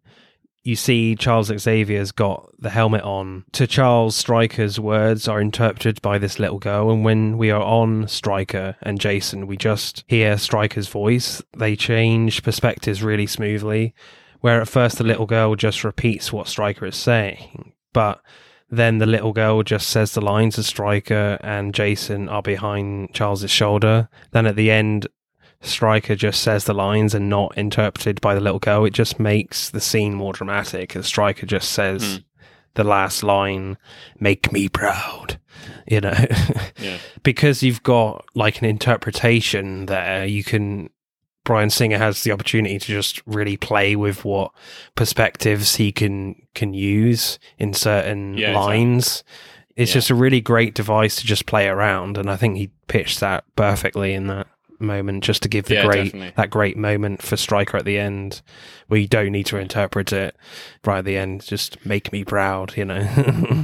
You 0.69 0.75
see 0.75 1.15
Charles 1.15 1.47
Xavier's 1.47 2.11
got 2.11 2.51
the 2.59 2.69
helmet 2.69 3.01
on. 3.01 3.43
To 3.53 3.65
Charles, 3.65 4.15
Stryker's 4.15 4.79
words 4.79 5.27
are 5.27 5.41
interpreted 5.41 5.99
by 6.03 6.19
this 6.19 6.37
little 6.37 6.59
girl, 6.59 6.91
and 6.91 7.03
when 7.03 7.39
we 7.39 7.49
are 7.49 7.63
on 7.63 8.07
Stryker 8.07 8.75
and 8.83 9.01
Jason, 9.01 9.47
we 9.47 9.57
just 9.57 10.03
hear 10.05 10.37
Stryker's 10.37 10.87
voice. 10.87 11.41
They 11.57 11.75
change 11.75 12.43
perspectives 12.43 13.01
really 13.01 13.25
smoothly. 13.25 13.95
Where 14.41 14.61
at 14.61 14.67
first 14.67 14.99
the 14.99 15.03
little 15.03 15.25
girl 15.25 15.55
just 15.55 15.83
repeats 15.83 16.31
what 16.31 16.47
Stryker 16.47 16.85
is 16.85 16.95
saying, 16.95 17.73
but 17.91 18.21
then 18.69 18.99
the 18.99 19.07
little 19.07 19.33
girl 19.33 19.63
just 19.63 19.89
says 19.89 20.13
the 20.13 20.21
lines 20.21 20.59
as 20.59 20.67
Stryker 20.67 21.39
and 21.41 21.73
Jason 21.73 22.29
are 22.29 22.43
behind 22.43 23.11
Charles's 23.11 23.49
shoulder. 23.49 24.07
Then 24.33 24.45
at 24.45 24.55
the 24.55 24.69
end, 24.69 25.07
Stryker 25.61 26.15
just 26.15 26.41
says 26.41 26.65
the 26.65 26.73
lines 26.73 27.13
and 27.13 27.29
not 27.29 27.57
interpreted 27.57 28.21
by 28.21 28.33
the 28.33 28.39
little 28.41 28.59
girl. 28.59 28.85
It 28.85 28.93
just 28.93 29.19
makes 29.19 29.69
the 29.69 29.81
scene 29.81 30.13
more 30.13 30.33
dramatic 30.33 30.95
as 30.95 31.05
Stryker 31.07 31.45
just 31.45 31.71
says 31.71 32.15
Hmm. 32.15 32.21
the 32.75 32.83
last 32.85 33.23
line, 33.23 33.77
make 34.19 34.51
me 34.53 34.69
proud. 34.69 35.39
You 35.87 36.01
know, 36.01 36.13
yeah, 36.79 36.97
because 37.23 37.61
you've 37.63 37.83
got 37.83 38.23
like 38.35 38.59
an 38.59 38.65
interpretation 38.65 39.85
there, 39.87 40.25
you 40.25 40.43
can. 40.43 40.89
Bryan 41.45 41.69
Singer 41.71 41.97
has 41.97 42.23
the 42.23 42.31
opportunity 42.31 42.77
to 42.77 42.85
just 42.85 43.21
really 43.25 43.57
play 43.57 43.95
with 43.95 44.23
what 44.23 44.51
perspectives 44.95 45.75
he 45.77 45.91
can 45.91 46.35
can 46.53 46.73
use 46.73 47.39
in 47.57 47.73
certain 47.73 48.37
Yeah, 48.37 48.49
exactly. 48.49 48.77
lines. 48.77 49.23
It's 49.75 49.91
Yeah. 49.91 49.95
just 49.95 50.09
a 50.11 50.15
really 50.15 50.41
great 50.41 50.75
device 50.75 51.15
to 51.17 51.25
just 51.25 51.45
play 51.47 51.67
around, 51.67 52.17
and 52.17 52.29
I 52.29 52.35
think 52.35 52.57
he 52.57 52.69
pitched 52.87 53.19
that 53.21 53.43
perfectly 53.55 54.13
in 54.13 54.27
that 54.27 54.47
moment, 54.79 55.23
just 55.23 55.43
to 55.43 55.49
give 55.49 55.65
the 55.65 55.75
Yeah, 55.75 55.85
great 55.85 56.03
definitely. 56.05 56.33
that 56.35 56.49
great 56.49 56.77
moment 56.77 57.21
for 57.21 57.35
Stryker 57.37 57.77
at 57.77 57.85
the 57.85 57.97
end, 57.97 58.41
where 58.87 58.99
you 58.99 59.07
don't 59.07 59.31
need 59.31 59.45
to 59.47 59.57
interpret 59.57 60.11
it 60.13 60.35
right 60.85 60.99
at 60.99 61.05
the 61.05 61.17
end. 61.17 61.43
Just 61.45 61.83
make 61.85 62.11
me 62.11 62.23
proud, 62.23 62.75
you 62.77 62.85
know, 62.85 63.07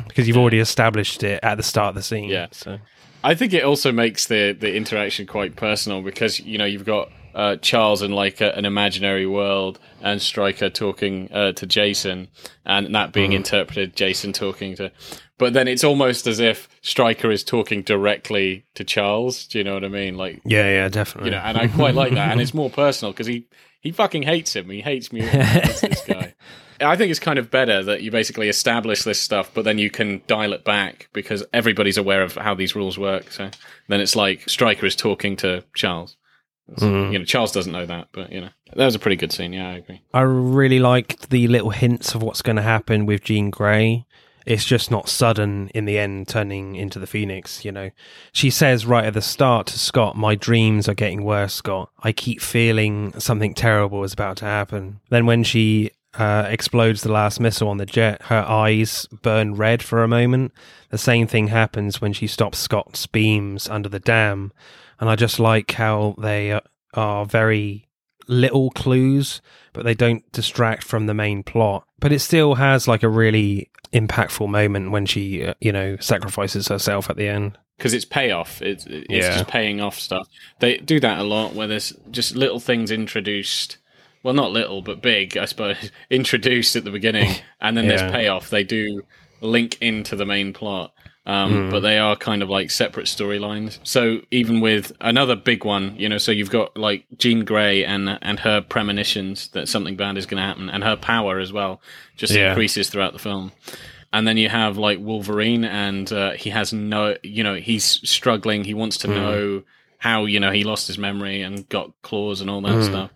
because 0.08 0.28
you've 0.28 0.38
already 0.38 0.60
established 0.60 1.24
it 1.24 1.40
at 1.44 1.56
the 1.56 1.64
start 1.64 1.90
of 1.90 1.96
the 1.96 2.04
scene. 2.04 2.30
Yeah. 2.30 2.48
So 2.52 2.80
I 3.24 3.34
think 3.36 3.54
it 3.54 3.64
also 3.64 3.92
makes 3.92 4.28
the 4.28 4.52
the 4.60 4.76
interaction 4.76 5.26
quite 5.26 5.56
personal 5.56 6.02
because 6.02 6.40
you 6.40 6.58
know 6.58 6.66
you've 6.66 6.86
got 6.86 7.10
uh, 7.36 7.58
Charles 7.58 8.02
in 8.02 8.12
like 8.12 8.40
a, 8.42 8.56
an 8.56 8.66
imaginary 8.66 9.28
world 9.28 9.78
and 10.02 10.22
Stryker 10.22 10.70
talking 10.70 11.30
uh, 11.32 11.52
to 11.52 11.66
Jason, 11.66 12.30
and 12.66 12.96
that 12.96 13.12
being 13.12 13.34
interpreted 13.34 13.96
Jason 13.96 14.32
talking 14.34 14.76
to. 14.78 14.92
But 15.38 15.54
then 15.54 15.68
it's 15.68 15.84
almost 15.84 16.28
as 16.28 16.40
if 16.40 16.70
Stryker 16.82 17.30
is 17.30 17.44
talking 17.44 17.82
directly 17.82 18.66
to 18.76 18.86
Charles. 18.86 19.48
Do 19.48 19.58
you 19.58 19.66
know 19.66 19.74
what 19.74 19.84
I 19.84 19.90
mean? 19.90 20.16
Like 20.16 20.42
yeah, 20.46 20.70
yeah, 20.70 20.88
definitely. 20.88 21.32
you 21.32 21.36
know, 21.36 21.44
and 21.44 21.58
I 21.58 21.68
quite 21.68 21.94
like 21.94 22.14
that, 22.14 22.32
and 22.32 22.40
it's 22.40 22.54
more 22.62 22.70
personal 22.70 23.12
because 23.12 23.28
he 23.28 23.48
he 23.82 23.92
fucking 23.92 24.24
hates 24.24 24.56
him. 24.56 24.70
He 24.70 24.82
hates 24.82 25.12
me. 25.12 25.22
This 25.30 26.04
guy. 26.08 26.34
I 26.82 26.98
think 26.98 27.10
it's 27.10 27.22
kind 27.22 27.40
of 27.40 27.50
better 27.50 27.84
that 27.84 28.02
you 28.02 28.12
basically 28.12 28.50
establish 28.50 29.04
this 29.04 29.20
stuff, 29.20 29.52
but 29.54 29.64
then 29.64 29.78
you 29.78 29.90
can 29.90 30.22
dial 30.28 30.52
it 30.52 30.66
back 30.66 31.08
because 31.14 31.44
everybody's 31.54 31.98
aware 31.98 32.22
of 32.22 32.36
how 32.36 32.54
these 32.54 32.76
rules 32.76 32.98
work. 32.98 33.32
So 33.32 33.50
then 33.88 34.02
it's 34.02 34.16
like 34.16 34.50
Stryker 34.50 34.86
is 34.86 34.96
talking 34.96 35.38
to 35.38 35.64
Charles. 35.74 36.18
Mm. 36.72 37.14
You 37.14 37.20
know, 37.20 37.26
Charles 37.26 37.52
doesn't 37.52 37.72
know 37.72 37.86
that, 37.86 38.08
but 38.12 38.32
you 38.32 38.42
know, 38.42 38.50
that 38.76 38.86
was 38.86 38.96
a 38.96 39.00
pretty 39.00 39.16
good 39.16 39.32
scene. 39.32 39.54
Yeah, 39.54 39.70
I 39.70 39.74
agree. 39.76 40.02
I 40.14 40.22
really 40.22 40.80
liked 40.80 41.30
the 41.30 41.48
little 41.48 41.70
hints 41.70 42.16
of 42.16 42.24
what's 42.24 42.42
going 42.42 42.56
to 42.56 42.62
happen 42.62 43.06
with 43.06 43.24
Jean 43.24 43.50
Grey. 43.50 44.06
It's 44.46 44.66
just 44.66 44.92
not 44.92 45.10
sudden 45.10 45.70
in 45.74 45.86
the 45.86 45.98
end, 45.98 46.28
turning 46.28 46.76
into 46.76 47.00
the 47.00 47.08
Phoenix. 47.08 47.66
You 47.66 47.72
know, 47.72 47.90
she 48.32 48.50
says 48.50 48.86
right 48.86 49.06
at 49.06 49.14
the 49.14 49.22
start 49.22 49.68
to 49.68 49.80
Scott, 49.80 50.16
"My 50.16 50.36
dreams 50.36 50.88
are 50.90 50.94
getting 50.94 51.24
worse, 51.24 51.54
Scott. 51.54 51.90
I 52.04 52.12
keep 52.12 52.42
feeling 52.42 53.20
something 53.20 53.54
terrible 53.54 54.04
is 54.04 54.14
about 54.14 54.38
to 54.38 54.46
happen." 54.46 55.00
Then 55.10 55.26
when 55.26 55.44
she 55.44 55.92
uh, 56.18 56.46
explodes 56.48 57.02
the 57.02 57.12
last 57.12 57.40
missile 57.40 57.68
on 57.68 57.78
the 57.78 57.86
jet, 57.86 58.22
her 58.24 58.44
eyes 58.48 59.08
burn 59.22 59.56
red 59.56 59.84
for 59.84 60.04
a 60.04 60.08
moment. 60.08 60.54
The 60.90 60.98
same 60.98 61.28
thing 61.28 61.48
happens 61.48 62.00
when 62.00 62.14
she 62.14 62.28
stops 62.28 62.58
Scott's 62.58 63.06
beams 63.06 63.68
under 63.68 63.90
the 63.90 64.00
dam, 64.00 64.54
and 65.00 65.10
I 65.10 65.16
just 65.16 65.40
like 65.40 65.72
how 65.72 66.16
they 66.18 66.52
uh, 66.52 66.62
are 66.94 67.26
very 67.26 67.88
little 68.28 68.72
clues, 68.72 69.42
but 69.74 69.84
they 69.86 69.94
don't 69.94 70.30
distract 70.32 70.84
from 70.84 71.06
the 71.06 71.14
main 71.14 71.44
plot. 71.44 71.86
But 72.00 72.12
it 72.12 72.20
still 72.20 72.56
has 72.56 72.88
like 72.88 73.04
a 73.04 73.10
really 73.10 73.70
impactful 73.94 74.50
moment 74.50 74.92
when 74.92 75.06
she, 75.06 75.44
uh, 75.46 75.54
you 75.62 75.72
know, 75.72 75.96
sacrifices 76.00 76.68
herself 76.68 77.10
at 77.10 77.18
the 77.18 77.28
end. 77.28 77.58
because 77.78 77.94
it's 77.94 78.06
payoff. 78.06 78.62
It's 78.62 78.86
it's 78.88 79.06
Yeah. 79.10 79.38
just 79.38 79.48
paying 79.50 79.82
off 79.82 80.00
stuff. 80.00 80.28
They 80.60 80.78
do 80.78 81.00
that 81.02 81.20
a 81.20 81.24
lot 81.24 81.54
where 81.54 81.68
there's 81.68 81.92
just 82.10 82.36
little 82.36 82.60
things 82.62 82.90
introduced. 82.90 83.78
Well, 84.24 84.34
not 84.34 84.52
little, 84.52 84.82
but 84.82 85.02
big, 85.02 85.38
I 85.38 85.46
suppose, 85.46 85.92
introduced 86.10 86.76
at 86.76 86.84
the 86.84 86.90
beginning, 86.92 87.32
and 87.62 87.76
then 87.78 87.84
Yeah. 87.86 87.98
there's 87.98 88.12
payoff. 88.12 88.50
They 88.50 88.64
do 88.64 89.04
link 89.42 89.78
into 89.82 90.16
the 90.16 90.26
main 90.26 90.52
plot, 90.54 90.94
um, 91.26 91.66
Hmm. 91.66 91.70
but 91.72 91.80
they 91.82 91.98
are 91.98 92.16
kind 92.16 92.42
of 92.44 92.50
like 92.50 92.70
separate 92.72 93.08
storylines. 93.08 93.80
So 93.84 94.22
even 94.32 94.62
with 94.62 94.92
another 95.02 95.36
big 95.36 95.66
one, 95.66 95.96
you 95.98 96.08
know, 96.10 96.18
so 96.20 96.32
you've 96.32 96.52
got 96.52 96.78
like 96.78 97.06
Jean 97.18 97.44
Grey 97.46 97.84
and 97.84 98.18
and 98.22 98.40
her 98.42 98.62
premonitions 98.62 99.48
that 99.50 99.68
something 99.68 99.96
bad 99.96 100.18
is 100.18 100.26
going 100.26 100.38
to 100.42 100.48
happen, 100.48 100.70
and 100.70 100.84
her 100.84 100.96
power 100.96 101.40
as 101.40 101.52
well 101.52 101.82
just 102.16 102.34
Yeah. 102.34 102.50
increases 102.50 102.90
throughout 102.90 103.14
the 103.14 103.20
film 103.20 103.52
and 104.14 104.26
then 104.26 104.38
you 104.38 104.48
have 104.48 104.78
like 104.78 104.98
Wolverine, 105.00 105.66
and 105.66 106.10
uh, 106.14 106.32
he 106.32 106.50
has 106.50 106.72
no, 106.72 107.18
you 107.22 107.44
know, 107.44 107.56
he's 107.56 107.84
struggling. 108.10 108.64
He 108.64 108.74
wants 108.74 108.98
to 109.00 109.10
know 109.10 109.64
how, 109.98 110.24
you 110.26 110.40
know, 110.40 110.52
he 110.52 110.64
lost 110.64 110.88
his 110.88 110.98
memory 110.98 111.42
and 111.42 111.68
got 111.68 111.92
claws 112.02 112.40
and 112.40 112.50
all 112.50 112.62
that 112.62 112.82
stuff, 112.84 113.12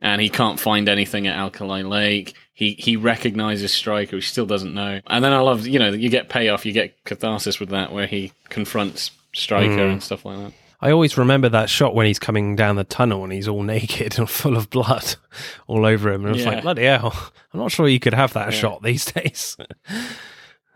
and 0.00 0.20
he 0.20 0.28
can't 0.28 0.60
find 0.60 0.88
anything 0.88 1.26
at 1.26 1.36
Alkali 1.36 1.82
Lake. 1.82 2.34
He 2.56 2.72
he 2.78 2.96
recognizes 2.96 3.70
Stryker, 3.74 4.16
he 4.16 4.22
still 4.22 4.46
doesn't 4.46 4.72
know. 4.72 5.00
And 5.06 5.22
then 5.22 5.32
I 5.34 5.40
love, 5.40 5.66
you 5.66 5.78
know, 5.78 5.90
you 5.90 6.08
get 6.08 6.30
payoff, 6.30 6.64
you 6.64 6.72
get 6.72 7.04
catharsis 7.04 7.60
with 7.60 7.68
that, 7.68 7.92
where 7.92 8.06
he 8.06 8.32
confronts 8.48 9.10
Stryker 9.34 9.82
and 9.86 10.02
stuff 10.02 10.24
like 10.24 10.38
that. 10.38 10.52
I 10.80 10.90
always 10.90 11.18
remember 11.18 11.50
that 11.50 11.68
shot 11.68 11.94
when 11.94 12.06
he's 12.06 12.18
coming 12.18 12.56
down 12.56 12.76
the 12.76 12.84
tunnel 12.84 13.24
and 13.24 13.32
he's 13.32 13.46
all 13.46 13.62
naked 13.74 14.18
and 14.18 14.28
full 14.28 14.56
of 14.56 14.70
blood 14.70 15.16
all 15.66 15.84
over 15.84 16.10
him. 16.10 16.24
And 16.24 16.34
it's 16.34 16.44
Yeah. 16.44 16.52
like, 16.52 16.62
bloody 16.62 16.84
hell. 16.84 17.12
I'm 17.52 17.60
not 17.60 17.72
sure 17.72 17.88
you 17.88 18.00
could 18.00 18.14
have 18.14 18.32
that 18.32 18.54
shot 18.54 18.82
these 18.82 19.04
days. 19.04 19.58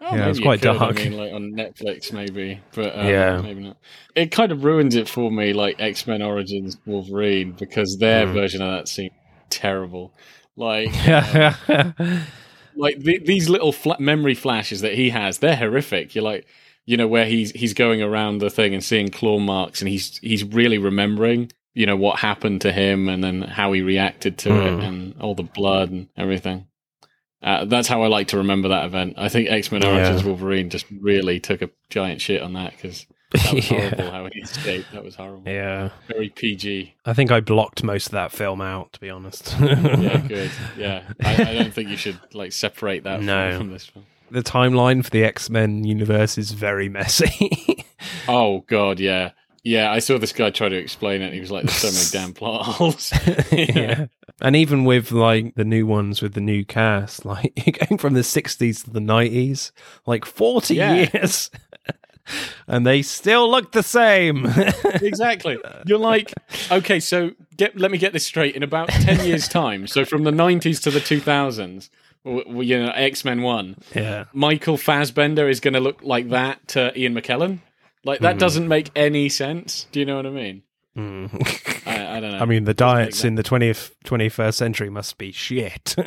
Oh, 0.03 0.17
Yeah, 0.17 0.29
it's 0.29 0.41
quite 0.41 0.61
could, 0.61 0.79
dark. 0.79 0.97
I 0.97 1.03
mean, 1.05 1.13
like 1.13 1.33
on 1.33 1.53
Netflix, 1.53 2.13
maybe, 2.13 2.61
but 2.75 2.95
um, 2.99 3.07
Yeah. 3.07 3.41
maybe 3.43 3.61
not. 3.63 3.77
It 4.15 4.31
kind 4.33 4.53
of 4.53 4.65
ruins 4.65 4.97
it 4.97 5.09
for 5.09 5.31
me, 5.31 5.53
like 5.55 5.77
X 5.79 6.07
Men 6.07 6.21
Origins 6.23 6.77
Wolverine, 6.87 7.53
because 7.53 7.97
their 7.99 8.27
Hmm. 8.27 8.33
version 8.35 8.63
of 8.63 8.71
that 8.71 8.89
seemed 8.89 9.13
terrible. 9.51 10.13
Like, 10.61 10.93
yeah. 11.07 11.55
like 12.77 12.99
the, 13.01 13.19
these 13.19 13.49
little 13.49 13.73
fla- 13.73 14.01
memory 14.01 14.35
flashes 14.35 14.81
that 14.83 14.95
he 14.95 15.11
has, 15.11 15.39
they're 15.39 15.57
horrific. 15.57 16.15
You're 16.15 16.25
like, 16.25 16.47
you 16.87 16.97
know, 16.97 17.09
where 17.09 17.27
he's 17.27 17.51
he's 17.53 17.75
going 17.75 18.03
around 18.03 18.39
the 18.39 18.51
thing 18.51 18.75
and 18.75 18.83
seeing 18.85 19.09
claw 19.11 19.39
marks, 19.39 19.81
and 19.81 19.89
he's 19.89 20.19
he's 20.19 20.45
really 20.45 20.79
remembering, 20.79 21.51
you 21.75 21.87
know, 21.87 21.97
what 21.97 22.19
happened 22.21 22.61
to 22.63 22.73
him, 22.73 23.09
and 23.09 23.23
then 23.23 23.43
how 23.43 23.73
he 23.73 23.81
reacted 23.83 24.39
to 24.39 24.51
Hmm. 24.51 24.61
it, 24.81 24.85
and 24.85 25.21
all 25.21 25.35
the 25.35 25.43
blood 25.43 25.91
and 25.91 26.09
everything. 26.17 26.67
Uh, 27.43 27.65
that's 27.65 27.89
how 27.89 28.03
I 28.03 28.09
like 28.09 28.29
to 28.29 28.37
remember 28.39 28.69
that 28.69 28.85
event. 28.85 29.15
I 29.17 29.29
think 29.31 29.51
X 29.51 29.73
Men 29.73 29.83
Yeah. 29.83 29.95
Origins 29.97 30.25
Wolverine 30.25 30.69
just 30.69 30.85
really 30.91 31.41
took 31.41 31.63
a 31.63 31.71
giant 31.89 32.21
shit 32.21 32.43
on 32.43 32.53
that 32.53 32.73
because 32.73 33.07
that 33.33 33.55
was 33.55 33.69
horrible 33.69 33.99
yeah. 34.05 34.11
how 34.11 34.29
he 34.33 34.41
escaped. 34.41 34.93
That 34.93 35.05
was 35.05 35.15
horrible. 35.15 35.43
Yeah. 35.51 35.91
Very 36.09 36.29
PG. 36.31 36.95
I 37.05 37.13
think 37.13 37.31
I 37.31 37.41
blocked 37.41 37.83
most 37.85 38.07
of 38.07 38.13
that 38.13 38.33
film 38.33 38.61
out, 38.61 38.93
to 38.95 39.01
be 39.01 39.11
honest. 39.11 39.55
Yeah, 39.61 40.17
good. 40.29 40.51
Yeah, 40.77 41.05
I, 41.23 41.35
I 41.43 41.55
don't 41.55 41.73
think 41.73 41.89
you 41.91 41.97
should 41.97 42.19
like 42.35 42.53
separate 42.53 43.05
that 43.05 43.21
No. 43.23 43.57
from, 43.59 43.71
this 43.71 43.87
film. 43.87 44.05
the 44.31 44.43
timeline 44.43 45.05
for 45.05 45.11
the 45.11 45.25
X 45.25 45.49
Men 45.51 45.85
universe 45.85 46.39
is 46.39 46.53
very 46.53 46.89
messy. 46.89 47.85
Oh 48.29 48.61
god, 48.67 48.99
yeah, 49.01 49.33
yeah. 49.63 49.91
I 49.93 49.99
saw 49.99 50.17
this 50.19 50.33
guy 50.33 50.49
try 50.51 50.69
to 50.71 50.77
explain 50.77 51.21
it. 51.21 51.27
and 51.27 51.35
He 51.35 51.41
was 51.41 51.51
like, 51.51 51.65
"There's 51.65 51.75
so 51.77 51.89
many 52.19 52.25
damn 52.27 52.33
plot 52.33 52.65
holes." 52.65 53.13
yeah. 53.53 54.07
And 54.41 54.57
even 54.57 54.85
with 54.85 55.13
like 55.13 55.55
the 55.55 55.65
new 55.67 55.87
ones 55.87 56.23
with 56.23 56.33
the 56.33 56.41
new 56.41 56.65
cast, 56.65 57.25
like 57.27 57.53
you're 57.67 57.87
going 57.87 57.99
from 57.99 58.15
the 58.15 58.21
60s 58.21 58.85
to 58.85 58.91
the 58.91 59.01
90s, 59.01 59.73
like 60.07 60.25
40 60.25 60.75
Yeah. 60.75 60.95
years. 61.13 61.51
And 62.67 62.87
they 62.87 63.03
still 63.03 63.51
look 63.51 63.73
the 63.73 63.83
same. 63.83 64.47
exactly. 65.03 65.59
You're 65.87 65.99
like, 65.99 66.33
okay, 66.71 67.01
so 67.01 67.33
get 67.57 67.77
let 67.79 67.91
me 67.91 67.99
get 67.99 68.13
this 68.13 68.27
straight. 68.27 68.55
In 68.57 68.63
about 68.63 68.89
ten 68.89 69.25
years' 69.27 69.49
time, 69.49 69.87
so 69.87 70.05
from 70.05 70.25
the 70.25 70.31
'90s 70.31 70.83
to 70.83 70.91
the 70.91 71.01
2000s, 71.01 71.91
w- 72.25 72.45
w- 72.45 72.63
you 72.63 72.83
know, 72.83 72.91
X 72.93 73.25
Men 73.25 73.43
One, 73.43 73.77
yeah. 73.95 74.25
Michael 74.33 74.77
Fassbender 74.77 75.49
is 75.49 75.61
going 75.61 75.75
to 75.75 75.81
look 75.81 76.01
like 76.03 76.29
that 76.31 76.67
to 76.69 76.99
Ian 76.99 77.15
McKellen. 77.15 77.59
Like 78.05 78.21
that 78.21 78.39
doesn't 78.39 78.67
make 78.67 78.91
any 78.97 79.29
sense. 79.29 79.87
Do 79.93 80.01
you 80.01 80.07
know 80.07 80.17
what 80.17 80.27
I 80.27 80.31
mean? 80.31 80.63
Mm. 80.97 81.80
I, 82.41 82.43
I 82.43 82.47
don't 82.47 82.49
know. 82.49 82.55
I 82.55 82.57
mean, 82.57 82.65
the 82.65 82.75
diets 82.75 83.25
in 83.25 83.35
the 83.35 83.43
20th, 83.43 83.93
21st 84.05 84.55
century 84.55 84.91
must 84.91 85.19
be 85.19 85.33
shit. 85.33 85.95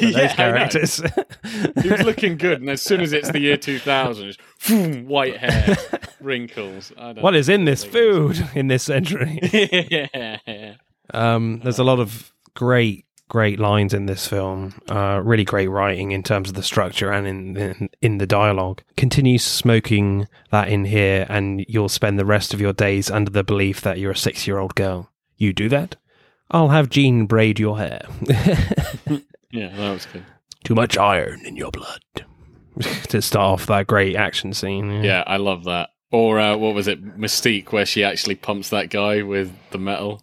Yeah, 0.00 0.26
those 0.26 0.32
characters. 0.34 1.02
he 1.82 1.88
was 1.88 2.02
looking 2.02 2.36
good, 2.36 2.60
and 2.60 2.70
as 2.70 2.82
soon 2.82 3.00
as 3.00 3.12
it's 3.12 3.30
the 3.30 3.40
year 3.40 3.56
2000, 3.56 4.36
boom, 4.68 5.06
white 5.06 5.36
hair, 5.36 5.76
wrinkles. 6.20 6.92
I 6.96 7.12
don't 7.12 7.22
what 7.22 7.34
is 7.34 7.48
in 7.48 7.64
this 7.64 7.84
food 7.84 8.48
in 8.54 8.68
this 8.68 8.82
century? 8.82 9.38
yeah. 9.90 10.74
Um, 11.12 11.60
there's 11.62 11.78
a 11.78 11.84
lot 11.84 11.98
of 12.00 12.32
great, 12.54 13.04
great 13.28 13.58
lines 13.58 13.94
in 13.94 14.06
this 14.06 14.26
film. 14.26 14.74
Uh, 14.88 15.20
really 15.24 15.44
great 15.44 15.68
writing 15.68 16.12
in 16.12 16.22
terms 16.22 16.48
of 16.48 16.54
the 16.54 16.62
structure 16.62 17.10
and 17.10 17.26
in, 17.26 17.56
in 17.56 17.88
in 18.02 18.18
the 18.18 18.26
dialogue. 18.26 18.82
Continue 18.96 19.38
smoking 19.38 20.26
that 20.50 20.68
in 20.68 20.84
here, 20.84 21.26
and 21.28 21.64
you'll 21.68 21.88
spend 21.88 22.18
the 22.18 22.26
rest 22.26 22.54
of 22.54 22.60
your 22.60 22.72
days 22.72 23.10
under 23.10 23.30
the 23.30 23.44
belief 23.44 23.80
that 23.82 23.98
you're 23.98 24.12
a 24.12 24.16
six 24.16 24.46
year 24.46 24.58
old 24.58 24.74
girl. 24.74 25.10
You 25.36 25.52
do 25.52 25.68
that? 25.68 25.96
I'll 26.50 26.68
have 26.68 26.90
Jean 26.90 27.26
braid 27.26 27.58
your 27.58 27.78
hair. 27.78 28.06
Yeah, 29.56 29.74
that 29.74 29.92
was 29.92 30.06
good. 30.06 30.24
Too 30.64 30.74
much 30.74 30.98
iron 30.98 31.46
in 31.46 31.56
your 31.56 31.70
blood. 31.70 32.00
to 33.08 33.22
start 33.22 33.60
off 33.60 33.66
that 33.66 33.86
great 33.86 34.16
action 34.16 34.52
scene. 34.52 35.02
Yeah, 35.02 35.24
I 35.26 35.38
love 35.38 35.64
that. 35.64 35.90
Or 36.12 36.38
uh, 36.38 36.56
what 36.58 36.74
was 36.74 36.88
it, 36.88 37.18
Mystique, 37.18 37.72
where 37.72 37.86
she 37.86 38.04
actually 38.04 38.34
pumps 38.34 38.68
that 38.70 38.90
guy 38.90 39.22
with 39.22 39.50
the 39.70 39.78
metal, 39.78 40.22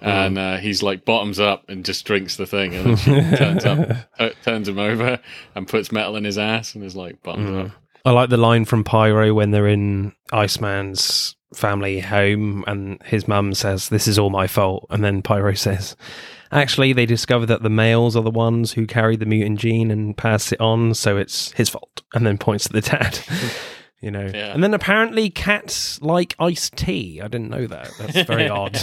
and 0.00 0.36
uh, 0.36 0.56
he's 0.56 0.82
like 0.82 1.04
bottoms 1.04 1.38
up 1.38 1.64
and 1.68 1.84
just 1.84 2.04
drinks 2.04 2.36
the 2.36 2.46
thing, 2.46 2.74
and 2.74 2.84
then 2.84 2.96
she 2.96 3.10
turns 3.36 3.64
up, 3.64 4.08
uh, 4.18 4.30
turns 4.42 4.68
him 4.68 4.78
over, 4.78 5.20
and 5.54 5.68
puts 5.68 5.92
metal 5.92 6.16
in 6.16 6.24
his 6.24 6.36
ass, 6.36 6.74
and 6.74 6.82
is 6.82 6.96
like 6.96 7.22
bottoms 7.22 7.70
up. 7.70 7.76
I 8.04 8.10
like 8.10 8.28
the 8.28 8.36
line 8.36 8.64
from 8.64 8.82
Pyro 8.84 9.32
when 9.34 9.50
they're 9.52 9.68
in 9.68 10.12
Iceman's 10.32 11.36
family 11.56 12.00
home 12.00 12.64
and 12.66 13.00
his 13.04 13.26
mum 13.28 13.54
says, 13.54 13.88
This 13.88 14.06
is 14.08 14.18
all 14.18 14.30
my 14.30 14.46
fault. 14.46 14.86
And 14.90 15.02
then 15.04 15.22
Pyro 15.22 15.54
says, 15.54 15.96
Actually, 16.52 16.92
they 16.92 17.06
discovered 17.06 17.46
that 17.46 17.62
the 17.62 17.70
males 17.70 18.14
are 18.16 18.22
the 18.22 18.30
ones 18.30 18.72
who 18.72 18.86
carry 18.86 19.16
the 19.16 19.26
mutant 19.26 19.58
gene 19.58 19.90
and 19.90 20.16
pass 20.16 20.52
it 20.52 20.60
on, 20.60 20.94
so 20.94 21.16
it's 21.16 21.50
his 21.52 21.68
fault. 21.68 22.02
And 22.14 22.24
then 22.26 22.38
points 22.38 22.64
to 22.68 22.72
the 22.72 22.80
dad. 22.80 23.18
You 24.00 24.10
know, 24.10 24.30
Yeah. 24.34 24.52
and 24.52 24.62
then 24.62 24.74
apparently 24.74 25.30
cats 25.30 25.98
like 26.02 26.34
iced 26.38 26.76
tea. 26.76 27.22
I 27.22 27.28
didn't 27.28 27.48
know 27.48 27.66
that. 27.66 27.88
That's 27.98 28.20
very 28.28 28.48
odd. 28.50 28.74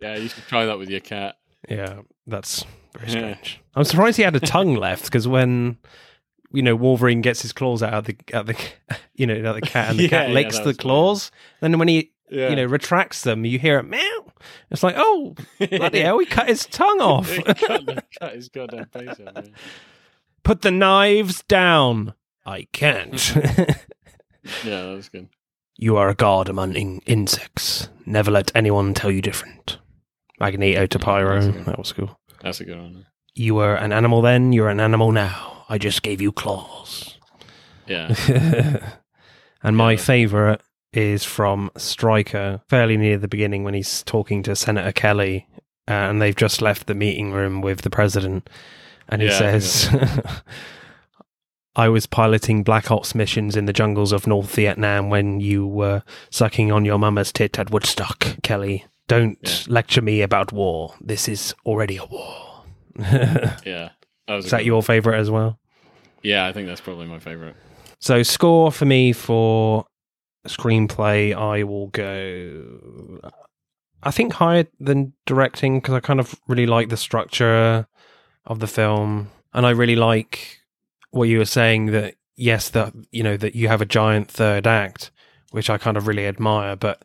Yeah, 0.00 0.16
you 0.16 0.28
should 0.28 0.44
try 0.46 0.66
that 0.66 0.78
with 0.78 0.88
your 0.88 1.00
cat. 1.00 1.34
Yeah, 1.68 2.02
that's 2.24 2.64
very 2.96 3.10
strange. 3.10 3.60
I'm 3.74 3.82
surprised 3.82 4.16
he 4.16 4.22
had 4.22 4.36
a 4.36 4.40
tongue 4.40 4.76
left 4.76 5.06
because 5.06 5.26
when 5.26 5.78
you 6.54 6.62
know 6.62 6.74
Wolverine 6.76 7.20
gets 7.20 7.42
his 7.42 7.52
claws 7.52 7.82
out 7.82 7.92
of 7.94 8.04
the 8.06 8.16
out 8.32 8.46
the 8.46 8.56
you 9.14 9.26
know 9.26 9.50
out 9.50 9.54
the 9.54 9.60
cat 9.60 9.90
and 9.90 9.98
the 9.98 10.02
Yeah, 10.08 10.08
cat 10.08 10.30
licks 10.30 10.56
that 10.56 10.62
the 10.64 10.68
was 10.68 10.76
funny. 10.76 10.82
claws, 10.82 11.30
then 11.60 11.78
when 11.78 11.88
he 11.88 12.12
Yeah. 12.30 12.48
you 12.50 12.56
know 12.56 12.64
retracts 12.64 13.22
them, 13.22 13.44
you 13.44 13.58
hear 13.58 13.78
it 13.78 13.84
meow. 13.84 14.32
It's 14.70 14.82
like 14.82 14.94
oh 14.96 15.34
bloody 15.70 16.00
hell, 16.00 16.18
he 16.18 16.26
cut 16.26 16.48
his 16.48 16.64
tongue 16.66 17.00
off. 17.00 17.30
cut, 17.58 18.04
cut 18.18 18.34
his 18.34 18.48
goddamn 18.48 18.86
face 18.86 19.08
off. 19.10 19.18
yeah. 19.18 19.42
Put 20.42 20.62
the 20.62 20.70
knives 20.70 21.42
down. 21.44 22.14
I 22.46 22.66
can't. 22.72 23.18
Hmm. 23.20 24.68
Yeah, 24.68 24.82
that 24.86 24.94
was 24.96 25.08
good. 25.08 25.28
you 25.78 25.96
are 25.96 26.10
a 26.10 26.14
god 26.14 26.50
among 26.50 26.74
in- 26.74 27.00
insects. 27.06 27.88
Never 28.04 28.30
let 28.30 28.54
anyone 28.54 28.92
tell 28.92 29.10
you 29.10 29.22
different. 29.22 29.78
Magneto 30.38 30.80
hmm, 30.82 30.86
to 30.88 30.98
Pyro. 30.98 31.40
That 31.64 31.78
was 31.78 31.92
cool. 31.94 32.18
That's 32.42 32.60
a 32.60 32.64
good 32.66 32.76
one. 32.76 33.06
You 33.34 33.54
were 33.54 33.74
an 33.74 33.92
animal 33.92 34.20
then. 34.20 34.52
You're 34.52 34.68
an 34.68 34.80
animal 34.80 35.12
now. 35.12 35.53
I 35.68 35.78
just 35.78 36.02
gave 36.02 36.20
you 36.20 36.32
claws. 36.32 37.18
Yeah. 37.86 38.14
and 39.62 39.76
my 39.76 39.92
Yeah. 39.92 39.98
favorite 39.98 40.60
is 40.92 41.24
from 41.24 41.70
Stryker, 41.76 42.60
fairly 42.68 42.96
near 42.96 43.18
the 43.18 43.28
beginning 43.28 43.64
when 43.64 43.74
he's 43.74 44.02
talking 44.04 44.42
to 44.44 44.54
Senator 44.54 44.92
Kelly, 44.92 45.48
uh, 45.88 45.92
and 45.92 46.22
they've 46.22 46.36
just 46.36 46.62
left 46.62 46.86
the 46.86 46.94
meeting 46.94 47.32
room 47.32 47.60
with 47.60 47.80
the 47.82 47.90
president, 47.90 48.48
and 49.08 49.20
he 49.22 49.28
Yeah, 49.28 49.38
says. 49.38 49.88
I 51.76 51.88
was 51.88 52.06
piloting 52.06 52.62
Black 52.62 52.90
Ops 52.92 53.14
missions 53.16 53.56
in 53.56 53.64
the 53.66 53.72
jungles 53.72 54.12
of 54.12 54.28
North 54.28 54.54
Vietnam 54.54 55.10
when 55.10 55.40
you 55.40 55.66
were 55.66 56.04
sucking 56.30 56.70
on 56.70 56.84
your 56.84 56.98
mama's 56.98 57.32
tit 57.32 57.58
at 57.58 57.70
Woodstock, 57.70 58.36
Kelly. 58.44 58.86
Don't 59.08 59.38
Yeah. 59.42 59.50
lecture 59.66 60.00
me 60.02 60.22
about 60.22 60.52
war. 60.52 60.94
This 61.00 61.28
is 61.28 61.52
already 61.66 61.96
a 61.96 62.04
war. 62.04 62.62
Yeah. 63.66 63.90
That 64.26 64.44
a 64.44 64.50
that 64.50 64.64
your 64.64 64.82
favorite 64.82 65.18
as 65.18 65.30
well? 65.30 65.58
Yeah, 66.22 66.46
I 66.46 66.52
think 66.52 66.66
that's 66.66 66.80
probably 66.80 67.06
my 67.06 67.18
favorite. 67.18 67.56
So 67.98 68.22
score 68.22 68.72
for 68.72 68.84
me 68.84 69.12
for 69.12 69.86
screenplay, 70.46 71.34
I 71.34 71.62
will 71.64 71.88
go. 71.88 73.20
I 74.02 74.10
think 74.10 74.34
higher 74.34 74.66
than 74.78 75.14
directing 75.26 75.80
because 75.80 75.94
I 75.94 76.00
kind 76.00 76.20
of 76.20 76.34
really 76.46 76.66
like 76.66 76.88
the 76.88 76.96
structure 76.96 77.86
of 78.46 78.60
the 78.60 78.66
film, 78.66 79.30
and 79.52 79.66
I 79.66 79.70
really 79.70 79.96
like 79.96 80.58
what 81.10 81.28
you 81.28 81.38
were 81.38 81.44
saying 81.44 81.86
that 81.86 82.14
yes, 82.36 82.68
that 82.70 82.92
you 83.10 83.22
know 83.22 83.36
that 83.36 83.54
you 83.54 83.68
have 83.68 83.80
a 83.80 83.86
giant 83.86 84.30
third 84.30 84.66
act, 84.66 85.10
which 85.50 85.70
I 85.70 85.78
kind 85.78 85.96
of 85.96 86.06
really 86.06 86.26
admire, 86.26 86.76
but 86.76 87.02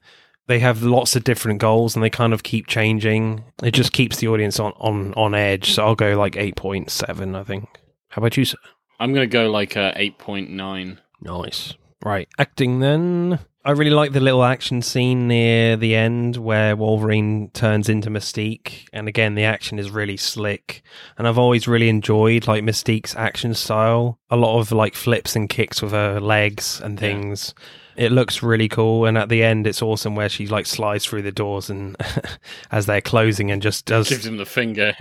they 0.50 0.60
have 0.60 0.82
lots 0.82 1.16
of 1.16 1.24
different 1.24 1.60
goals 1.60 1.96
and 1.96 2.04
they 2.04 2.10
kind 2.10 2.34
of 2.34 2.42
keep 2.42 2.66
changing. 2.66 3.44
It 3.64 3.72
just 3.72 3.94
keeps 3.94 4.18
the 4.18 4.28
audience 4.28 4.60
on 4.60 4.74
on 4.80 5.14
on 5.14 5.36
edge. 5.36 5.74
So 5.74 5.86
I'll 5.86 5.96
go 5.96 6.18
like 6.18 6.36
eight 6.36 6.56
point 6.56 6.90
seven. 6.90 7.36
I 7.36 7.44
think. 7.44 7.70
How 8.10 8.20
about 8.20 8.36
you, 8.36 8.44
sir? 8.44 8.58
I'm 9.00 9.14
gonna 9.14 9.28
go 9.28 9.50
like 9.52 9.76
a 9.76 9.94
eight 9.96 10.18
point 10.18 10.50
nine. 10.50 11.00
Nice. 11.22 11.76
Right, 12.04 12.28
acting 12.40 12.80
then. 12.80 13.40
I 13.64 13.72
really 13.72 13.92
like 13.92 14.14
the 14.14 14.22
little 14.22 14.44
action 14.44 14.82
scene 14.82 15.28
near 15.28 15.76
the 15.76 15.94
end 15.94 16.38
where 16.38 16.78
Wolverine 16.78 17.50
turns 17.52 17.90
into 17.90 18.10
Mystique, 18.10 18.86
and 18.92 19.08
again 19.08 19.36
the 19.36 19.44
action 19.44 19.78
is 19.78 19.92
really 19.92 20.18
slick. 20.18 20.82
And 21.18 21.28
I've 21.28 21.38
always 21.38 21.68
really 21.68 21.90
enjoyed 21.90 22.48
like 22.48 22.64
Mystique's 22.64 23.16
action 23.16 23.54
style. 23.54 24.18
A 24.32 24.38
lot 24.38 24.60
of 24.60 24.72
like 24.72 24.96
flips 24.96 25.36
and 25.36 25.48
kicks 25.48 25.82
with 25.82 25.92
her 25.92 26.20
legs 26.20 26.82
and 26.82 27.00
things. 27.00 27.54
It 28.00 28.14
looks 28.14 28.42
really 28.42 28.70
cool, 28.70 29.06
and 29.06 29.18
at 29.18 29.28
the 29.28 29.44
end 29.44 29.68
it's 29.68 29.82
awesome 29.82 30.16
where 30.16 30.30
she 30.30 30.48
like 30.48 30.66
slides 30.66 31.06
through 31.06 31.24
the 31.24 31.34
doors 31.34 31.70
and 31.70 31.98
as 32.72 32.86
they're 32.86 33.02
closing 33.02 33.52
and 33.52 33.62
just 33.62 33.86
does 33.86 34.08
Gives 34.08 34.26
him 34.26 34.38
the 34.38 34.46
finger. 34.46 34.94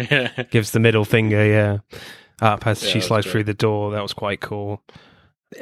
gives 0.51 0.73
the 0.73 0.81
middle 0.81 1.05
finger, 1.05 1.45
yeah, 1.45 1.79
up 2.43 2.67
as 2.67 2.83
Yeah, 2.83 2.91
she 2.91 3.01
slides 3.01 3.25
great. 3.27 3.33
through 3.33 3.45
the 3.45 3.55
door. 3.55 3.93
That 3.93 4.03
was 4.03 4.13
quite 4.13 4.41
cool. 4.41 4.83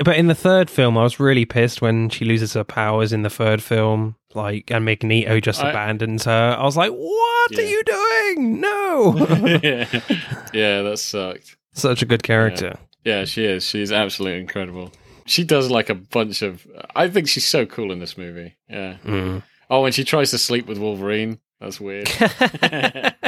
But 0.04 0.16
in 0.16 0.26
the 0.26 0.34
third 0.34 0.68
film, 0.70 0.96
I 0.98 1.02
was 1.04 1.20
really 1.20 1.44
pissed 1.44 1.80
when 1.82 2.08
she 2.08 2.24
loses 2.24 2.54
her 2.54 2.64
powers 2.64 3.12
in 3.12 3.22
the 3.22 3.30
third 3.30 3.62
film. 3.62 4.16
Like, 4.34 4.70
and 4.70 4.84
Magneto 4.84 5.38
just 5.38 5.62
I- 5.62 5.70
abandons 5.70 6.24
her. 6.24 6.56
I 6.58 6.64
was 6.64 6.76
like, 6.76 6.90
"What 6.90 7.58
are 7.58 7.62
you 7.62 7.82
doing? 7.84 8.60
No!" 8.62 9.14
yeah. 9.62 9.86
yeah, 10.54 10.82
that 10.82 10.98
sucked. 10.98 11.56
Such 11.74 12.00
a 12.02 12.06
good 12.06 12.22
character. 12.22 12.78
Yeah, 13.04 13.26
she 13.26 13.44
is. 13.44 13.62
She's 13.64 13.92
absolutely 13.92 14.40
incredible. 14.40 14.90
She 15.26 15.44
does 15.44 15.70
like 15.70 15.90
a 15.90 15.94
bunch 15.94 16.42
of. 16.42 16.66
I 16.94 17.08
think 17.08 17.28
she's 17.28 17.46
so 17.46 17.66
cool 17.66 17.92
in 17.92 17.98
this 17.98 18.16
movie. 18.16 18.56
Yeah. 18.68 18.96
Mm. 19.04 19.42
Oh, 19.68 19.82
when 19.82 19.92
she 19.92 20.04
tries 20.04 20.30
to 20.30 20.38
sleep 20.38 20.66
with 20.66 20.78
Wolverine, 20.78 21.40
that's 21.60 21.80
weird. 21.80 22.08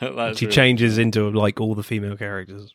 That's 0.00 0.38
she 0.38 0.46
really- 0.46 0.54
changes 0.54 0.98
into 0.98 1.30
like 1.30 1.60
all 1.60 1.74
the 1.74 1.82
female 1.84 2.16
characters. 2.16 2.74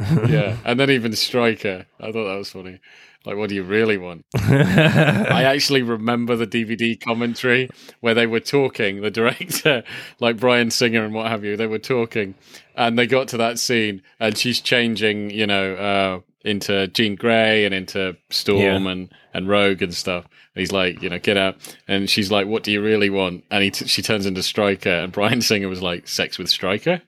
Yeah, 0.00 0.56
and 0.64 0.78
then 0.78 0.90
even 0.90 1.14
Stryker. 1.14 1.86
I 2.00 2.12
thought 2.12 2.28
that 2.28 2.36
was 2.36 2.50
funny. 2.50 2.80
Like, 3.24 3.36
what 3.36 3.48
do 3.48 3.54
you 3.56 3.62
really 3.64 3.98
want? 3.98 4.24
I 4.34 5.44
actually 5.44 5.82
remember 5.82 6.36
the 6.36 6.46
DVD 6.46 7.00
commentary 7.00 7.68
where 8.00 8.14
they 8.14 8.26
were 8.26 8.40
talking, 8.40 9.00
the 9.00 9.10
director, 9.10 9.82
like 10.20 10.36
Bryan 10.36 10.70
Singer 10.70 11.04
and 11.04 11.12
what 11.14 11.26
have 11.28 11.42
you, 11.44 11.56
they 11.56 11.66
were 11.66 11.78
talking, 11.80 12.34
and 12.76 12.96
they 12.98 13.06
got 13.06 13.26
to 13.28 13.36
that 13.38 13.58
scene, 13.58 14.02
and 14.20 14.36
she's 14.38 14.60
changing, 14.60 15.30
you 15.30 15.46
know, 15.46 15.74
uh, 15.74 16.20
into 16.46 16.86
Jean 16.88 17.14
Grey 17.16 17.64
and 17.64 17.74
into 17.74 18.16
Storm 18.30 18.84
Yeah. 18.84 18.90
and, 18.92 19.12
and 19.34 19.48
Rogue 19.48 19.82
and 19.82 19.94
stuff. 19.94 20.24
And 20.24 20.60
he's 20.60 20.72
like, 20.72 21.02
you 21.02 21.10
know, 21.10 21.18
get 21.18 21.36
out. 21.36 21.56
And 21.88 22.08
she's 22.08 22.30
like, 22.30 22.46
what 22.46 22.62
do 22.62 22.72
you 22.72 22.80
really 22.82 23.10
want? 23.10 23.44
And 23.50 23.62
he 23.64 23.70
t- 23.70 23.86
she 23.86 24.00
turns 24.02 24.24
into 24.26 24.42
Stryker, 24.42 24.88
and 24.90 25.12
Bryan 25.12 25.40
Singer 25.42 25.68
was 25.68 25.82
like, 25.82 26.08
sex 26.08 26.38
with 26.38 26.48
Stryker? 26.48 27.02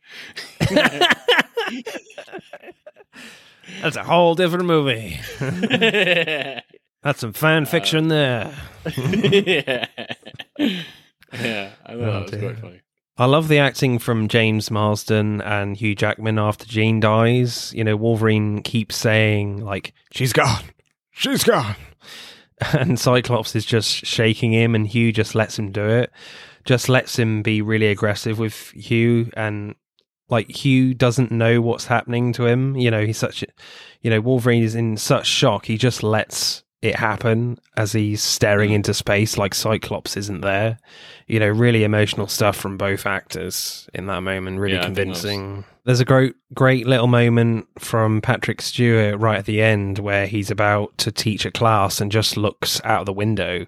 That's 3.82 3.96
a 3.96 4.02
whole 4.04 4.34
different 4.34 4.64
movie. 4.66 5.20
That's 7.02 7.20
some 7.20 7.32
fan 7.32 7.64
fiction 7.66 8.08
there. 8.08 8.54
yeah. 8.96 9.86
Yeah, 10.58 11.70
I 11.84 11.92
thought 11.92 12.00
Oh, 12.00 12.00
that 12.00 12.22
was 12.22 12.30
dear. 12.30 12.40
quite 12.40 12.58
funny. 12.58 12.80
I 13.20 13.24
love 13.24 13.48
the 13.48 13.58
acting 13.58 13.98
from 13.98 14.28
James 14.28 14.70
Marsden 14.70 15.40
and 15.40 15.76
Hugh 15.76 15.96
Jackman 15.96 16.38
after 16.38 16.64
Jean 16.66 17.00
dies. 17.00 17.74
You 17.74 17.82
know, 17.82 17.96
Wolverine 17.96 18.62
keeps 18.62 18.94
saying, 18.94 19.64
like, 19.64 19.92
she's 20.12 20.32
gone. 20.32 20.64
She's 21.10 21.44
gone. 21.44 21.76
And 22.72 22.98
Cyclops 22.98 23.54
is 23.54 23.64
just 23.64 23.88
shaking 23.88 24.52
him, 24.52 24.74
and 24.74 24.84
Hugh 24.84 25.12
just 25.12 25.36
lets 25.36 25.56
him 25.56 25.70
do 25.70 25.88
it. 25.88 26.10
Just 26.64 26.88
lets 26.88 27.16
him 27.16 27.40
be 27.40 27.62
really 27.62 27.86
aggressive 27.86 28.40
with 28.40 28.72
Hugh. 28.72 29.30
And, 29.36 29.76
like, 30.28 30.50
Hugh 30.50 30.92
doesn't 30.92 31.30
know 31.30 31.60
what's 31.60 31.86
happening 31.86 32.32
to 32.32 32.46
him. 32.46 32.74
You 32.76 32.90
know, 32.90 33.06
he's 33.06 33.16
such 33.16 33.44
a, 33.44 33.46
you 34.00 34.10
know, 34.10 34.20
Wolverine 34.20 34.64
is 34.64 34.74
in 34.74 34.96
such 34.96 35.28
shock. 35.28 35.66
He 35.66 35.78
just 35.78 36.02
lets 36.02 36.64
it 36.82 36.96
happen 36.96 37.58
as 37.76 37.92
he's 37.92 38.22
staring 38.22 38.72
into 38.72 38.94
space, 38.94 39.36
like 39.36 39.54
Cyclops 39.54 40.16
isn't 40.16 40.40
there 40.42 40.78
you 41.28 41.38
know, 41.38 41.46
really 41.46 41.84
emotional 41.84 42.26
stuff 42.26 42.56
from 42.56 42.78
both 42.78 43.04
actors 43.04 43.86
in 43.92 44.06
that 44.06 44.22
moment, 44.22 44.58
really 44.58 44.76
Yeah, 44.76 44.80
I 44.80 44.84
think 44.86 44.96
that 44.96 45.06
was- 45.08 45.20
convincing. 45.20 45.64
There's 45.84 46.00
a 46.00 46.04
great, 46.04 46.34
great 46.54 46.86
little 46.86 47.06
moment 47.06 47.66
from 47.78 48.20
Patrick 48.22 48.60
Stewart 48.62 49.18
right 49.20 49.38
at 49.38 49.44
the 49.44 49.62
end 49.62 49.98
where 49.98 50.26
he's 50.26 50.50
about 50.50 50.96
to 50.98 51.12
teach 51.12 51.44
a 51.44 51.50
class 51.50 52.00
and 52.00 52.10
just 52.10 52.36
looks 52.38 52.80
out 52.82 53.00
of 53.00 53.06
the 53.06 53.12
window. 53.12 53.66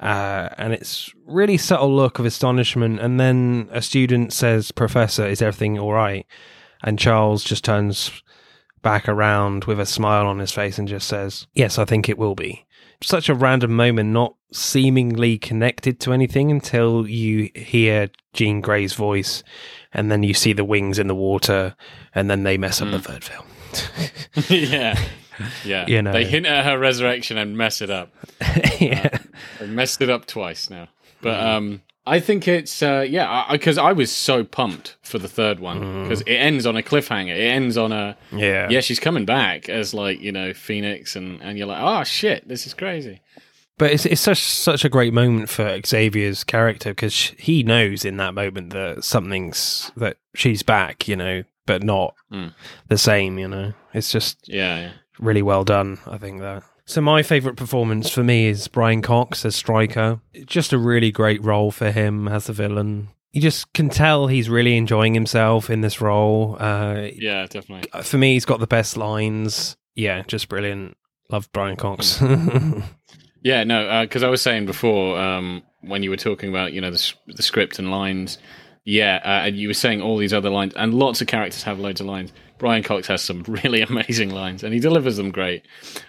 Uh, 0.00 0.48
and 0.58 0.72
it's 0.72 1.12
really 1.26 1.56
subtle 1.56 1.94
look 1.94 2.18
of 2.20 2.24
astonishment. 2.24 3.00
And 3.00 3.18
then 3.20 3.68
a 3.72 3.82
student 3.82 4.32
says, 4.32 4.70
Professor, 4.72 5.26
is 5.26 5.42
everything 5.42 5.78
all 5.78 5.92
right? 5.92 6.26
And 6.82 6.98
Charles 6.98 7.44
just 7.44 7.64
turns 7.64 8.10
back 8.82 9.08
around 9.08 9.64
with 9.64 9.80
a 9.80 9.86
smile 9.86 10.26
on 10.26 10.38
his 10.38 10.52
face 10.52 10.78
and 10.78 10.88
just 10.88 11.08
says, 11.08 11.46
Yes, 11.54 11.78
I 11.78 11.84
think 11.84 12.08
it 12.08 12.18
will 12.18 12.34
be 12.34 12.66
such 13.04 13.28
a 13.28 13.34
random 13.34 13.74
moment, 13.74 14.10
not 14.10 14.34
seemingly 14.52 15.38
connected 15.38 16.00
to 16.00 16.12
anything 16.12 16.50
until 16.50 17.08
you 17.08 17.50
hear 17.54 18.10
Jean 18.32 18.60
Grey's 18.60 18.94
voice, 18.94 19.42
and 19.92 20.10
then 20.10 20.22
you 20.22 20.34
see 20.34 20.52
the 20.52 20.64
wings 20.64 20.98
in 20.98 21.06
the 21.06 21.14
water, 21.14 21.74
and 22.14 22.30
then 22.30 22.42
they 22.42 22.56
mess 22.58 22.80
up 22.80 22.90
the 22.90 23.00
third 23.00 23.24
film. 23.24 23.46
yeah. 24.48 24.98
Yeah. 25.64 25.86
You 25.86 26.02
know. 26.02 26.12
They 26.12 26.24
hint 26.24 26.46
at 26.46 26.64
her 26.64 26.78
resurrection 26.78 27.38
and 27.38 27.56
mess 27.56 27.80
it 27.80 27.90
up. 27.90 28.12
yeah. 28.80 29.18
They 29.58 29.66
messed 29.66 30.00
it 30.02 30.10
up 30.10 30.26
twice 30.26 30.70
now. 30.70 30.88
But 31.20 31.40
um 31.40 31.82
I 32.04 32.18
think 32.18 32.48
it's 32.48 32.82
uh 32.82 33.06
yeah, 33.08 33.46
because 33.52 33.78
I, 33.78 33.92
was 33.92 34.10
so 34.10 34.42
pumped 34.42 34.96
for 35.02 35.18
the 35.18 35.28
third 35.28 35.60
one 35.60 36.02
because 36.02 36.20
it 36.22 36.34
ends 36.34 36.66
on 36.66 36.76
a 36.76 36.82
cliffhanger. 36.82 37.34
It 37.36 37.40
ends 37.42 37.76
on 37.76 37.92
a 37.92 38.16
Mm. 38.32 38.40
yeah, 38.40 38.68
yeah, 38.70 38.80
she's 38.80 38.98
coming 38.98 39.24
back 39.24 39.68
as 39.68 39.94
like, 39.94 40.20
you 40.20 40.32
know, 40.32 40.52
Phoenix 40.52 41.14
and 41.16 41.40
and 41.42 41.56
you're 41.58 41.68
like, 41.68 41.80
"Oh 41.80 42.02
shit, 42.04 42.48
this 42.48 42.66
is 42.66 42.74
crazy." 42.74 43.20
But 43.78 43.92
it's 43.92 44.04
it's 44.06 44.20
such 44.20 44.42
such 44.42 44.84
a 44.84 44.88
great 44.88 45.12
moment 45.12 45.48
for 45.48 45.80
Xavier's 45.84 46.42
character 46.44 46.90
because 46.90 47.32
he 47.38 47.62
knows 47.62 48.04
in 48.04 48.16
that 48.16 48.34
moment 48.34 48.70
that 48.70 49.04
something's 49.04 49.92
that 49.96 50.16
she's 50.34 50.62
back, 50.62 51.06
you 51.08 51.14
know, 51.16 51.44
but 51.66 51.82
not 51.84 52.14
Mm. 52.32 52.52
the 52.88 52.98
same. 52.98 53.38
You 53.38 53.48
know, 53.48 53.72
it's 53.94 54.10
just 54.10 54.38
Yeah, 54.48 54.80
yeah. 54.80 54.90
really 55.20 55.42
well 55.42 55.62
done. 55.64 55.98
I 56.06 56.18
think 56.18 56.40
that. 56.40 56.64
So 56.84 57.00
my 57.00 57.22
favorite 57.22 57.56
performance 57.56 58.10
for 58.10 58.22
me 58.24 58.46
is 58.46 58.68
Brian 58.68 59.02
Cox 59.02 59.44
as 59.44 59.54
Stryker. 59.56 60.20
Just 60.46 60.72
a 60.72 60.78
really 60.78 61.10
great 61.10 61.42
role 61.42 61.70
for 61.70 61.90
him 61.90 62.28
as 62.28 62.46
the 62.46 62.52
villain. 62.52 63.08
You 63.32 63.40
just 63.40 63.72
can 63.72 63.88
tell 63.88 64.26
he's 64.26 64.50
really 64.50 64.76
enjoying 64.76 65.14
himself 65.14 65.70
in 65.70 65.80
this 65.80 66.00
role. 66.00 66.56
Uh, 66.60 67.08
Yeah, 67.14 67.46
definitely. 67.46 67.88
for 68.02 68.18
me, 68.18 68.34
he's 68.34 68.44
got 68.44 68.60
the 68.60 68.66
best 68.66 68.96
lines. 68.96 69.76
Yeah, 69.94 70.22
just 70.26 70.48
brilliant. 70.48 70.96
Love 71.30 71.50
Brian 71.52 71.76
Cox. 71.76 72.22
Yeah, 73.44 73.64
no, 73.64 74.02
because 74.04 74.22
I 74.22 74.28
was 74.28 74.40
saying 74.40 74.66
before 74.66 75.18
um, 75.18 75.64
when 75.80 76.04
you 76.04 76.10
were 76.10 76.16
talking 76.16 76.48
about 76.48 76.72
you 76.72 76.80
know 76.80 76.92
the, 76.92 77.12
the 77.26 77.42
script 77.42 77.78
and 77.80 77.90
lines. 77.90 78.38
Yeah, 78.84 79.20
uh, 79.24 79.46
and 79.46 79.56
you 79.56 79.68
were 79.68 79.74
saying 79.74 80.00
all 80.00 80.16
these 80.16 80.32
other 80.32 80.48
lines, 80.50 80.74
and 80.76 80.94
lots 80.94 81.20
of 81.20 81.26
characters 81.26 81.62
have 81.64 81.80
loads 81.80 82.00
of 82.00 82.06
lines. 82.06 82.32
Brian 82.62 82.82
Cox 82.84 83.08
has 83.08 83.20
some 83.20 83.42
really 83.48 83.82
amazing 83.82 84.30
lines, 84.30 84.62
and 84.62 84.72
he 84.72 84.78
delivers 84.80 85.16
them 85.18 85.30
great. 85.32 85.66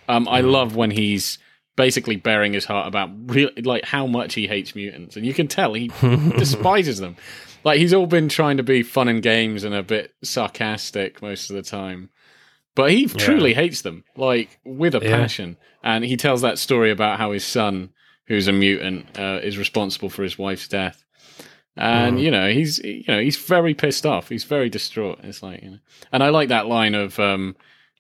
Um, 0.08 0.28
I 0.30 0.40
love 0.42 0.76
when 0.78 0.92
he's 0.92 1.40
basically 1.76 2.16
bearing 2.16 2.54
his 2.54 2.66
heart 2.66 2.88
about 2.88 3.10
really 3.26 3.62
like 3.64 3.84
how 3.84 4.06
much 4.06 4.36
he 4.36 4.46
hates 4.48 4.76
mutants, 4.76 5.18
and 5.18 5.26
you 5.26 5.34
can 5.34 5.48
tell 5.48 5.74
he 5.74 5.88
despises 6.38 7.00
them. 7.00 7.18
Like 7.64 7.80
he's 7.80 7.94
all 7.94 8.06
been 8.06 8.30
trying 8.30 8.58
to 8.58 8.64
be 8.64 8.84
fun 8.84 9.08
and 9.08 9.24
games 9.24 9.64
and 9.64 9.74
a 9.74 9.82
bit 9.82 10.14
sarcastic 10.24 11.22
most 11.22 11.50
of 11.50 11.56
the 11.56 11.64
time, 11.64 12.10
but 12.76 12.92
he 12.92 13.08
truly 13.08 13.54
hates 13.56 13.82
them, 13.82 14.04
like 14.16 14.60
with 14.64 14.94
a 14.96 15.00
Yeah. 15.04 15.10
passion. 15.18 15.58
And 15.84 16.06
he 16.06 16.16
tells 16.16 16.42
that 16.42 16.60
story 16.60 16.92
about 16.92 17.18
how 17.18 17.32
his 17.32 17.44
son, 17.44 17.90
who's 18.28 18.48
a 18.48 18.54
mutant, 18.54 19.18
uh, 19.20 19.40
is 19.42 19.58
responsible 19.58 20.10
for 20.10 20.24
his 20.24 20.38
wife's 20.38 20.68
death. 20.68 21.04
And 21.76 22.22
you 22.22 22.30
know 22.30 22.50
he's 22.52 22.78
you 22.80 23.04
know 23.08 23.20
he's 23.20 23.38
very 23.38 23.74
pissed 23.74 24.06
off. 24.06 24.30
He's 24.30 24.44
very 24.44 24.70
distraught. 24.70 25.20
It's 25.24 25.42
like 25.42 25.64
you 25.64 25.72
know, 25.72 25.78
and 26.12 26.22
I 26.24 26.30
like 26.30 26.50
that 26.50 26.68
line 26.68 26.94
of 26.94 27.20
um, 27.20 27.56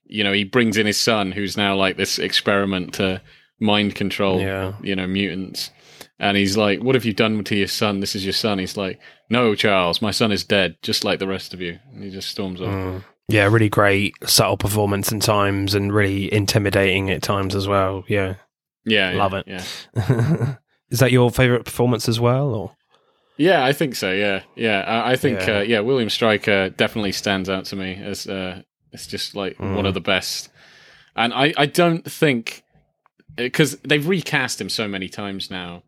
you 0.06 0.24
know 0.24 0.32
he 0.34 0.44
brings 0.44 0.78
in 0.78 0.86
his 0.86 1.00
son, 1.00 1.32
who's 1.32 1.58
now 1.58 1.76
like 1.76 1.98
this 1.98 2.20
experiment 2.20 2.94
to 2.96 3.22
mind 3.60 3.96
control 3.96 4.40
Yeah. 4.40 4.74
you 4.82 4.96
know 4.96 5.08
mutants. 5.08 5.72
And 6.20 6.38
he's 6.38 6.56
like, 6.56 6.82
"What 6.84 6.94
have 6.96 7.04
you 7.06 7.14
done 7.14 7.44
to 7.44 7.56
your 7.56 7.68
son? 7.68 8.00
This 8.00 8.16
is 8.16 8.24
your 8.24 8.34
son." 8.34 8.60
He's 8.60 8.78
like, 8.78 9.00
"No, 9.32 9.56
Charles, 9.56 10.02
my 10.02 10.12
son 10.12 10.32
is 10.32 10.44
dead, 10.44 10.78
just 10.84 11.04
like 11.04 11.18
the 11.20 11.28
rest 11.28 11.54
of 11.56 11.60
you." 11.60 11.80
And 11.92 12.04
he 12.04 12.12
just 12.12 12.30
storms 12.30 12.62
off. 12.62 12.68
Mm. 12.70 13.04
Yeah, 13.30 13.46
really 13.46 13.70
great 13.70 14.14
subtle 14.30 14.58
performance 14.58 15.12
in 15.12 15.20
times 15.20 15.74
and 15.74 15.92
really 15.92 16.32
intimidating 16.32 17.10
at 17.10 17.24
times 17.24 17.56
as 17.56 17.68
well. 17.68 18.04
Yeah. 18.08 18.36
Yeah, 18.86 19.12
yeah, 19.14 19.18
Love 19.18 19.34
it. 19.34 19.46
Yeah. 19.48 20.56
Is 20.90 21.00
that 21.00 21.12
your 21.12 21.32
favorite 21.32 21.64
performance 21.66 22.08
as 22.08 22.20
well 22.20 22.54
or 22.54 22.76
Yeah, 23.38 23.66
I 23.66 23.74
think 23.74 23.96
so. 23.96 24.12
Yeah, 24.12 24.44
yeah. 24.56 24.82
I, 24.82 25.12
I 25.12 25.16
think 25.16 25.40
Yeah. 25.42 25.48
yeah. 25.48 25.58
Uh, 25.58 25.62
yeah, 25.62 25.80
William 25.80 26.10
Stryker 26.10 26.70
definitely 26.70 27.12
stands 27.14 27.50
out 27.50 27.66
to 27.66 27.76
me 27.76 27.96
as 27.96 28.28
uh, 28.28 28.62
it's 28.92 29.08
just 29.08 29.36
like 29.36 29.58
Mm. 29.58 29.76
one 29.76 29.86
of 29.86 29.94
the 29.94 30.02
best. 30.02 30.50
And 31.16 31.34
I, 31.34 31.54
I 31.58 31.66
don't 31.66 32.04
think 32.10 32.64
because 33.36 33.78
they've 33.80 34.08
recast 34.08 34.60
him 34.62 34.70
so 34.70 34.88
many 34.88 35.10
times 35.10 35.50
now, 35.50 35.84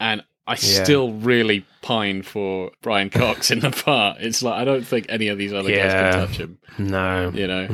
and 0.00 0.22
I 0.46 0.56
still 0.56 1.12
really 1.12 1.64
pine 1.82 2.22
for 2.22 2.70
Brian 2.82 3.08
Cox 3.08 3.50
in 3.50 3.60
the 3.60 3.70
part. 3.70 4.18
It's 4.20 4.42
like 4.42 4.54
I 4.60 4.64
don't 4.64 4.86
think 4.86 5.06
any 5.08 5.28
of 5.28 5.38
these 5.38 5.52
other 5.52 5.70
Yeah. 5.70 5.88
guys 5.88 6.14
can 6.14 6.26
touch 6.26 6.36
him. 6.36 6.58
No. 6.78 7.30
You 7.34 7.46
know, 7.46 7.68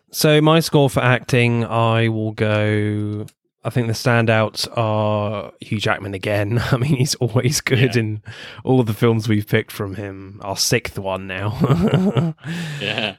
so 0.12 0.40
my 0.40 0.60
score 0.60 0.88
for 0.90 1.00
acting, 1.00 1.64
I 1.64 2.08
will 2.08 2.32
go. 2.32 3.26
I 3.66 3.70
think 3.70 3.88
the 3.88 3.92
standouts 3.92 4.68
are 4.78 5.52
Hugh 5.60 5.80
Jackman 5.80 6.14
again. 6.14 6.58
I 6.72 6.76
mean, 6.76 6.94
he's 6.96 7.16
always 7.16 7.60
good 7.60 7.94
Yeah. 7.96 8.00
in 8.00 8.22
all 8.64 8.78
of 8.80 8.86
the 8.86 8.94
films 8.94 9.28
we've 9.28 9.46
picked 9.46 9.72
from 9.72 9.96
him. 9.96 10.40
Our 10.44 10.56
sixth 10.56 10.98
one 10.98 11.26
now. 11.26 12.34
yeah, 12.80 13.16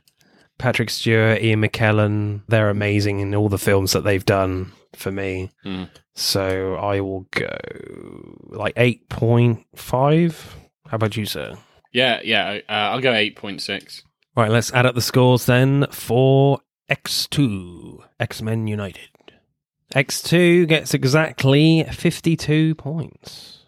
Patrick 0.57 0.89
Stewart, 0.89 1.41
Ian 1.41 1.61
McKellen, 1.61 2.41
they're 2.47 2.69
amazing 2.69 3.19
in 3.19 3.35
all 3.35 3.49
the 3.49 3.57
films 3.57 3.91
that 3.91 4.05
they've 4.05 4.25
done 4.25 4.71
for 4.95 5.11
me. 5.11 5.51
Mm. 5.65 5.89
So 6.15 6.75
I 6.75 7.01
will 7.01 7.27
go 7.31 7.55
like 8.47 8.73
8.5. 8.75 10.45
How 10.87 10.95
about 10.95 11.17
you, 11.17 11.25
sir? 11.25 11.57
yeah, 11.93 12.21
yeah. 12.23 12.59
Uh, 12.69 12.71
I'll 12.71 13.01
go 13.01 13.13
eight 13.13 13.35
point 13.35 13.61
six. 13.61 14.03
Right, 14.35 14.49
let's 14.51 14.71
add 14.71 14.85
up 14.85 14.95
the 14.95 15.01
scores 15.01 15.45
then 15.45 15.87
for 15.91 16.59
X2, 16.89 18.03
X 18.19 18.41
Men 18.41 18.67
United. 18.67 19.09
X2 19.93 20.67
gets 20.67 20.93
exactly 20.93 21.83
52 21.83 22.75
points. 22.75 23.59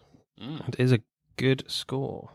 Mm. 0.41 0.65
That 0.65 0.79
is 0.79 0.91
a 0.91 0.99
good 1.37 1.63
score. 1.67 2.31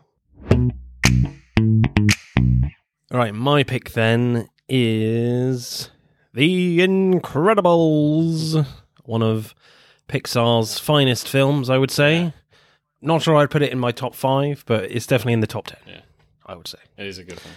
All 3.11 3.19
right, 3.19 3.33
my 3.33 3.63
pick 3.63 3.91
then 3.91 4.49
is 4.67 5.89
The 6.33 6.79
Incredibles, 6.79 8.65
one 9.03 9.21
of 9.21 9.53
Pixar's 10.09 10.79
finest 10.79 11.27
films, 11.29 11.69
I 11.69 11.77
would 11.77 11.91
say. 11.91 12.15
Yeah. 12.23 12.31
Not 13.01 13.21
sure 13.21 13.35
I'd 13.35 13.51
put 13.51 13.61
it 13.61 13.71
in 13.71 13.77
my 13.79 13.91
top 13.91 14.15
five, 14.15 14.63
but 14.65 14.85
it's 14.85 15.05
definitely 15.05 15.33
in 15.33 15.41
the 15.41 15.47
top 15.47 15.67
10, 15.67 15.77
Yeah. 15.87 16.01
I 16.45 16.55
would 16.55 16.67
say. 16.67 16.79
It 16.97 17.05
is 17.05 17.19
a 17.19 17.23
good 17.23 17.35
one. 17.39 17.53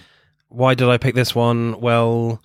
Why 0.51 0.75
did 0.75 0.89
I 0.89 0.99
pick 0.99 1.15
this 1.15 1.35
one? 1.35 1.81
Well, 1.81 2.43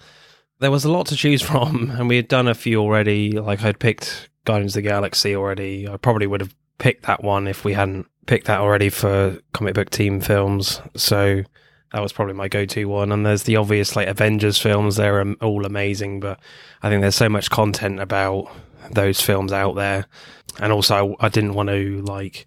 there 0.59 0.71
was 0.71 0.85
a 0.85 0.91
lot 0.91 1.07
to 1.07 1.15
choose 1.15 1.41
from, 1.41 1.91
and 1.91 2.07
we 2.07 2.15
had 2.15 2.27
done 2.27 2.47
a 2.47 2.55
few 2.55 2.79
already. 2.79 3.31
Like 3.31 3.63
I'd 3.63 3.79
picked 3.79 4.29
Guardians 4.45 4.75
of 4.75 4.83
the 4.83 4.89
Galaxy 4.89 5.35
already. 5.35 5.87
I 5.87 5.97
probably 5.97 6.27
would 6.27 6.41
have 6.41 6.55
picked 6.77 7.05
that 7.05 7.23
one 7.23 7.47
if 7.47 7.63
we 7.63 7.73
hadn't 7.73 8.07
picked 8.25 8.47
that 8.47 8.59
already 8.59 8.89
for 8.89 9.37
comic 9.53 9.75
book 9.75 9.89
team 9.89 10.21
films. 10.21 10.81
So 10.95 11.43
that 11.91 12.01
was 12.01 12.13
probably 12.13 12.33
my 12.33 12.47
go-to 12.47 12.85
one. 12.85 13.11
And 13.11 13.25
there's 13.25 13.43
the 13.43 13.55
obvious 13.55 13.95
like 13.95 14.07
Avengers 14.07 14.57
films; 14.57 14.95
they're 14.95 15.33
all 15.41 15.65
amazing, 15.65 16.19
but 16.19 16.39
I 16.81 16.89
think 16.89 17.01
there's 17.01 17.15
so 17.15 17.29
much 17.29 17.49
content 17.49 17.99
about 17.99 18.51
those 18.91 19.21
films 19.21 19.51
out 19.51 19.75
there. 19.75 20.07
And 20.59 20.71
also, 20.71 21.15
I, 21.19 21.25
I 21.25 21.29
didn't 21.29 21.53
want 21.53 21.69
to 21.69 22.01
like 22.03 22.45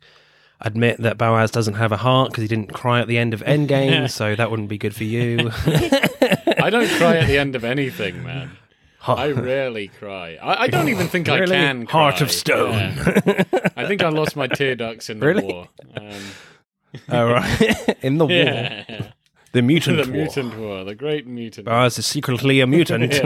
admit 0.61 0.99
that 0.99 1.19
Boaz 1.19 1.51
doesn't 1.51 1.75
have 1.75 1.93
a 1.93 1.97
heart 1.99 2.31
because 2.31 2.43
he 2.43 2.49
didn't 2.49 2.73
cry 2.73 3.01
at 3.01 3.09
the 3.09 3.19
end 3.19 3.35
of 3.35 3.41
Endgame, 3.47 4.11
so 4.11 4.35
that 4.35 4.51
wouldn't 4.51 4.69
be 4.69 4.79
good 4.79 4.95
for 4.95 5.05
you. 5.05 5.51
I 5.67 6.69
don't 6.71 6.89
cry 6.99 7.17
at 7.19 7.27
the 7.27 7.39
end 7.39 7.55
of 7.57 7.65
anything, 7.65 8.23
man. 8.23 8.53
I 9.07 9.31
rarely 9.31 9.87
cry. 9.89 10.37
I, 10.43 10.65
I 10.65 10.67
don't 10.67 10.89
even 10.89 11.07
think 11.07 11.29
Really? 11.29 11.43
I 11.43 11.47
can. 11.47 11.87
Cry. 11.87 12.01
Heart 12.03 12.21
of 12.23 12.33
stone. 12.33 12.73
Yeah. 12.75 13.45
I 13.77 13.87
think 13.87 14.03
I 14.03 14.09
lost 14.09 14.35
my 14.35 14.49
tear 14.49 14.75
ducts 14.75 15.09
in 15.09 15.21
the 15.21 15.27
Really? 15.27 15.45
war. 15.45 15.69
Um, 15.97 16.21
All 17.13 17.27
right, 17.27 17.97
in 18.03 18.19
the 18.19 18.27
war, 18.27 18.35
yeah, 18.35 19.11
the 19.53 19.63
mutant 19.63 19.99
the 19.99 20.11
war. 20.11 20.23
mutant 20.23 20.59
war, 20.59 20.83
the 20.83 20.95
great 20.97 21.27
mutant. 21.27 21.67
Boaz 21.67 21.99
is 21.99 22.07
secretly 22.07 22.61
a 22.61 22.67
mutant. 22.67 23.21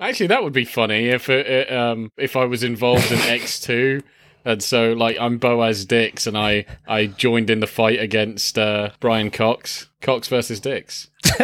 Actually, 0.00 0.28
that 0.28 0.42
would 0.44 0.52
be 0.52 0.64
funny 0.64 1.08
if 1.08 1.28
it, 1.28 1.46
it, 1.46 1.72
um 1.72 2.10
if 2.16 2.36
I 2.36 2.44
was 2.44 2.62
involved 2.62 3.10
in 3.10 3.18
X 3.18 3.58
two, 3.60 4.00
and 4.44 4.62
so 4.62 4.92
like 4.92 5.16
I'm 5.20 5.38
Boaz 5.38 5.84
Dix, 5.84 6.26
and 6.26 6.36
I 6.36 6.66
I 6.86 7.06
joined 7.06 7.50
in 7.50 7.60
the 7.60 7.66
fight 7.66 8.00
against 8.00 8.58
uh, 8.58 8.90
Brian 9.00 9.30
Cox, 9.30 9.88
Cox 10.00 10.28
versus 10.28 10.60
Dix. 10.60 11.08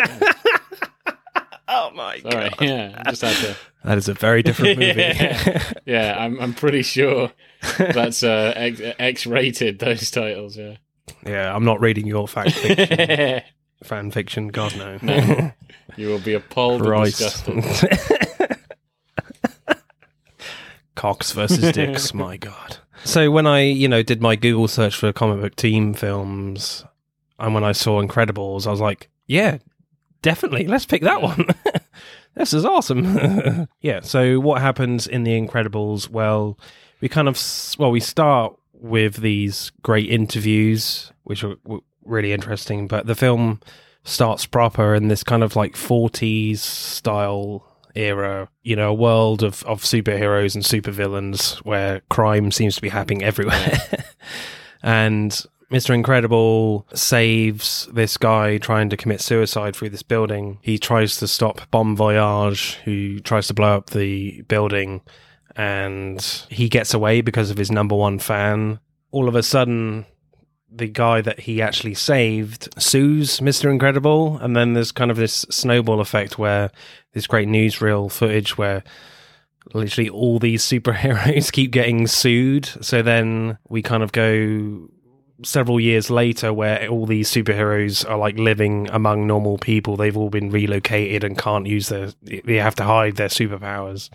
oh 1.69 1.91
my 1.95 2.21
All 2.25 2.31
right, 2.33 2.55
yeah, 2.61 3.03
I 3.05 3.11
just 3.11 3.23
had 3.23 3.37
to. 3.37 3.57
That 3.85 3.99
is 3.99 4.09
a 4.09 4.15
very 4.15 4.43
different 4.43 4.79
movie. 4.79 4.93
Yeah. 5.03 5.73
Yeah, 5.85 6.17
I'm 6.19 6.41
I'm 6.41 6.55
pretty 6.55 6.83
sure 6.83 7.31
that's 7.79 8.23
uh 8.23 8.53
X, 8.57 8.81
X 8.99 9.27
rated 9.27 9.79
those 9.79 10.11
titles. 10.11 10.57
Yeah. 10.57 10.77
yeah, 11.27 11.55
I'm 11.55 11.65
not 11.65 11.81
reading 11.81 12.07
your 12.07 12.27
fact 12.27 12.53
fiction, 12.53 13.43
fan 13.85 14.11
fiction. 14.11 14.49
God 14.49 14.77
no. 14.77 14.99
No. 15.03 15.53
you 15.97 16.09
will 16.09 16.19
be 16.21 16.33
appalled 16.33 16.81
and 16.87 17.05
disgusted. 17.05 17.63
Cox 20.95 21.33
versus 21.33 21.73
Dix. 21.73 22.15
my 22.15 22.37
God. 22.39 22.79
So 23.05 23.31
when 23.31 23.47
I, 23.47 23.63
you 23.63 23.89
know, 23.89 24.03
did 24.03 24.23
my 24.23 24.37
Google 24.37 24.69
search 24.69 24.97
for 24.97 25.13
comic 25.13 25.41
book 25.41 25.57
team 25.57 25.95
films, 25.95 26.85
and 27.39 27.55
when 27.55 27.65
I 27.65 27.73
saw 27.73 28.03
Incredibles, 28.03 28.67
I 28.67 28.71
was 28.71 28.81
like, 28.81 29.09
yeah, 29.27 29.59
definitely, 30.23 30.67
let's 30.67 30.87
pick 30.87 31.03
that 31.03 31.23
one. 31.23 31.47
this 32.35 32.53
is 32.53 32.65
awesome. 32.65 33.69
yeah. 33.81 34.01
So 34.01 34.39
what 34.41 34.61
happens 34.61 35.07
in 35.07 35.25
the 35.25 35.33
Incredibles? 35.41 36.09
Well, 36.09 36.59
we 37.01 37.09
kind 37.09 37.29
of, 37.29 37.41
well, 37.79 37.91
we 37.91 38.01
start 38.01 38.57
with 38.73 39.17
these 39.17 39.73
great 39.83 40.11
interviews, 40.11 41.13
which 41.25 41.43
are 41.43 41.57
really 42.05 42.33
interesting, 42.33 42.87
but 42.87 43.07
the 43.07 43.15
film 43.15 43.61
starts 44.05 44.47
proper 44.47 44.95
in 44.95 45.09
this 45.09 45.25
kind 45.25 45.43
of 45.43 45.57
like 45.57 45.75
40s 45.75 46.59
style 46.59 47.67
era, 47.95 48.49
you 48.63 48.77
know, 48.77 48.91
a 48.91 48.95
world 48.95 49.43
of, 49.43 49.63
of 49.65 49.83
superheroes 49.83 50.55
and 50.55 50.65
supervillains 50.65 51.57
where 51.59 52.01
crime 52.11 52.51
seems 52.51 52.77
to 52.77 52.83
be 52.83 52.89
happening 52.89 53.23
everywhere. 53.23 53.79
and 54.83 55.47
Mr. 55.71 55.95
Incredible 55.95 56.87
saves 56.95 57.89
this 57.93 58.17
guy 58.17 58.59
trying 58.59 58.91
to 58.91 58.97
commit 58.97 59.21
suicide 59.21 59.75
through 59.75 59.91
this 59.91 60.03
building. 60.03 60.59
He 60.63 60.79
tries 60.79 61.17
to 61.17 61.29
stop 61.29 61.69
Bon 61.71 61.97
Voyage, 61.97 62.75
who 62.85 63.21
tries 63.21 63.47
to 63.49 63.55
blow 63.55 63.77
up 63.77 63.91
the 63.91 64.43
building, 64.43 65.01
and 65.57 66.21
he 66.49 66.69
gets 66.69 66.95
away 66.95 67.21
because 67.23 67.51
of 67.51 67.57
his 67.57 67.71
number 67.71 67.95
one 67.95 68.19
fan. 68.19 68.79
All 69.11 69.29
of 69.29 69.35
a 69.35 69.43
sudden, 69.43 70.07
the 70.75 70.89
guy 70.89 71.21
that 71.21 71.41
he 71.41 71.63
actually 71.63 71.95
saved 71.95 72.69
sues 72.81 73.41
Mr. 73.41 73.71
Incredible, 73.71 74.39
and 74.39 74.57
then 74.57 74.75
there's 74.75 74.93
kind 74.93 75.11
of 75.11 75.17
this 75.17 75.47
snowball 75.51 76.01
effect 76.01 76.39
where 76.39 76.71
this 77.13 77.27
great 77.27 77.49
newsreel 77.49 78.11
footage 78.11 78.59
where 78.59 78.83
literally 79.73 80.11
all 80.11 80.39
these 80.39 80.65
superheroes 80.65 81.53
keep 81.53 81.71
getting 81.71 82.07
sued. 82.07 82.67
So 82.67 83.03
then 83.03 83.59
we 83.69 83.83
kind 83.83 84.03
of 84.03 84.13
go 84.13 84.89
several 85.43 85.81
years 85.81 86.11
later 86.11 86.53
where 86.53 86.89
all 86.89 87.07
these 87.07 87.31
superheroes 87.31 88.09
are 88.09 88.19
like 88.19 88.39
living 88.39 88.89
among 88.91 89.27
normal 89.27 89.59
people. 89.59 89.97
They've 89.97 90.17
all 90.17 90.31
been 90.31 90.51
relocated 90.51 91.25
and 91.25 91.39
can't 91.39 91.67
use 91.67 91.89
their, 91.89 92.13
they 92.23 92.57
have 92.57 92.75
to 92.77 92.85
hide 92.85 93.17
their 93.17 93.29
superpowers. 93.29 94.11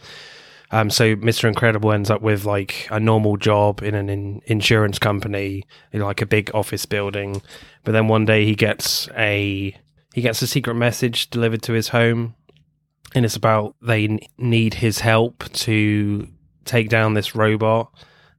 Um, 0.72 0.90
so 0.90 1.16
Mr. 1.16 1.46
Incredible 1.46 1.92
ends 1.92 2.12
up 2.12 2.22
with 2.22 2.46
like 2.46 2.88
a 2.92 3.00
normal 3.00 3.38
job 3.38 3.82
in 3.82 3.96
an 3.96 4.10
in- 4.10 4.42
insurance 4.46 5.00
company, 5.00 5.64
in 5.92 6.02
like 6.02 6.22
a 6.22 6.28
big 6.28 6.52
office 6.54 6.86
building. 6.86 7.42
But 7.84 7.94
then 7.94 8.08
one 8.08 8.26
day 8.26 8.46
he 8.46 8.56
gets 8.56 9.10
a 9.18 9.76
he 10.14 10.22
gets 10.22 10.42
a 10.42 10.48
secret 10.48 10.76
message 10.76 11.30
delivered 11.30 11.62
to 11.64 11.74
his 11.74 11.90
home, 11.90 12.36
and 13.16 13.26
it's 13.26 13.36
about 13.36 13.76
they 13.82 14.06
n- 14.06 14.20
need 14.38 14.76
his 14.76 15.00
help 15.00 15.44
to 15.54 16.28
take 16.66 16.90
down 16.90 17.16
this 17.16 17.36
robot 17.36 17.92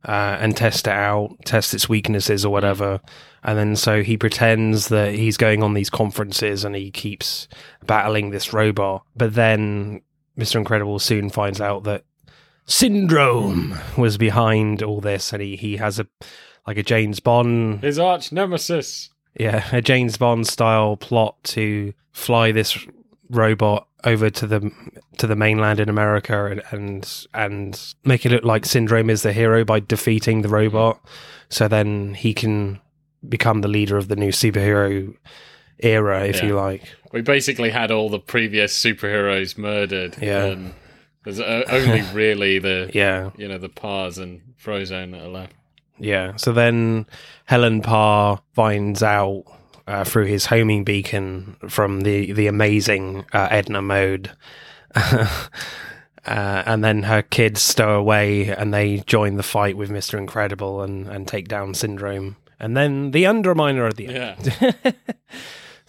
uh, 0.06 0.38
and 0.40 0.56
test 0.56 0.86
it 0.86 0.92
out, 0.92 1.36
test 1.44 1.74
its 1.74 1.88
weaknesses 1.88 2.44
or 2.44 2.52
whatever. 2.52 3.00
And 3.42 3.58
then 3.58 3.76
so 3.76 4.02
he 4.02 4.16
pretends 4.16 4.88
that 4.88 5.14
he's 5.14 5.36
going 5.36 5.62
on 5.62 5.74
these 5.74 5.90
conferences 5.90 6.64
and 6.64 6.76
he 6.76 6.90
keeps 6.90 7.48
battling 7.86 8.30
this 8.30 8.52
robot. 8.52 9.02
But 9.16 9.34
then 9.34 10.02
Mr. 10.38 10.56
Incredible 10.56 10.98
soon 10.98 11.30
finds 11.30 11.60
out 11.60 11.84
that 11.84 12.04
Syndrome 12.70 13.76
was 13.98 14.16
behind 14.16 14.82
all 14.82 15.00
this, 15.00 15.32
and 15.32 15.42
he, 15.42 15.56
he 15.56 15.76
has 15.76 15.98
a 15.98 16.06
like 16.66 16.78
a 16.78 16.82
James 16.82 17.20
Bond, 17.20 17.82
His 17.82 17.98
arch 17.98 18.30
nemesis. 18.32 19.10
yeah, 19.38 19.66
a 19.72 19.82
James 19.82 20.16
Bond 20.16 20.46
style 20.46 20.96
plot 20.96 21.36
to 21.44 21.92
fly 22.12 22.52
this 22.52 22.78
robot 23.28 23.86
over 24.04 24.30
to 24.30 24.46
the 24.46 24.70
to 25.18 25.26
the 25.26 25.36
mainland 25.36 25.80
in 25.80 25.88
America 25.88 26.46
and 26.46 26.62
and 26.70 27.26
and 27.34 27.94
make 28.04 28.24
it 28.24 28.32
look 28.32 28.44
like 28.44 28.64
Syndrome 28.64 29.10
is 29.10 29.22
the 29.22 29.32
hero 29.32 29.64
by 29.64 29.80
defeating 29.80 30.42
the 30.42 30.48
robot. 30.48 31.00
So 31.48 31.66
then 31.68 32.14
he 32.14 32.32
can 32.32 32.80
become 33.28 33.60
the 33.62 33.68
leader 33.68 33.96
of 33.96 34.08
the 34.08 34.16
new 34.16 34.30
superhero 34.30 35.14
era, 35.80 36.24
if 36.26 36.36
Yeah. 36.36 36.46
you 36.46 36.54
like. 36.54 36.82
We 37.12 37.20
basically 37.20 37.70
had 37.70 37.90
all 37.90 38.08
the 38.08 38.20
previous 38.20 38.78
superheroes 38.80 39.58
murdered. 39.58 40.16
Yeah. 40.22 40.44
And 40.46 40.74
there's 41.24 41.40
uh, 41.40 41.64
only 41.68 42.02
really 42.14 42.58
the 42.58 42.90
Yeah, 42.92 43.30
you 43.36 43.48
know 43.48 43.58
the 43.58 43.68
Pars 43.68 44.18
and 44.18 44.40
Frozone 44.62 45.12
that 45.12 45.22
are 45.22 45.28
left. 45.28 45.54
Yeah. 45.98 46.36
So 46.36 46.52
then 46.52 47.06
Helen 47.44 47.82
Parr 47.82 48.40
finds 48.54 49.02
out 49.02 49.44
uh, 49.86 50.04
through 50.04 50.26
his 50.26 50.46
homing 50.46 50.84
beacon 50.84 51.56
from 51.68 52.02
the 52.02 52.32
the 52.32 52.46
amazing 52.46 53.26
uh, 53.32 53.48
Edna 53.50 53.82
Mode. 53.82 54.30
Uh, 56.26 56.62
and 56.66 56.84
then 56.84 57.04
her 57.04 57.22
kids 57.22 57.62
stow 57.62 57.98
away 57.98 58.54
and 58.54 58.74
they 58.74 58.98
join 59.06 59.36
the 59.36 59.42
fight 59.42 59.74
with 59.74 59.88
Mr. 59.88 60.18
Incredible 60.18 60.82
and, 60.82 61.08
and 61.08 61.26
take 61.26 61.48
down 61.48 61.72
Syndrome. 61.72 62.36
And 62.60 62.76
then 62.76 63.12
the 63.12 63.24
Underminer 63.24 63.88
at 63.88 63.96
the 63.96 64.08
end. 64.08 64.54
Yeah. 64.60 64.92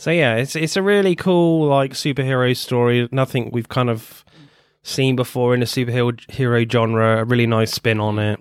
So 0.01 0.09
yeah, 0.09 0.37
it's 0.37 0.55
it's 0.55 0.75
a 0.75 0.81
really 0.81 1.15
cool 1.15 1.67
like 1.67 1.91
superhero 1.91 2.57
story. 2.57 3.07
Nothing 3.11 3.51
we've 3.51 3.69
kind 3.69 3.87
of 3.87 4.25
seen 4.83 5.15
before 5.15 5.53
in 5.53 5.59
the 5.59 5.65
superhero 5.65 6.19
hero 6.31 6.65
genre. 6.67 7.21
A 7.21 7.25
really 7.25 7.47
nice 7.47 7.71
spin 7.71 7.99
on 7.99 8.19
it. 8.19 8.39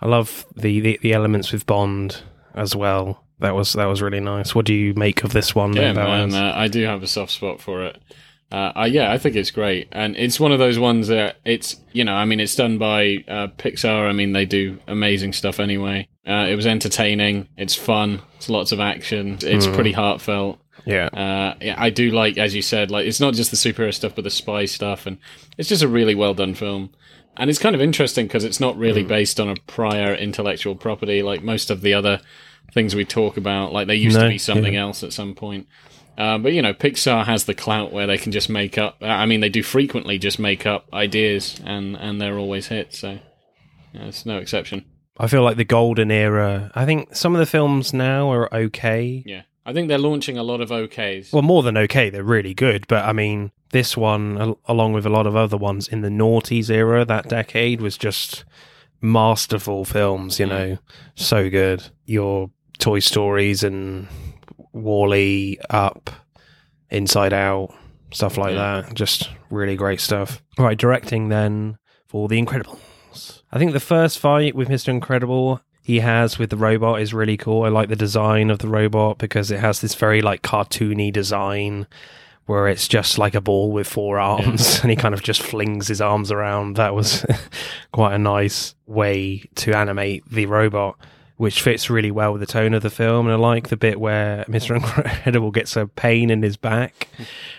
I 0.00 0.06
love 0.06 0.44
the, 0.54 0.80
the, 0.80 0.98
the 1.02 1.12
elements 1.12 1.52
with 1.52 1.66
Bond 1.66 2.22
as 2.54 2.76
well. 2.76 3.22
That 3.38 3.54
was 3.54 3.74
that 3.74 3.84
was 3.84 4.00
really 4.00 4.20
nice. 4.20 4.54
What 4.54 4.64
do 4.64 4.72
you 4.74 4.94
make 4.94 5.22
of 5.22 5.32
this 5.32 5.54
one? 5.54 5.74
Yeah, 5.74 5.92
then, 5.92 6.30
man, 6.30 6.34
uh, 6.34 6.52
I 6.56 6.68
do 6.68 6.82
have 6.84 7.02
a 7.02 7.06
soft 7.06 7.32
spot 7.32 7.60
for 7.60 7.84
it. 7.84 8.00
Uh, 8.50 8.72
uh, 8.76 8.88
yeah, 8.90 9.12
I 9.12 9.18
think 9.18 9.36
it's 9.36 9.50
great, 9.50 9.88
and 9.92 10.16
it's 10.16 10.38
one 10.38 10.52
of 10.52 10.58
those 10.58 10.78
ones 10.78 11.08
that 11.08 11.36
it's 11.44 11.76
you 11.92 12.04
know, 12.04 12.14
I 12.14 12.24
mean, 12.24 12.40
it's 12.40 12.54
done 12.54 12.78
by 12.78 13.24
uh, 13.28 13.48
Pixar. 13.58 14.08
I 14.08 14.12
mean, 14.12 14.32
they 14.32 14.46
do 14.46 14.78
amazing 14.86 15.34
stuff 15.34 15.60
anyway. 15.60 16.08
Uh, 16.26 16.46
it 16.48 16.56
was 16.56 16.66
entertaining. 16.66 17.48
It's 17.56 17.74
fun. 17.74 18.22
It's 18.36 18.48
lots 18.48 18.72
of 18.72 18.80
action. 18.80 19.38
It's 19.42 19.66
pretty 19.66 19.92
heartfelt. 19.92 20.58
Yeah, 20.86 21.06
Uh, 21.08 21.54
yeah, 21.60 21.74
I 21.76 21.90
do 21.90 22.10
like, 22.10 22.38
as 22.38 22.54
you 22.54 22.62
said, 22.62 22.90
like 22.90 23.06
it's 23.06 23.20
not 23.20 23.34
just 23.34 23.50
the 23.50 23.56
superhero 23.56 23.92
stuff, 23.92 24.14
but 24.14 24.24
the 24.24 24.30
spy 24.30 24.64
stuff, 24.64 25.06
and 25.06 25.18
it's 25.58 25.68
just 25.68 25.82
a 25.82 25.88
really 25.88 26.14
well 26.14 26.32
done 26.34 26.54
film. 26.54 26.90
And 27.36 27.50
it's 27.50 27.58
kind 27.58 27.74
of 27.74 27.82
interesting 27.82 28.26
because 28.26 28.44
it's 28.44 28.60
not 28.60 28.78
really 28.78 29.02
based 29.02 29.38
on 29.38 29.50
a 29.50 29.56
prior 29.66 30.14
intellectual 30.14 30.74
property 30.74 31.22
like 31.22 31.42
most 31.42 31.70
of 31.70 31.82
the 31.82 31.92
other 31.92 32.20
things 32.72 32.94
we 32.94 33.04
talk 33.04 33.36
about. 33.36 33.72
Like 33.74 33.88
they 33.88 33.94
used 33.96 34.16
No, 34.16 34.22
to 34.22 34.28
be 34.30 34.38
something 34.38 34.74
else 34.74 35.02
at 35.02 35.12
some 35.12 35.34
point. 35.34 35.66
Uh, 36.16 36.38
but 36.38 36.54
you 36.54 36.62
know, 36.62 36.72
Pixar 36.72 37.26
has 37.26 37.44
the 37.44 37.52
clout 37.52 37.92
where 37.92 38.06
they 38.06 38.16
can 38.16 38.32
just 38.32 38.48
make 38.48 38.78
up. 38.78 38.96
I 39.02 39.26
mean, 39.26 39.40
they 39.40 39.50
do 39.50 39.62
frequently 39.62 40.18
just 40.18 40.38
make 40.38 40.64
up 40.64 40.86
ideas, 40.94 41.60
and 41.64 41.94
and 41.96 42.18
they're 42.20 42.38
always 42.38 42.68
hits. 42.68 43.00
So 43.00 43.18
yeah, 43.92 44.04
it's 44.06 44.24
no 44.24 44.38
exception. 44.38 44.86
I 45.18 45.26
feel 45.26 45.42
like 45.42 45.58
the 45.58 45.64
golden 45.64 46.10
era. 46.10 46.70
I 46.74 46.86
think 46.86 47.14
some 47.14 47.34
of 47.34 47.38
the 47.38 47.46
films 47.46 47.92
now 47.92 48.30
are 48.32 48.54
okay. 48.54 49.22
Yeah, 49.26 49.42
I 49.66 49.72
think 49.72 49.88
they're 49.88 49.98
launching 49.98 50.38
a 50.38 50.44
lot 50.44 50.60
of 50.60 50.70
OKs. 50.70 51.32
Well, 51.32 51.42
more 51.42 51.64
than 51.64 51.76
okay, 51.76 52.08
they're 52.08 52.22
really 52.22 52.54
good. 52.54 52.86
But 52.86 53.04
I 53.04 53.12
mean, 53.12 53.50
this 53.72 53.96
one, 53.96 54.38
al- 54.38 54.60
along 54.66 54.92
with 54.92 55.04
a 55.04 55.10
lot 55.10 55.26
of 55.26 55.34
other 55.34 55.56
ones 55.56 55.88
in 55.88 56.02
the 56.02 56.08
noughties 56.08 56.70
era, 56.70 57.04
that 57.04 57.28
decade 57.28 57.80
was 57.80 57.98
just 57.98 58.44
masterful 59.00 59.84
films. 59.84 60.38
You 60.38 60.46
mm. 60.46 60.50
know, 60.50 60.78
so 61.16 61.50
good. 61.50 61.82
Your 62.04 62.50
Toy 62.78 63.00
Stories 63.00 63.64
and 63.64 64.06
WALL-E, 64.72 65.58
Up, 65.68 66.10
Inside 66.90 67.32
Out, 67.32 67.74
stuff 68.12 68.36
like 68.36 68.54
Yeah. 68.54 68.82
that. 68.82 68.94
Just 68.94 69.30
really 69.50 69.74
great 69.74 70.00
stuff. 70.00 70.42
All 70.58 70.64
right, 70.64 70.78
directing 70.78 71.28
then 71.28 71.78
for 72.06 72.28
The 72.28 72.40
Incredibles. 72.40 73.42
I 73.50 73.58
think 73.58 73.72
the 73.72 73.80
first 73.80 74.18
fight 74.18 74.54
with 74.54 74.68
Mr. 74.68 74.88
Incredible 74.88 75.60
he 75.86 76.00
has 76.00 76.36
with 76.36 76.50
the 76.50 76.56
robot 76.56 77.00
is 77.00 77.14
really 77.14 77.36
cool. 77.36 77.62
I 77.62 77.68
like 77.68 77.88
the 77.88 77.94
design 77.94 78.50
of 78.50 78.58
the 78.58 78.66
robot 78.66 79.18
because 79.18 79.52
it 79.52 79.60
has 79.60 79.80
this 79.80 79.94
very 79.94 80.20
like 80.20 80.42
cartoony 80.42 81.12
design 81.12 81.86
where 82.46 82.66
it's 82.66 82.88
just 82.88 83.18
like 83.18 83.36
a 83.36 83.40
ball 83.40 83.70
with 83.70 83.86
four 83.86 84.18
arms 84.18 84.80
and 84.82 84.90
he 84.90 84.96
kind 84.96 85.14
of 85.14 85.22
just 85.22 85.40
flings 85.40 85.86
his 85.86 86.00
arms 86.00 86.32
around. 86.32 86.74
That 86.74 86.92
was 86.92 87.24
quite 87.92 88.16
a 88.16 88.18
nice 88.18 88.74
way 88.88 89.44
to 89.54 89.74
animate 89.74 90.28
the 90.28 90.46
robot, 90.46 90.98
which 91.36 91.60
fits 91.60 91.90
really 91.90 92.10
well 92.10 92.32
with 92.32 92.40
the 92.40 92.46
tone 92.46 92.72
of 92.72 92.82
the 92.82 92.90
film. 92.90 93.26
And 93.26 93.34
I 93.34 93.38
like 93.38 93.68
the 93.68 93.76
bit 93.76 94.00
where 94.00 94.44
Mr. 94.48 94.74
Incredible 94.76 95.50
gets 95.50 95.76
a 95.76 95.86
pain 95.86 96.30
in 96.30 96.42
his 96.42 96.56
back 96.56 97.08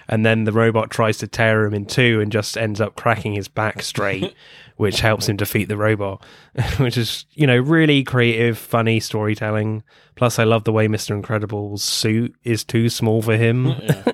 and 0.07 0.25
then 0.25 0.45
the 0.45 0.51
robot 0.51 0.89
tries 0.89 1.19
to 1.19 1.27
tear 1.27 1.65
him 1.65 1.73
in 1.73 1.85
two 1.85 2.19
and 2.19 2.31
just 2.31 2.57
ends 2.57 2.81
up 2.81 2.95
cracking 2.95 3.33
his 3.33 3.47
back 3.47 3.81
straight. 3.83 4.33
Which 4.77 4.99
helps 4.99 5.27
him 5.27 5.37
defeat 5.37 5.69
the 5.69 5.75
robot, 5.75 6.23
which 6.77 6.97
is, 6.97 7.25
you 7.33 7.47
know, 7.47 7.57
really 7.57 8.03
creative, 8.03 8.59
funny 8.59 8.99
storytelling. 8.99 9.81
Plus, 10.13 10.37
I 10.37 10.43
love 10.43 10.65
the 10.65 10.71
way 10.71 10.87
Mr. 10.87 11.15
Incredible's 11.15 11.81
suit 11.81 12.35
is 12.43 12.63
too 12.63 12.87
small 12.87 13.23
for 13.23 13.35
him 13.37 13.65
mm, 13.73 13.81
Yeah. 14.05 14.11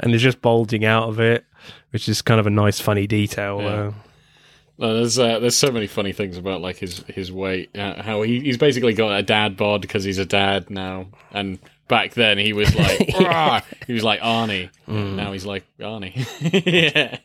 and 0.00 0.14
is 0.14 0.20
just 0.20 0.42
bulging 0.42 0.84
out 0.84 1.08
of 1.08 1.20
it, 1.20 1.46
which 1.88 2.06
is 2.06 2.20
kind 2.20 2.38
of 2.38 2.46
a 2.46 2.50
nice, 2.50 2.80
funny 2.80 3.06
detail. 3.06 3.62
Yeah. 3.62 3.92
No, 4.78 4.94
there's 4.94 5.18
uh, 5.18 5.38
there's 5.38 5.56
so 5.56 5.70
many 5.70 5.86
funny 5.86 6.12
things 6.12 6.36
about 6.36 6.60
like 6.60 6.76
his 6.78 6.98
his 7.08 7.30
weight. 7.30 7.76
Uh, 7.76 8.02
how 8.02 8.22
he, 8.22 8.40
he's 8.40 8.56
basically 8.56 8.94
got 8.94 9.12
a 9.16 9.22
dad 9.22 9.56
bod 9.56 9.80
because 9.82 10.02
he's 10.04 10.18
a 10.18 10.24
dad 10.24 10.70
now, 10.70 11.06
and 11.30 11.58
back 11.88 12.14
then 12.14 12.38
he 12.38 12.52
was 12.52 12.74
like 12.74 13.10
"Rah!" 13.20 13.60
he 13.86 13.92
was 13.92 14.02
like 14.02 14.20
Arnie. 14.20 14.70
Mm. 14.88 15.14
Now 15.16 15.32
he's 15.32 15.44
like 15.46 15.64
Arnie. 15.78 16.14
yeah. 16.64 17.18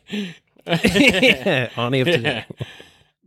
yeah, 0.66 1.68
Arnie 1.76 2.00
of 2.02 2.06
today. 2.06 2.44
yeah. 2.58 2.66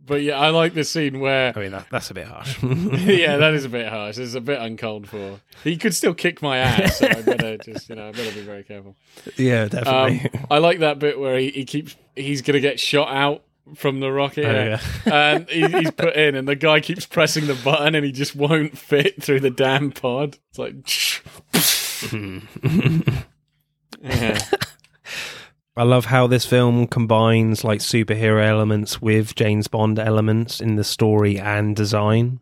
But 0.04 0.22
yeah, 0.22 0.38
I 0.38 0.48
like 0.50 0.74
the 0.74 0.82
scene 0.84 1.20
where 1.20 1.52
I 1.56 1.60
mean, 1.60 1.70
that, 1.72 1.86
that's 1.90 2.10
a 2.10 2.14
bit 2.14 2.26
harsh. 2.26 2.60
yeah, 2.62 3.36
that 3.36 3.54
is 3.54 3.64
a 3.64 3.68
bit 3.68 3.88
harsh. 3.88 4.18
It's 4.18 4.34
a 4.34 4.40
bit 4.40 4.60
uncalled 4.60 5.08
for. 5.08 5.40
He 5.62 5.76
could 5.76 5.94
still 5.94 6.12
kick 6.12 6.42
my 6.42 6.58
ass, 6.58 6.98
so 6.98 7.06
I 7.06 7.22
better 7.22 7.56
just 7.58 7.88
you 7.88 7.94
know 7.94 8.08
I 8.08 8.12
better 8.12 8.32
be 8.32 8.40
very 8.40 8.64
careful. 8.64 8.96
yeah, 9.36 9.62
Um, 9.62 9.68
definitely. 9.68 10.40
I 10.50 10.58
like 10.58 10.80
that 10.80 10.98
bit 10.98 11.20
where 11.20 11.38
he, 11.38 11.50
he 11.50 11.64
keeps 11.64 11.94
he's 12.16 12.42
gonna 12.42 12.58
get 12.60 12.80
shot 12.80 13.14
out 13.14 13.44
from 13.74 14.00
the 14.00 14.10
rocket, 14.12 14.44
Oh, 14.44 14.50
yeah. 14.50 14.80
and 15.34 15.48
he, 15.48 15.66
he's 15.66 15.90
put 15.90 16.14
in, 16.16 16.34
and 16.34 16.46
the 16.48 16.56
guy 16.56 16.80
keeps 16.80 17.06
pressing 17.06 17.46
the 17.46 17.54
button, 17.54 17.94
and 17.94 18.04
he 18.04 18.12
just 18.12 18.34
won't 18.36 18.76
fit 18.76 19.22
through 19.22 19.40
the 19.40 19.50
damn 19.50 19.92
pod. 19.92 20.38
It's 20.50 20.58
like, 20.58 20.74
yeah, 24.02 24.38
I 25.76 25.82
love 25.84 26.06
how 26.06 26.26
this 26.26 26.44
film 26.44 26.86
combines 26.86 27.64
like 27.64 27.80
superhero 27.80 28.44
elements 28.44 29.00
with 29.00 29.34
James 29.34 29.68
Bond 29.68 29.98
elements 29.98 30.60
in 30.60 30.76
the 30.76 30.84
story 30.84 31.38
and 31.38 31.74
design. 31.74 32.40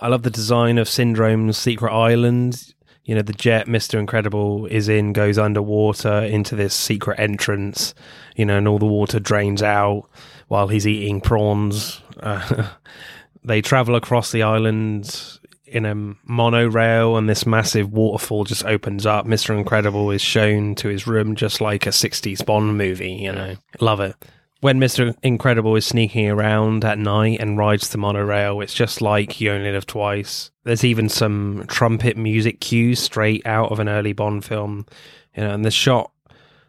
I 0.00 0.08
love 0.08 0.22
the 0.22 0.30
design 0.30 0.78
of 0.78 0.88
Syndrome's 0.88 1.58
secret 1.58 1.92
island. 1.92 2.74
You 3.04 3.16
know, 3.16 3.22
the 3.22 3.32
jet 3.32 3.66
Mr. 3.66 3.98
Incredible 3.98 4.66
is 4.66 4.88
in 4.88 5.12
goes 5.12 5.38
underwater 5.38 6.20
into 6.20 6.54
this 6.54 6.74
secret 6.74 7.18
entrance, 7.18 7.94
you 8.36 8.44
know, 8.44 8.58
and 8.58 8.68
all 8.68 8.78
the 8.78 8.86
water 8.86 9.18
drains 9.18 9.62
out 9.62 10.08
while 10.48 10.68
he's 10.68 10.86
eating 10.86 11.20
prawns. 11.20 12.00
Uh, 12.20 12.68
they 13.44 13.60
travel 13.60 13.96
across 13.96 14.30
the 14.30 14.42
island 14.42 15.38
in 15.66 15.86
a 15.86 15.94
monorail 16.30 17.16
and 17.16 17.28
this 17.28 17.46
massive 17.46 17.92
waterfall 17.92 18.44
just 18.44 18.64
opens 18.66 19.06
up. 19.06 19.26
Mr. 19.26 19.56
Incredible 19.56 20.10
is 20.10 20.20
shown 20.20 20.74
to 20.76 20.88
his 20.88 21.06
room 21.06 21.34
just 21.34 21.60
like 21.60 21.86
a 21.86 21.90
60s 21.90 22.44
Bond 22.44 22.76
movie, 22.76 23.12
you 23.12 23.32
know. 23.32 23.56
Love 23.80 24.00
it. 24.00 24.14
When 24.62 24.78
Mr. 24.78 25.12
Incredible 25.24 25.74
is 25.74 25.84
sneaking 25.84 26.30
around 26.30 26.84
at 26.84 26.96
night 26.96 27.40
and 27.40 27.58
rides 27.58 27.88
the 27.88 27.98
monorail, 27.98 28.60
it's 28.60 28.72
just 28.72 29.02
like 29.02 29.40
You 29.40 29.50
Only 29.50 29.72
Live 29.72 29.86
Twice. 29.86 30.52
There's 30.62 30.84
even 30.84 31.08
some 31.08 31.64
trumpet 31.66 32.16
music 32.16 32.60
cues 32.60 33.00
straight 33.00 33.44
out 33.44 33.72
of 33.72 33.80
an 33.80 33.88
early 33.88 34.12
Bond 34.12 34.44
film. 34.44 34.86
You 35.34 35.42
know, 35.42 35.50
and 35.50 35.64
the 35.64 35.72
shot 35.72 36.12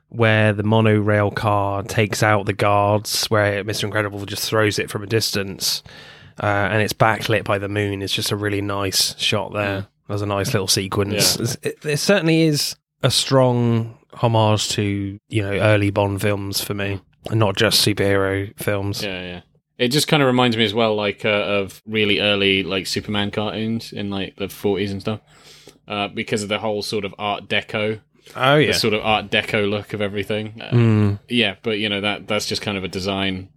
where 0.09 0.53
the 0.53 0.63
monorail 0.63 1.29
car 1.29 1.83
takes 1.83 2.23
out 2.23 2.47
the 2.47 2.53
guards, 2.53 3.27
where 3.27 3.63
Mr. 3.63 3.83
Incredible 3.83 4.25
just 4.25 4.49
throws 4.49 4.79
it 4.79 4.89
from 4.89 5.03
a 5.03 5.07
distance, 5.07 5.83
uh, 6.41 6.47
and 6.47 6.81
it's 6.81 6.93
backlit 6.93 7.43
by 7.43 7.59
the 7.59 7.69
moon. 7.69 8.01
It's 8.01 8.15
just 8.15 8.31
a 8.31 8.35
really 8.35 8.61
nice 8.61 9.15
shot 9.19 9.53
there. 9.53 9.85
There's 10.07 10.23
a 10.23 10.25
nice 10.25 10.51
little 10.51 10.67
sequence. 10.67 11.37
It, 11.61 11.77
it 11.85 11.97
certainly 11.97 12.41
is 12.41 12.75
a 13.03 13.11
strong 13.11 13.99
homage 14.13 14.69
to 14.69 15.19
you 15.29 15.41
know 15.43 15.51
early 15.51 15.91
Bond 15.91 16.21
films 16.23 16.59
for 16.59 16.73
me, 16.73 16.99
and 17.29 17.39
not 17.39 17.55
just 17.55 17.85
superhero 17.85 18.57
films. 18.59 19.03
yeah, 19.03 19.21
yeah. 19.23 19.41
It 19.77 19.87
just 19.89 20.07
kind 20.07 20.21
of 20.21 20.27
reminds 20.27 20.55
me 20.55 20.63
as 20.63 20.73
well, 20.73 20.95
like 20.95 21.25
uh, 21.25 21.29
of 21.29 21.81
really 21.87 22.19
early 22.19 22.63
like 22.63 22.85
Superman 22.87 23.31
cartoons 23.31 23.91
in 23.91 24.09
like 24.09 24.35
the 24.37 24.47
forties 24.47 24.91
and 24.91 25.01
stuff, 25.01 25.19
uh, 25.87 26.07
because 26.09 26.43
of 26.43 26.49
the 26.49 26.59
whole 26.59 26.81
sort 26.83 27.05
of 27.05 27.13
Art 27.17 27.47
Deco, 27.49 27.99
Oh 28.35 28.55
the 28.57 28.65
yeah, 28.67 28.71
sort 28.73 28.93
of 28.93 29.01
Art 29.03 29.29
Deco 29.31 29.67
look 29.69 29.93
of 29.93 30.01
everything. 30.01 30.61
Uh, 30.61 30.69
Mm, 30.71 31.19
Yeah, 31.27 31.55
but 31.63 31.79
you 31.79 31.89
know 31.89 32.01
that 32.01 32.27
that's 32.27 32.45
just 32.45 32.61
kind 32.61 32.77
of 32.77 32.83
a 32.83 32.87
design 32.87 33.49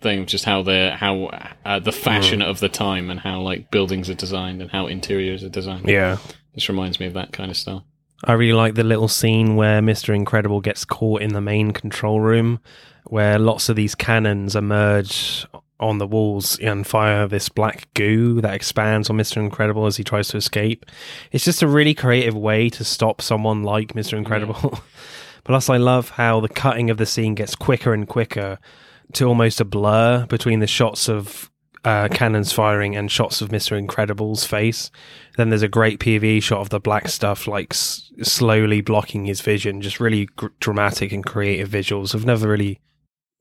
thing, 0.00 0.24
just 0.24 0.44
how 0.44 0.62
the 0.62 0.92
how 0.96 1.24
uh, 1.64 1.78
the 1.80 1.92
fashion 1.92 2.40
of 2.42 2.60
the 2.60 2.68
time 2.68 3.10
and 3.10 3.20
how 3.20 3.40
like 3.40 3.70
buildings 3.70 4.08
are 4.08 4.14
designed 4.14 4.62
and 4.62 4.70
how 4.70 4.86
interiors 4.86 5.42
are 5.42 5.48
designed. 5.50 5.88
yeah. 5.88 6.16
this 6.54 6.68
reminds 6.68 7.00
me 7.00 7.06
of 7.06 7.14
that 7.14 7.32
kind 7.32 7.50
of 7.50 7.56
style. 7.56 7.84
I 8.24 8.32
really 8.34 8.52
like 8.52 8.74
the 8.74 8.84
little 8.84 9.08
scene 9.08 9.56
where 9.56 9.80
Mr. 9.80 10.14
Incredible 10.14 10.60
gets 10.60 10.84
caught 10.84 11.22
in 11.22 11.32
the 11.32 11.40
main 11.40 11.72
control 11.72 12.20
room, 12.20 12.60
where 13.06 13.38
lots 13.38 13.68
of 13.68 13.76
these 13.76 13.94
cannons 13.94 14.54
emerge 14.54 15.46
on 15.78 15.96
the 15.96 16.06
walls 16.06 16.58
and 16.58 16.86
fire 16.86 17.26
this 17.26 17.48
black 17.48 17.88
goo 17.94 18.40
that 18.42 18.52
expands 18.54 19.08
on 19.08 19.16
Mr. 19.16 19.38
Incredible 19.38 19.86
as 19.86 19.96
he 19.96 20.04
tries 20.04 20.28
to 20.28 20.36
escape. 20.36 20.84
It's 21.32 21.44
just 21.44 21.62
a 21.62 21.68
really 21.68 21.94
creative 21.94 22.36
way 22.36 22.68
to 22.70 22.84
stop 22.84 23.22
someone 23.22 23.62
like 23.62 23.94
Mr. 23.94 24.18
Incredible. 24.18 24.78
Plus, 25.44 25.70
I 25.70 25.78
love 25.78 26.10
how 26.10 26.40
the 26.40 26.50
cutting 26.50 26.90
of 26.90 26.98
the 26.98 27.06
scene 27.06 27.34
gets 27.34 27.54
quicker 27.54 27.94
and 27.94 28.06
quicker 28.06 28.58
to 29.14 29.24
almost 29.24 29.60
a 29.60 29.64
blur 29.64 30.26
between 30.26 30.60
the 30.60 30.66
shots 30.66 31.08
of 31.08 31.50
uh, 31.84 32.08
cannons 32.08 32.52
firing 32.52 32.94
and 32.96 33.10
shots 33.10 33.40
of 33.40 33.48
Mr. 33.48 33.78
Incredible's 33.78 34.44
face. 34.44 34.90
Then 35.36 35.48
there's 35.48 35.62
a 35.62 35.68
great 35.68 35.98
PV 35.98 36.42
shot 36.42 36.60
of 36.60 36.68
the 36.70 36.80
black 36.80 37.08
stuff 37.08 37.46
like 37.46 37.72
s- 37.72 38.12
slowly 38.22 38.80
blocking 38.80 39.24
his 39.24 39.40
vision. 39.40 39.80
Just 39.80 40.00
really 40.00 40.26
gr- 40.36 40.48
dramatic 40.60 41.12
and 41.12 41.24
creative 41.24 41.68
visuals. 41.68 42.14
I've 42.14 42.26
never 42.26 42.48
really. 42.48 42.80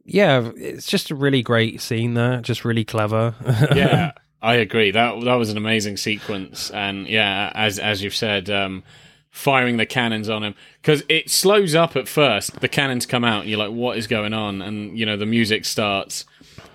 Yeah, 0.06 0.52
it's 0.56 0.88
just 0.88 1.12
a 1.12 1.16
really 1.16 1.42
great 1.42 1.82
scene 1.82 2.14
there. 2.14 2.42
Just 2.42 2.66
really 2.66 2.86
clever. 2.86 3.36
yeah, 3.76 4.14
I 4.42 4.56
agree. 4.56 4.92
That 4.92 5.22
that 5.26 5.36
was 5.36 5.50
an 5.50 5.58
amazing 5.58 5.98
sequence, 5.98 6.72
and 6.72 7.08
yeah, 7.08 7.52
as 7.54 7.78
as 7.78 8.02
you've 8.02 8.16
said, 8.16 8.50
um, 8.50 8.84
firing 9.30 9.78
the 9.78 9.86
cannons 9.86 10.30
on 10.30 10.44
him 10.44 10.56
because 10.82 11.04
it 11.10 11.30
slows 11.30 11.76
up 11.76 11.96
at 11.96 12.08
first. 12.08 12.60
The 12.62 12.68
cannons 12.70 13.06
come 13.06 13.24
out, 13.24 13.42
and 13.42 13.50
you're 13.50 13.60
like, 13.60 13.72
"What 13.72 13.98
is 13.98 14.08
going 14.08 14.34
on?" 14.34 14.62
And 14.62 14.98
you 14.98 15.06
know, 15.06 15.18
the 15.18 15.28
music 15.28 15.66
starts, 15.66 16.26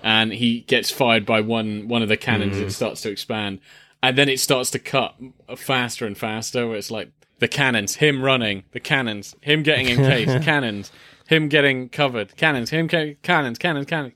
and 0.04 0.34
he 0.34 0.60
gets 0.60 0.90
fired 0.90 1.24
by 1.24 1.40
one 1.40 1.88
one 1.88 2.02
of 2.02 2.08
the 2.08 2.16
cannons. 2.18 2.58
It 2.58 2.70
starts 2.70 3.00
to 3.00 3.10
expand, 3.10 3.58
and 4.02 4.16
then 4.18 4.28
it 4.28 4.38
starts 4.38 4.70
to 4.72 4.78
cut 4.78 5.16
faster 5.56 6.06
and 6.06 6.16
faster. 6.16 6.68
Where 6.68 6.76
it's 6.76 6.90
like 6.90 7.10
the 7.38 7.48
cannons, 7.48 7.96
him 7.96 8.22
running, 8.22 8.64
the 8.72 8.80
cannons, 8.80 9.34
him 9.40 9.62
getting 9.62 9.88
encased, 9.88 10.44
cannons, 10.44 10.92
him 11.26 11.48
getting 11.48 11.88
covered, 11.88 12.36
cannons, 12.36 12.68
him 12.68 12.86
ca- 12.86 13.16
cannons, 13.22 13.58
cannons, 13.58 13.86
cannons, 13.86 14.12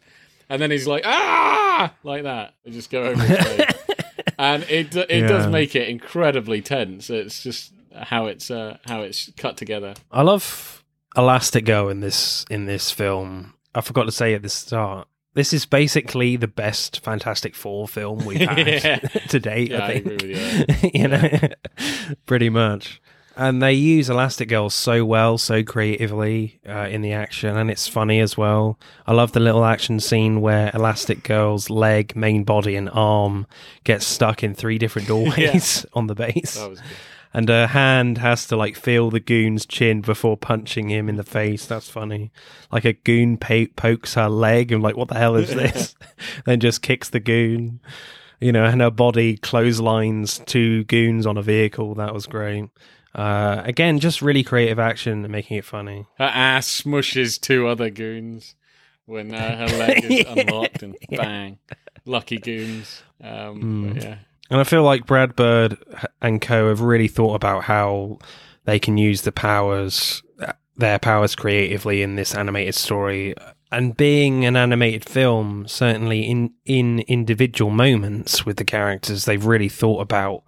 and 0.51 0.61
then 0.61 0.71
he's 0.71 0.87
like 0.87 1.05
ah 1.07 1.95
like 2.05 2.25
that. 2.25 2.55
They 2.65 2.71
just 2.71 2.91
go 2.91 3.05
over 3.05 3.23
and 4.39 4.65
it 4.65 4.95
it 4.95 5.27
does 5.27 5.47
make 5.47 5.75
it 5.75 5.89
incredibly 5.89 6.61
tense. 6.61 7.09
It's 7.09 7.43
just 7.43 7.73
how 7.95 8.27
it's 8.27 8.51
uh, 8.51 8.77
how 8.87 9.01
it's 9.01 9.31
cut 9.39 9.57
together. 9.57 9.95
I 10.13 10.21
love 10.21 10.85
Elastic 11.17 11.65
Girl 11.65 11.89
in 11.89 12.01
this 12.01 12.45
in 12.51 12.67
this 12.67 12.91
film. 12.91 13.55
I 13.75 13.81
forgot 13.81 14.05
to 14.05 14.13
say 14.13 14.35
at 14.35 14.43
the 14.43 14.51
start. 14.51 15.09
This 15.39 15.53
is 15.53 15.65
basically 15.67 16.35
the 16.37 16.49
best 16.49 17.01
Fantastic 17.05 17.55
Four 17.55 17.87
film 17.87 18.25
we've 18.25 18.41
had 18.41 18.59
Yeah. 18.67 18.97
to 19.29 19.39
date. 19.39 19.71
Yeah, 19.71 19.85
I 19.85 19.87
I 19.87 20.01
think. 20.01 20.07
agree 20.23 20.33
with 20.35 20.83
you. 20.85 20.91
you 21.03 21.09
know, 21.09 21.31
pretty 22.27 22.51
much. 22.51 23.01
And 23.37 23.63
they 23.63 23.73
use 23.73 24.11
Elastic 24.11 24.49
Girl 24.49 24.69
so 24.69 25.05
well, 25.05 25.39
so 25.39 25.63
creatively 25.63 26.59
uh, 26.69 26.89
in 26.91 27.03
the 27.03 27.13
action, 27.13 27.57
and 27.57 27.71
it's 27.71 27.87
funny 27.87 28.19
as 28.19 28.37
well. 28.37 28.81
I 29.07 29.13
love 29.13 29.31
the 29.31 29.39
little 29.39 29.65
action 29.65 30.01
scene 30.01 30.41
where 30.41 30.73
Elastic 30.75 31.23
Girl's 31.23 31.71
leg, 31.71 32.17
main 32.17 32.43
body, 32.43 32.75
and 32.75 32.91
arm 32.93 33.47
gets 33.85 34.07
stuck 34.07 34.43
in 34.43 34.55
three 34.55 34.77
different 34.77 35.07
doorways 35.07 35.87
on 35.93 36.09
the 36.09 36.17
base 36.17 36.57
That 36.57 36.71
was 36.71 36.81
good. 36.81 36.89
And 37.39 37.49
her 37.49 37.69
hand 37.69 38.19
has 38.19 38.49
to 38.49 38.57
like 38.57 38.75
feel 38.75 39.11
the 39.11 39.21
goon's 39.21 39.65
chin 39.65 40.01
before 40.01 40.37
punching 40.37 40.89
him 40.89 41.09
in 41.09 41.15
the 41.15 41.23
face. 41.23 41.67
That's 41.67 41.89
funny. 41.89 42.33
Like 42.73 42.85
a 42.85 42.95
goon 42.95 43.37
po- 43.37 43.69
pokes 43.77 44.15
her 44.15 44.29
leg 44.29 44.73
and 44.73 44.83
like, 44.83 44.97
what 44.97 45.07
the 45.07 45.19
hell 45.19 45.37
is 45.37 45.55
this? 45.55 45.95
then 46.47 46.59
just 46.59 46.83
kicks 46.83 47.11
the 47.11 47.21
goon. 47.21 47.79
You 48.41 48.51
know, 48.51 48.65
and 48.65 48.81
her 48.81 48.91
body 48.91 49.37
clotheslines 49.37 50.41
two 50.47 50.83
goons 50.85 51.27
on 51.27 51.37
a 51.37 51.43
vehicle. 51.43 51.95
That 51.95 52.13
was 52.13 52.27
great. 52.27 52.71
Uh, 53.15 53.63
again, 53.65 54.01
just 54.01 54.21
really 54.21 54.43
creative 54.43 54.81
action 54.81 55.23
and 55.25 55.31
making 55.31 55.59
it 55.59 55.65
funny. 55.65 56.07
Her 56.19 56.25
ass 56.35 56.83
smushes 56.83 57.41
two 57.41 57.69
other 57.69 57.89
goons 57.89 58.57
when 59.07 59.33
uh, 59.33 59.59
her 59.59 59.79
leg 59.79 60.05
is 60.05 60.27
unlocked, 60.29 60.83
and 60.83 60.97
bang, 61.09 61.59
lucky 62.05 62.39
goons. 62.39 63.01
Um, 63.23 63.93
but 63.93 64.03
yeah, 64.03 64.19
And 64.51 64.61
I 64.61 64.65
feel 64.65 64.83
like 64.83 65.07
Brad 65.07 65.37
Bird 65.37 65.77
and 66.23 66.41
co 66.41 66.69
have 66.69 66.81
really 66.81 67.09
thought 67.09 67.35
about 67.35 67.65
how 67.65 68.19
they 68.65 68.79
can 68.79 68.97
use 68.97 69.23
the 69.23 69.33
powers, 69.33 70.23
their 70.77 70.99
powers 70.99 71.35
creatively 71.35 72.03
in 72.03 72.17
this 72.17 72.35
animated 72.35 72.75
story. 72.75 73.35
And 73.71 73.97
being 73.97 74.47
an 74.47 74.57
animated 74.57 75.05
film, 75.05 75.69
certainly 75.69 76.23
in, 76.23 76.53
in 76.65 77.01
individual 77.01 77.71
moments 77.71 78.47
with 78.47 78.57
the 78.57 78.65
characters, 78.65 79.27
they've 79.27 79.45
really 79.45 79.69
thought 79.69 80.01
about 80.01 80.43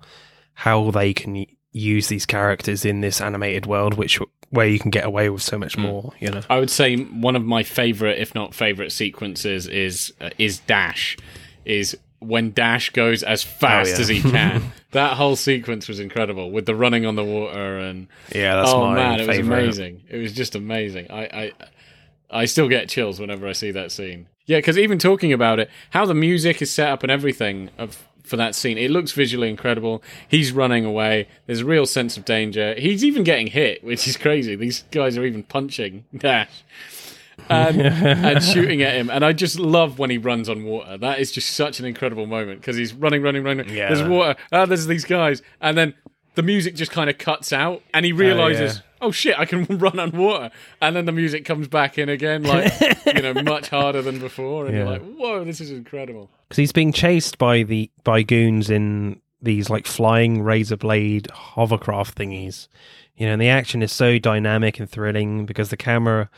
how 0.55 0.91
they 0.91 1.13
can 1.13 1.45
use 1.73 2.09
these 2.09 2.27
characters 2.27 2.85
in 2.85 3.01
this 3.01 3.21
animated 3.21 3.67
world, 3.67 3.95
which 3.95 4.19
where 4.51 4.67
you 4.67 4.79
can 4.79 4.91
get 4.91 5.05
away 5.05 5.31
with 5.31 5.43
so 5.43 5.59
much 5.59 5.79
more. 5.79 6.13
You 6.19 6.31
know, 6.31 6.43
I 6.51 6.59
would 6.59 6.71
say 6.71 6.97
one 6.97 7.37
of 7.37 7.45
my 7.45 7.63
favorite, 7.63 8.19
if 8.19 8.35
not 8.35 8.55
favorite, 8.55 8.93
sequences 8.93 9.67
is 9.67 10.13
uh, 10.21 10.31
is 10.39 10.59
Dash. 10.61 11.17
Is 11.65 11.97
when 12.21 12.53
Dash 12.53 12.91
goes 12.91 13.23
as 13.23 13.43
fast 13.43 13.91
Oh, 13.91 13.95
yeah. 13.95 14.01
as 14.01 14.09
he 14.09 14.21
can. 14.23 14.73
that 14.93 15.17
whole 15.17 15.37
sequence 15.37 15.89
was 15.89 15.99
incredible 16.01 16.51
with 16.51 16.67
the 16.67 16.75
running 16.75 17.07
on 17.07 17.17
the 17.17 17.25
water 17.25 17.79
and 17.79 18.07
yeah, 18.35 18.57
that's 18.57 18.71
oh 18.71 18.91
man, 18.93 19.21
it 19.21 19.27
was 19.27 19.39
amazing. 19.39 20.03
It 20.09 20.19
was 20.19 20.33
just 20.33 20.55
amazing. 20.55 21.11
I, 21.11 21.23
I 21.25 21.53
I 22.31 22.45
still 22.45 22.69
get 22.69 22.89
chills 22.89 23.19
whenever 23.19 23.49
I 23.49 23.53
see 23.53 23.71
that 23.73 23.91
scene. 23.91 24.27
Yeah, 24.47 24.59
because 24.59 24.79
even 24.79 24.99
talking 24.99 25.33
about 25.33 25.61
it, 25.61 25.71
how 25.91 26.07
the 26.07 26.15
music 26.15 26.61
is 26.63 26.71
set 26.73 26.89
up 26.91 27.03
and 27.03 27.11
everything 27.11 27.71
of 27.79 28.07
for 28.23 28.37
that 28.37 28.55
scene, 28.55 28.79
it 28.79 28.91
looks 28.91 29.11
visually 29.13 29.49
incredible. 29.49 30.03
He's 30.29 30.53
running 30.53 30.85
away. 30.85 31.27
There's 31.47 31.61
a 31.61 31.65
real 31.65 31.87
sense 31.87 32.17
of 32.17 32.25
danger. 32.25 32.75
He's 32.79 33.05
even 33.05 33.25
getting 33.25 33.49
hit, 33.49 33.83
which 33.83 34.07
is 34.07 34.17
crazy. 34.17 34.55
These 34.55 34.85
guys 34.93 35.17
are 35.17 35.25
even 35.25 35.43
punching 35.43 36.05
Dash. 36.17 36.63
And, 37.49 37.81
and 38.27 38.43
shooting 38.43 38.83
at 38.83 38.95
him, 38.95 39.11
and 39.11 39.25
I 39.25 39.33
just 39.33 39.59
love 39.59 39.99
when 39.99 40.11
he 40.11 40.19
runs 40.19 40.49
on 40.49 40.65
water. 40.65 40.99
That 40.99 41.19
is 41.19 41.33
just 41.33 41.51
such 41.51 41.81
an 41.81 41.87
incredible 41.87 42.27
moment 42.27 42.61
because 42.61 42.77
he's 42.77 42.93
running, 42.93 43.23
running, 43.23 43.43
running. 43.43 43.69
Yeah. 43.69 43.93
There's 43.93 44.07
water. 44.09 44.37
Ah, 44.53 44.67
there's 44.67 44.87
these 44.87 45.05
guys, 45.05 45.43
and 45.61 45.77
then 45.77 45.95
the 46.35 46.43
music 46.43 46.75
just 46.75 46.91
kind 46.91 47.11
of 47.11 47.19
cuts 47.19 47.53
out, 47.53 47.83
and 47.93 48.05
he 48.05 48.13
realizes, 48.13 48.77
yeah. 48.77 48.83
oh 49.03 49.11
shit, 49.11 49.39
I 49.39 49.45
can 49.45 49.65
run 49.79 49.99
on 49.99 50.13
water. 50.13 50.51
And 50.81 50.95
then 50.95 51.05
the 51.05 51.13
music 51.13 51.45
comes 51.45 51.69
back 51.69 51.99
in 51.99 52.09
again, 52.09 52.43
like, 52.45 52.73
you 53.15 53.23
know, 53.23 53.35
much 53.35 53.69
harder 53.69 54.03
than 54.03 54.19
before. 54.19 54.67
And 54.67 54.77
you're 54.77 54.87
like, 54.87 55.03
whoa, 55.03 55.45
this 55.45 55.61
is 55.61 55.71
incredible. 55.71 56.31
because 56.49 56.59
he's 56.59 56.73
being 56.73 56.93
chased 56.93 57.39
by 57.39 57.63
the 57.63 57.91
by 58.05 58.23
goons 58.23 58.71
in 58.71 59.21
these 59.43 59.71
like 59.71 59.87
flying 59.87 60.43
razor 60.43 60.77
blade 60.77 61.27
hovercraft 61.31 62.17
thingies 62.17 62.69
you 63.17 63.27
know 63.27 63.33
and 63.33 63.41
the 63.41 63.49
action 63.49 63.83
is 63.83 63.91
so 63.91 64.19
dynamic 64.19 64.79
and 64.79 64.91
thrilling 64.91 65.47
because 65.47 65.71
the 65.71 65.77
camera 65.79 66.29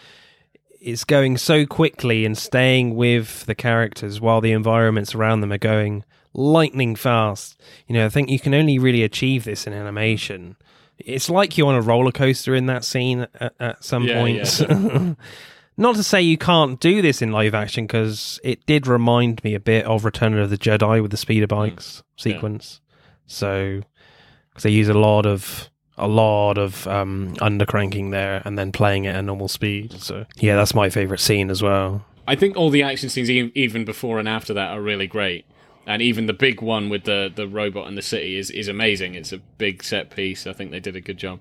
is 0.82 1.04
going 1.04 1.36
so 1.36 1.66
quickly 1.66 2.24
and 2.24 2.36
staying 2.36 2.94
with 2.94 3.46
the 3.46 3.54
characters 3.54 4.20
while 4.20 4.40
the 4.40 4.52
environments 4.52 5.14
around 5.14 5.40
them 5.40 5.52
are 5.52 5.58
going 5.58 6.04
lightning 6.34 6.96
fast. 6.96 7.60
You 7.86 7.94
know 7.94 8.06
i 8.06 8.08
think 8.08 8.30
you 8.30 8.40
can 8.40 8.54
only 8.54 8.78
really 8.78 9.02
achieve 9.02 9.44
this 9.44 9.66
in 9.66 9.72
animation. 9.72 10.56
It's 10.98 11.30
like 11.30 11.56
you're 11.58 11.68
on 11.68 11.74
a 11.74 11.82
roller 11.82 12.12
coaster 12.12 12.54
in 12.54 12.66
that 12.66 12.84
scene 12.84 13.26
at, 13.40 13.54
at 13.58 13.84
some 13.84 14.04
Yeah, 14.04 14.20
points 14.20 14.62
Not 15.76 15.96
to 15.96 16.02
say 16.02 16.20
you 16.20 16.36
can't 16.36 16.78
do 16.78 17.00
this 17.00 17.22
in 17.22 17.32
live 17.32 17.54
action, 17.54 17.86
because 17.86 18.38
it 18.44 18.64
did 18.66 18.86
remind 18.86 19.42
me 19.42 19.54
a 19.54 19.60
bit 19.60 19.86
of 19.86 20.04
Return 20.04 20.36
of 20.38 20.50
the 20.50 20.58
Jedi 20.58 21.00
with 21.00 21.10
the 21.10 21.16
speeder 21.16 21.46
bikes 21.46 22.02
mm. 22.16 22.22
sequence. 22.22 22.80
So, 23.26 23.80
because 24.50 24.64
they 24.64 24.70
use 24.70 24.88
a 24.88 24.94
lot 24.94 25.24
of 25.24 25.70
a 25.98 26.08
lot 26.08 26.58
of 26.58 26.86
um, 26.86 27.34
undercranking 27.36 28.10
there, 28.10 28.42
and 28.44 28.58
then 28.58 28.72
playing 28.72 29.04
it 29.04 29.14
at 29.14 29.24
normal 29.24 29.48
speed. 29.48 29.92
So, 30.00 30.26
yeah, 30.36 30.56
that's 30.56 30.74
my 30.74 30.90
favorite 30.90 31.20
scene 31.20 31.50
as 31.50 31.62
well. 31.62 32.04
I 32.26 32.36
think 32.36 32.56
all 32.56 32.70
the 32.70 32.82
action 32.82 33.08
scenes, 33.08 33.30
e- 33.30 33.52
even 33.54 33.84
before 33.84 34.18
and 34.18 34.28
after 34.28 34.54
that, 34.54 34.70
are 34.70 34.80
really 34.80 35.06
great. 35.06 35.44
And 35.86 36.00
even 36.00 36.26
the 36.26 36.32
big 36.32 36.62
one 36.62 36.88
with 36.88 37.04
the, 37.04 37.30
the 37.34 37.48
robot 37.48 37.88
in 37.88 37.96
the 37.96 38.02
city 38.02 38.36
is, 38.36 38.50
is 38.50 38.68
amazing. 38.68 39.16
It's 39.16 39.32
a 39.32 39.38
big 39.38 39.82
set 39.82 40.10
piece. 40.10 40.46
I 40.46 40.52
think 40.52 40.70
they 40.70 40.78
did 40.78 40.94
a 40.94 41.00
good 41.00 41.18
job. 41.18 41.40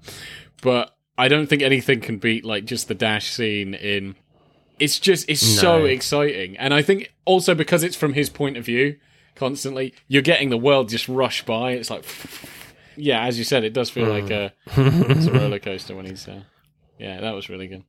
But 0.62 0.96
I 1.18 1.28
don't 1.28 1.48
think 1.48 1.62
anything 1.62 2.02
can 2.02 2.18
beat 2.18 2.44
like 2.44 2.66
just 2.66 2.88
the 2.88 2.96
dash 2.96 3.32
scene 3.32 3.76
in. 3.76 4.16
It's 4.80 5.00
just 5.00 5.30
it's 5.30 5.42
so 5.42 5.86
exciting, 5.86 6.58
and 6.58 6.74
I 6.74 6.82
think 6.82 7.14
also 7.26 7.54
because 7.54 7.84
it's 7.84 7.96
from 7.96 8.14
his 8.14 8.32
point 8.32 8.58
of 8.58 8.66
view 8.66 8.98
constantly, 9.36 9.94
you're 10.08 10.24
getting 10.24 10.50
the 10.50 10.58
world 10.58 10.90
just 10.90 11.08
rush 11.08 11.46
by. 11.46 11.74
It's 11.74 11.92
like, 11.92 12.04
yeah, 13.02 13.26
as 13.26 13.38
you 13.38 13.44
said, 13.44 13.64
it 13.64 13.74
does 13.74 13.90
feel 13.90 14.08
like 14.08 14.30
a 14.30 14.54
it's 14.78 15.26
a 15.28 15.32
roller 15.34 15.60
coaster 15.60 15.96
when 15.96 16.06
he's. 16.06 16.28
Uh, 16.28 16.42
yeah, 16.98 17.20
that 17.22 17.32
was 17.34 17.50
really 17.50 17.68
good. 17.68 17.84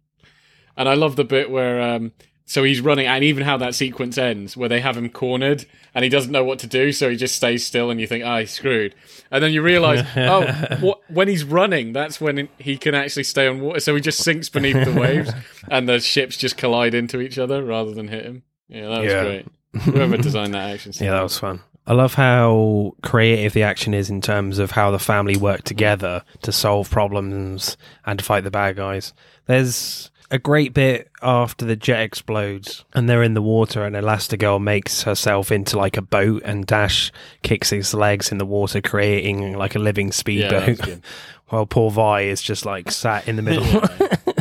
And 0.76 0.88
I 0.88 0.94
love 0.94 1.16
the 1.16 1.24
bit 1.24 1.50
where 1.50 1.82
um, 1.82 2.12
so 2.46 2.64
he's 2.64 2.80
running, 2.80 3.06
and 3.06 3.22
even 3.22 3.44
how 3.44 3.56
that 3.58 3.74
sequence 3.74 4.16
ends, 4.18 4.56
where 4.56 4.68
they 4.68 4.80
have 4.80 4.96
him 4.96 5.08
cornered 5.10 5.66
and 5.94 6.02
he 6.02 6.08
doesn't 6.08 6.32
know 6.32 6.44
what 6.44 6.58
to 6.60 6.66
do, 6.66 6.90
so 6.92 7.10
he 7.10 7.16
just 7.16 7.36
stays 7.36 7.66
still, 7.66 7.90
and 7.90 8.00
you 8.00 8.06
think, 8.06 8.24
ah, 8.24 8.38
he's 8.40 8.50
screwed. 8.50 8.94
And 9.30 9.44
then 9.44 9.52
you 9.52 9.60
realize, 9.60 10.06
oh, 10.16 10.46
what, 10.80 11.00
when 11.10 11.28
he's 11.28 11.44
running, 11.44 11.92
that's 11.92 12.18
when 12.20 12.48
he 12.58 12.78
can 12.78 12.94
actually 12.94 13.24
stay 13.24 13.46
on 13.46 13.60
water. 13.60 13.80
So 13.80 13.94
he 13.94 14.00
just 14.00 14.22
sinks 14.24 14.48
beneath 14.48 14.82
the 14.86 14.98
waves, 14.98 15.30
and 15.70 15.86
the 15.88 16.00
ships 16.00 16.38
just 16.38 16.56
collide 16.56 16.94
into 16.94 17.20
each 17.20 17.38
other 17.38 17.62
rather 17.62 17.92
than 17.92 18.08
hit 18.08 18.24
him. 18.24 18.42
Yeah, 18.68 18.88
that 18.88 19.02
was 19.02 19.12
Yeah. 19.12 19.22
great. 19.24 19.46
Whoever 19.82 20.16
designed 20.16 20.54
that 20.54 20.70
action 20.70 20.92
scene. 20.94 21.06
Yeah, 21.06 21.14
that 21.14 21.22
was 21.22 21.38
fun. 21.38 21.60
I 21.86 21.94
love 21.94 22.14
how 22.14 22.94
creative 23.02 23.54
the 23.54 23.64
action 23.64 23.92
is 23.92 24.08
in 24.08 24.20
terms 24.20 24.58
of 24.58 24.72
how 24.72 24.90
the 24.90 24.98
family 25.00 25.36
work 25.36 25.62
together 25.64 26.22
to 26.42 26.52
solve 26.52 26.90
problems 26.90 27.76
and 28.06 28.18
to 28.18 28.24
fight 28.24 28.44
the 28.44 28.50
bad 28.52 28.76
guys. 28.76 29.12
There's 29.46 30.10
a 30.30 30.38
great 30.38 30.72
bit 30.72 31.10
after 31.20 31.64
the 31.64 31.76
jet 31.76 32.00
explodes 32.00 32.84
and 32.94 33.08
they're 33.08 33.22
in 33.22 33.34
the 33.34 33.42
water 33.42 33.84
and 33.84 33.96
Elastigirl 33.96 34.62
makes 34.62 35.02
herself 35.02 35.50
into 35.50 35.76
like 35.76 35.96
a 35.96 36.02
boat 36.02 36.42
and 36.44 36.66
Dash 36.66 37.12
kicks 37.42 37.70
his 37.70 37.92
legs 37.92 38.32
in 38.32 38.38
the 38.38 38.46
water 38.46 38.80
creating 38.80 39.58
like 39.58 39.74
a 39.74 39.80
living 39.80 40.06
yeah, 40.06 40.12
speedboat 40.12 40.78
good. 40.78 41.02
while 41.48 41.66
poor 41.66 41.90
Vi 41.90 42.22
is 42.22 42.40
just 42.40 42.64
like 42.64 42.90
sat 42.90 43.28
in 43.28 43.36
the 43.36 43.42
middle 43.42 43.82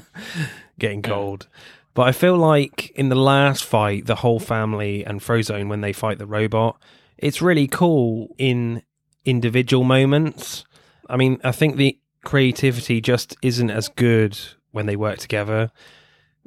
getting 0.80 1.02
cold. 1.02 1.48
But 1.94 2.04
I 2.04 2.12
feel 2.14 2.38
like 2.38 2.92
in 2.92 3.10
the 3.10 3.16
last 3.16 3.66
fight, 3.66 4.06
the 4.06 4.16
whole 4.16 4.40
family 4.40 5.06
and 5.06 5.20
Frozone, 5.20 5.68
when 5.68 5.82
they 5.82 5.92
fight 5.92 6.20
the 6.20 6.26
robot, 6.26 6.80
it's 7.22 7.42
really 7.42 7.68
cool 7.68 8.36
in 8.38 8.82
individual 9.24 9.84
moments. 9.84 10.66
I 11.10 11.16
mean, 11.18 11.40
I 11.44 11.52
think 11.52 11.78
the 11.78 11.98
creativity 12.24 13.00
just 13.02 13.36
isn't 13.42 13.70
as 13.70 13.88
good 13.88 14.38
when 14.72 14.88
they 14.88 14.96
work 14.96 15.20
together. 15.20 15.72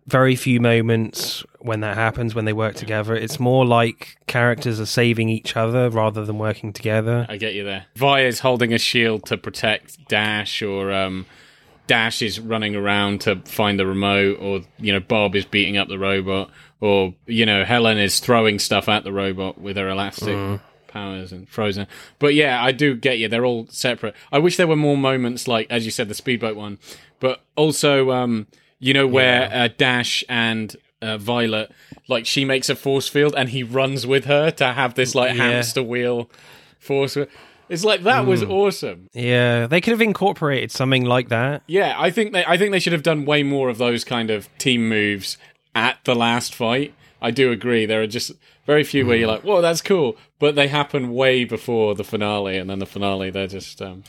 Very 0.07 0.37
few 0.37 0.61
moments 0.61 1.45
when 1.61 1.81
that 1.81 1.97
happens 1.97 2.35
when 2.35 2.45
they 2.45 2.53
work 2.53 2.75
together. 2.75 3.15
It's 3.15 3.41
more 3.41 3.65
like 3.65 4.19
characters 4.27 4.79
are 4.79 4.87
saving 4.87 5.31
each 5.31 5.57
other 5.57 5.89
rather 5.89 6.27
than 6.27 6.37
working 6.37 6.75
together. 6.75 7.25
I 7.29 7.39
get 7.39 7.55
you 7.55 7.65
there. 7.65 7.87
Vi's 7.97 8.41
holding 8.41 8.75
a 8.75 8.79
shield 8.79 9.25
to 9.27 9.39
protect 9.39 10.07
Dash, 10.09 10.61
or 10.61 10.93
um, 10.93 11.25
Dash 11.87 12.23
is 12.23 12.41
running 12.41 12.75
around 12.75 13.21
to 13.23 13.37
find 13.45 13.79
the 13.79 13.87
remote, 13.87 14.39
or 14.41 14.61
you 14.79 14.93
know 14.93 15.01
Bob 15.01 15.35
is 15.37 15.45
beating 15.45 15.77
up 15.77 15.89
the 15.89 15.99
robot, 15.99 16.51
or 16.81 17.15
you 17.27 17.45
know 17.47 17.65
Helen 17.65 17.99
is 17.99 18.21
throwing 18.21 18.59
stuff 18.59 18.89
at 18.89 19.05
the 19.05 19.13
robot 19.13 19.61
with 19.61 19.77
her 19.77 19.89
elastic 19.89 20.35
Mm. 20.37 20.61
powers 20.89 21.33
and 21.33 21.51
Frozone. 21.51 21.87
But 22.19 22.35
yeah, 22.35 22.63
I 22.65 22.73
do 22.73 22.95
get 22.95 23.19
you. 23.19 23.29
They're 23.29 23.45
all 23.45 23.67
separate. 23.69 24.15
I 24.33 24.39
wish 24.39 24.57
there 24.57 24.67
were 24.67 24.77
more 24.77 24.97
moments 24.97 25.47
like, 25.49 25.67
as 25.71 25.85
you 25.85 25.91
said, 25.91 26.09
the 26.09 26.15
speedboat 26.15 26.57
one, 26.57 26.79
but 27.21 27.41
also, 27.57 28.13
um, 28.13 28.47
you 28.79 28.95
know, 28.95 29.07
where 29.07 29.51
uh, 29.53 29.69
Dash 29.77 30.23
and 30.29 30.75
uh, 31.03 31.19
Violet, 31.19 31.71
like, 32.09 32.25
she 32.27 32.45
makes 32.45 32.71
a 32.71 32.77
force 32.77 33.09
field 33.09 33.35
and 33.37 33.49
he 33.51 33.63
runs 33.63 34.07
with 34.07 34.25
her 34.27 34.51
to 34.53 34.73
have 34.73 34.95
this 34.95 35.15
like 35.15 35.37
Yeah. 35.37 35.43
hamster 35.51 35.83
wheel 35.83 36.31
force. 36.79 37.17
wheel. 37.17 37.27
It's 37.69 37.85
like 37.85 38.03
that 38.03 38.27
was 38.27 38.43
awesome. 38.43 39.09
Yeah, 39.13 39.67
they 39.67 39.81
could 39.81 39.93
have 39.93 40.01
incorporated 40.01 40.71
something 40.71 41.05
like 41.05 41.29
that. 41.29 41.63
Yeah, 41.67 41.95
I 41.97 42.11
think 42.11 42.33
they 42.33 42.45
I 42.45 42.57
think 42.57 42.73
they 42.73 42.79
should 42.79 42.93
have 42.93 43.03
done 43.03 43.25
way 43.25 43.43
more 43.43 43.69
of 43.69 43.79
those 43.79 44.05
kind 44.05 44.31
of 44.31 44.49
team 44.59 44.89
moves 44.89 45.39
at 45.75 45.99
the 46.05 46.15
last 46.15 46.55
fight. 46.55 46.95
I 47.23 47.31
do 47.31 47.51
agree. 47.51 47.87
There 47.87 48.03
are 48.03 48.07
just 48.07 48.33
very 48.67 48.85
few 48.85 49.07
where 49.07 49.17
you're 49.17 49.29
like, 49.29 49.43
"Whoa, 49.43 49.63
that's 49.63 49.81
cool," 49.81 50.17
but 50.39 50.57
they 50.57 50.69
happen 50.69 51.15
way 51.15 51.45
before 51.45 51.95
the 51.95 52.05
finale, 52.05 52.59
and 52.59 52.69
then 52.69 52.81
the 52.81 52.87
finale 52.87 53.31
they're 53.31 53.47
just 53.47 53.81
um, 53.81 54.05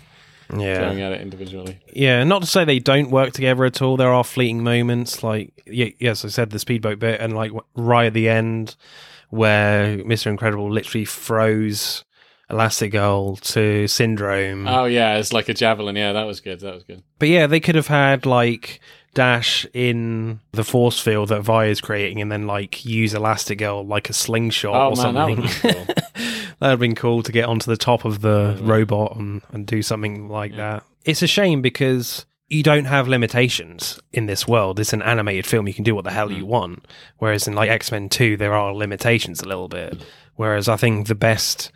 going 0.49 1.01
at 1.01 1.13
it 1.13 1.21
individually. 1.21 1.79
Yeah, 1.93 2.23
not 2.25 2.41
to 2.41 2.47
say 2.47 2.65
they 2.65 2.79
don't 2.79 3.09
work 3.09 3.31
together 3.33 3.63
at 3.65 3.81
all. 3.81 3.95
There 3.95 4.13
are 4.13 4.23
fleeting 4.23 4.63
moments, 4.63 5.23
like 5.23 5.63
yes, 5.65 6.25
I 6.25 6.27
said 6.27 6.49
the 6.49 6.59
speedboat 6.59 6.99
bit, 6.99 7.21
and 7.21 7.33
like 7.33 7.51
right 7.75 8.07
at 8.07 8.13
the 8.13 8.27
end, 8.27 8.75
where 9.29 10.03
Mister 10.05 10.29
Incredible 10.29 10.69
literally 10.69 11.05
throws 11.05 12.03
Elastigirl 12.51 13.39
to 13.53 13.87
Syndrome. 13.87 14.67
Oh 14.67 14.85
yeah, 14.85 15.17
it's 15.17 15.33
like 15.33 15.49
a 15.49 15.53
javelin. 15.53 15.95
Yeah, 15.95 16.13
that 16.13 16.23
was 16.25 16.39
good. 16.39 16.59
That 16.61 16.73
was 16.73 16.83
good. 16.83 17.03
But 17.19 17.29
yeah, 17.29 17.47
they 17.47 17.59
could 17.59 17.75
have 17.75 17.87
had 17.87 18.25
like 18.25 18.79
Dash 19.13 19.65
in 19.73 20.39
the 20.51 20.63
force 20.63 20.99
field 20.99 21.29
that 21.29 21.41
Vi 21.41 21.65
is 21.65 21.81
creating, 21.81 22.21
and 22.21 22.31
then 22.31 22.47
like 22.47 22.83
use 22.85 23.13
Elastigirl 23.13 23.87
like 23.87 24.09
a 24.09 24.13
slingshot 24.13 24.75
Oh 24.75 24.89
or 24.99 25.13
man, 25.13 25.15
that 25.15 25.51
something. 25.61 25.71
would 25.71 25.85
be 25.85 25.85
cool. 25.85 25.95
Have 26.61 26.79
been 26.79 26.95
cool 26.95 27.21
to 27.21 27.31
get 27.33 27.45
onto 27.45 27.69
the 27.69 27.77
top 27.77 28.05
of 28.05 28.21
the 28.21 28.57
robot 28.61 29.17
and, 29.17 29.41
and 29.51 29.67
do 29.67 29.81
something 29.81 30.29
like 30.29 30.55
that. 30.55 30.83
It's 31.03 31.21
a 31.21 31.27
shame 31.27 31.61
because 31.61 32.25
you 32.47 32.63
don't 32.63 32.85
have 32.85 33.07
limitations 33.09 33.99
in 34.13 34.25
this 34.25 34.47
world. 34.47 34.79
It's 34.79 34.93
an 34.93 35.01
animated 35.01 35.45
film. 35.45 35.67
You 35.67 35.73
can 35.73 35.83
do 35.83 35.93
what 35.93 36.05
the 36.05 36.11
hell 36.11 36.29
Hmm. 36.29 36.35
you 36.35 36.45
want. 36.45 36.87
Whereas 37.17 37.47
in 37.47 37.53
like 37.55 37.69
X 37.69 37.91
Men 37.91 38.07
2, 38.09 38.37
there 38.37 38.53
are 38.53 38.73
limitations 38.73 39.41
a 39.41 39.47
little 39.47 39.67
bit. 39.67 40.01
Whereas 40.35 40.67
I 40.69 40.77
think 40.77 41.07
the 41.07 41.13
best 41.15 41.71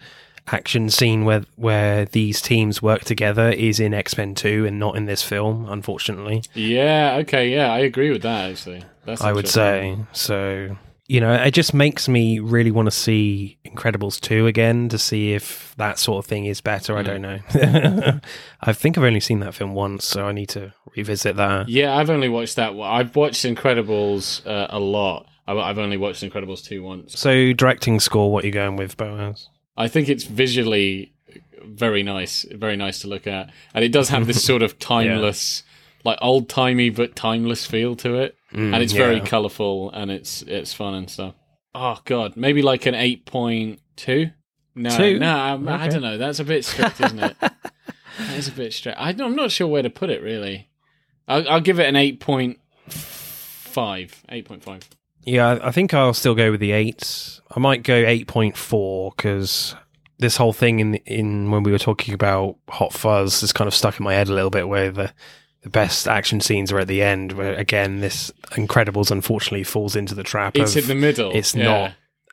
action 0.51 0.89
scene 0.89 1.25
where 1.25 1.43
where 1.55 2.05
these 2.05 2.41
teams 2.41 2.81
work 2.81 3.03
together 3.03 3.49
is 3.49 3.79
in 3.79 3.93
X 3.93 4.17
Men 4.17 4.35
2 4.35 4.65
and 4.65 4.79
not 4.79 4.95
in 4.95 5.05
this 5.05 5.23
film, 5.23 5.65
unfortunately. 5.69 6.43
yeah. 6.53 7.17
Okay. 7.21 7.49
Yeah, 7.49 7.71
I 7.71 7.79
agree 7.79 8.11
with 8.11 8.21
that. 8.23 8.51
Actually, 8.51 8.83
that's 9.05 9.21
I 9.21 9.31
would 9.31 9.47
say. 9.47 9.97
So, 10.13 10.77
you 11.07 11.19
know, 11.19 11.33
it 11.33 11.51
just 11.51 11.73
makes 11.73 12.07
me 12.07 12.39
really 12.39 12.71
want 12.71 12.85
to 12.87 12.91
see 12.91 13.57
Incredibles 13.65 14.19
2 14.19 14.47
again 14.47 14.89
to 14.89 14.97
see 14.97 15.33
if 15.33 15.73
that 15.77 15.97
sort 15.97 16.23
of 16.23 16.29
thing 16.29 16.45
is 16.45 16.61
better. 16.61 16.97
I 16.97 17.01
don't 17.03 17.21
know. 17.21 17.39
I 18.61 18.73
think 18.73 18.97
I've 18.97 19.03
only 19.03 19.19
seen 19.19 19.39
that 19.39 19.55
film 19.55 19.73
once, 19.73 20.05
so 20.05 20.27
I 20.27 20.31
need 20.31 20.49
to 20.49 20.73
revisit 20.95 21.35
that. 21.37 21.69
Yeah, 21.69 21.95
I've 21.95 22.09
only 22.09 22.29
watched 22.29 22.55
that. 22.57 22.75
one. 22.75 22.89
I've 22.91 23.15
watched 23.15 23.43
Incredibles 23.45 24.45
uh, 24.45 24.67
a 24.69 24.79
lot. 24.79 25.27
I've 25.47 25.79
only 25.79 25.97
watched 25.97 26.23
Incredibles 26.23 26.63
two 26.63 26.83
once. 26.83 27.19
So, 27.19 27.53
directing 27.53 27.99
score, 27.99 28.31
what 28.31 28.43
are 28.43 28.47
you 28.47 28.53
going 28.53 28.75
with, 28.75 28.95
Boaz? 28.97 29.49
I 29.79 29.87
think 29.87 30.09
it's 30.09 30.25
visually 30.25 31.13
very 31.63 32.03
nice, 32.03 32.45
very 32.51 32.75
nice 32.75 32.99
to 32.99 33.07
look 33.07 33.25
at, 33.25 33.49
and 33.73 33.83
it 33.83 33.91
does 33.91 34.09
have 34.09 34.27
this 34.27 34.43
sort 34.43 34.61
of 34.61 34.77
timeless, 34.93 35.63
like 36.03 36.17
old 36.21 36.49
timey 36.49 36.89
but 36.89 37.15
timeless 37.15 37.65
feel 37.65 37.95
to 37.97 38.15
it, 38.15 38.37
mm, 38.53 38.73
and 38.73 38.83
it's 38.83 38.93
very 38.93 39.21
colourful 39.21 39.89
and 39.91 40.11
it's 40.11 40.41
it's 40.43 40.73
fun 40.73 40.93
and 40.93 41.09
stuff. 41.09 41.33
Oh 41.73 41.99
god, 42.05 42.35
maybe 42.35 42.61
like 42.61 42.85
an 42.85 42.93
eight 42.95 43.25
point 43.25 43.79
two. 43.95 44.31
No, 44.75 44.89
Two? 44.95 45.19
no, 45.19 45.35
I'm- 45.35 45.67
I 45.67 45.87
don't 45.87 46.01
know. 46.03 46.17
That's 46.17 46.39
a 46.39 46.43
bit 46.45 46.63
strict, 46.63 47.01
isn't 47.01 47.19
it? 47.19 47.35
that 47.41 48.37
is 48.37 48.47
a 48.47 48.51
bit 48.51 48.71
strict. 48.71 48.97
I, 48.99 49.09
I'm 49.09 49.35
not 49.35 49.51
sure 49.51 49.67
where 49.67 49.81
to 49.81 49.89
put 49.89 50.09
it 50.09 50.21
really. 50.21 50.69
I'll, 51.27 51.47
I'll 51.49 51.61
give 51.61 51.79
it 51.79 51.87
an 51.87 51.95
eight 51.95 52.19
point 52.19 52.59
five. 52.87 54.23
Eight 54.29 54.45
point 54.45 54.63
five. 54.63 54.81
Yeah, 55.23 55.59
I 55.61 55.71
think 55.71 55.93
I'll 55.93 56.13
still 56.13 56.35
go 56.35 56.51
with 56.51 56.59
the 56.59 56.71
8. 56.71 57.39
I 57.55 57.59
might 57.59 57.83
go 57.83 57.93
8.4 58.03 59.15
because 59.15 59.75
this 60.17 60.37
whole 60.37 60.53
thing 60.53 60.79
in 60.79 60.95
in 61.05 61.51
when 61.51 61.63
we 61.63 61.71
were 61.71 61.77
talking 61.79 62.13
about 62.13 62.55
Hot 62.69 62.93
Fuzz 62.93 63.41
is 63.43 63.53
kind 63.53 63.67
of 63.67 63.73
stuck 63.73 63.99
in 63.99 64.03
my 64.03 64.13
head 64.13 64.27
a 64.29 64.33
little 64.33 64.49
bit 64.49 64.67
where 64.67 64.91
the 64.91 65.13
the 65.61 65.69
best 65.69 66.07
action 66.07 66.39
scenes 66.39 66.71
are 66.71 66.79
at 66.79 66.87
the 66.87 67.01
end 67.01 67.33
where 67.33 67.53
again 67.55 67.99
this 67.99 68.31
Incredibles 68.51 69.11
unfortunately 69.11 69.63
falls 69.63 69.95
into 69.95 70.15
the 70.15 70.23
trap 70.23 70.55
It's 70.55 70.75
of 70.75 70.83
in 70.83 70.87
the 70.87 70.95
middle. 70.95 71.31
it's 71.35 71.53
yeah. 71.53 71.63
not 71.63 71.91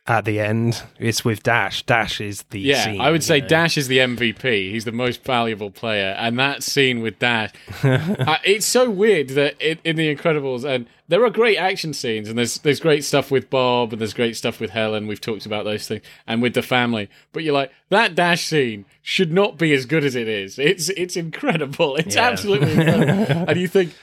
at 0.09 0.25
the 0.25 0.39
end. 0.41 0.83
It's 0.99 1.25
with 1.25 1.43
Dash. 1.43 1.83
Dash 1.83 2.21
is 2.21 2.43
the 2.51 2.61
Yeah, 2.61 2.85
scene, 2.85 3.01
I 3.01 3.11
would 3.11 3.25
say 3.25 3.41
know. 3.41 3.49
Dash 3.49 3.77
is 3.77 3.89
the 3.89 3.99
MVP. 3.99 4.71
He's 4.71 4.85
the 4.85 4.93
most 4.93 5.25
valuable 5.25 5.71
player, 5.71 6.15
and 6.19 6.39
that 6.39 6.63
scene 6.63 7.01
with 7.03 7.19
Dash, 7.19 7.51
uh, 7.83 8.39
it's 8.45 8.67
so 8.67 8.89
weird 8.91 9.31
that 9.31 9.61
in, 9.61 9.79
in 9.85 9.97
the 9.97 10.15
Incredibles, 10.15 10.65
and 10.65 10.87
there 11.09 11.25
are 11.25 11.31
great 11.31 11.57
action 11.57 11.93
scenes, 11.93 12.29
and 12.29 12.37
there's 12.39 12.59
there's 12.59 12.81
great 12.81 13.05
stuff 13.05 13.31
with 13.31 13.51
Bob, 13.51 13.93
and 13.93 14.01
there's 14.01 14.15
great 14.15 14.37
stuff 14.37 14.61
with 14.61 14.71
Helen. 14.71 15.07
We've 15.07 15.21
talked 15.21 15.47
about 15.47 15.65
those 15.65 15.87
things, 15.89 16.03
and 16.27 16.41
with 16.43 16.55
the 16.55 16.63
family. 16.63 17.09
But 17.33 17.43
you're 17.45 17.55
like 17.55 17.73
that 17.91 18.15
Dash 18.15 18.45
scene 18.47 18.85
should 19.03 19.33
not 19.33 19.59
be 19.59 19.73
as 19.73 19.87
good 19.87 20.05
as 20.05 20.15
it 20.15 20.29
is. 20.29 20.59
It's 20.59 20.89
it's 20.91 21.17
incredible. 21.17 21.97
It's 21.97 22.15
Yeah. 22.17 22.29
absolutely 22.29 22.73
incredible, 22.73 23.45
and 23.49 23.61
you 23.61 23.69
think 23.69 23.95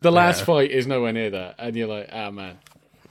the 0.00 0.10
last 0.12 0.40
Yeah. 0.40 0.44
fight 0.46 0.70
is 0.72 0.86
nowhere 0.86 1.12
near 1.12 1.30
that, 1.30 1.54
and 1.58 1.76
you're 1.76 1.88
like, 1.88 2.08
oh 2.12 2.30
man. 2.32 2.58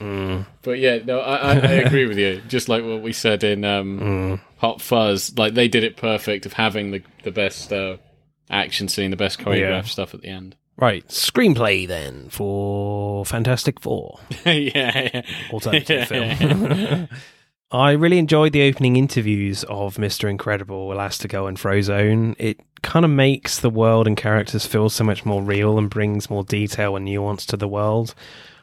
Mm. 0.02 0.46
But 0.62 0.78
yeah, 0.78 0.98
no, 1.04 1.20
I, 1.20 1.36
I, 1.36 1.52
I 1.54 1.72
agree 1.84 2.06
with 2.06 2.18
you. 2.18 2.40
Just 2.48 2.68
like 2.68 2.84
what 2.84 3.02
we 3.02 3.12
said 3.12 3.44
in 3.44 3.64
um, 3.64 4.00
Mm. 4.00 4.40
Hot 4.58 4.80
Fuzz, 4.80 5.36
like 5.38 5.54
they 5.54 5.68
did 5.68 5.84
it 5.84 5.96
perfect 5.96 6.44
of 6.46 6.52
having 6.54 6.90
the 6.90 7.02
the 7.22 7.30
best 7.32 7.72
uh, 7.72 7.96
action 8.50 8.88
scene, 8.88 9.10
the 9.10 9.16
best 9.16 9.38
choreographed 9.38 9.58
Yeah. 9.58 9.82
stuff 9.82 10.14
at 10.14 10.22
the 10.22 10.28
end. 10.28 10.56
Right, 10.76 11.06
screenplay 11.08 11.86
then 11.86 12.28
for 12.30 13.24
Fantastic 13.26 13.78
Four. 13.80 14.18
yeah, 14.44 15.08
yeah. 15.14 15.22
alternative 15.52 16.08
film. 16.08 17.08
I 17.70 17.92
really 17.92 18.18
enjoyed 18.18 18.52
the 18.52 18.68
opening 18.68 18.96
interviews 18.96 19.64
of 19.64 19.96
Mr. 19.96 20.28
Incredible, 20.28 20.88
Elastigirl, 20.90 21.48
and 21.48 21.56
Frozone. 21.56 22.34
It 22.38 22.60
kind 22.82 23.04
of 23.04 23.10
makes 23.10 23.60
the 23.60 23.70
world 23.70 24.06
and 24.06 24.16
characters 24.16 24.66
feel 24.66 24.90
so 24.90 25.04
much 25.04 25.24
more 25.24 25.42
real 25.42 25.78
and 25.78 25.88
brings 25.88 26.28
more 26.28 26.44
detail 26.44 26.96
and 26.96 27.04
nuance 27.06 27.46
to 27.46 27.56
the 27.56 27.68
world. 27.68 28.14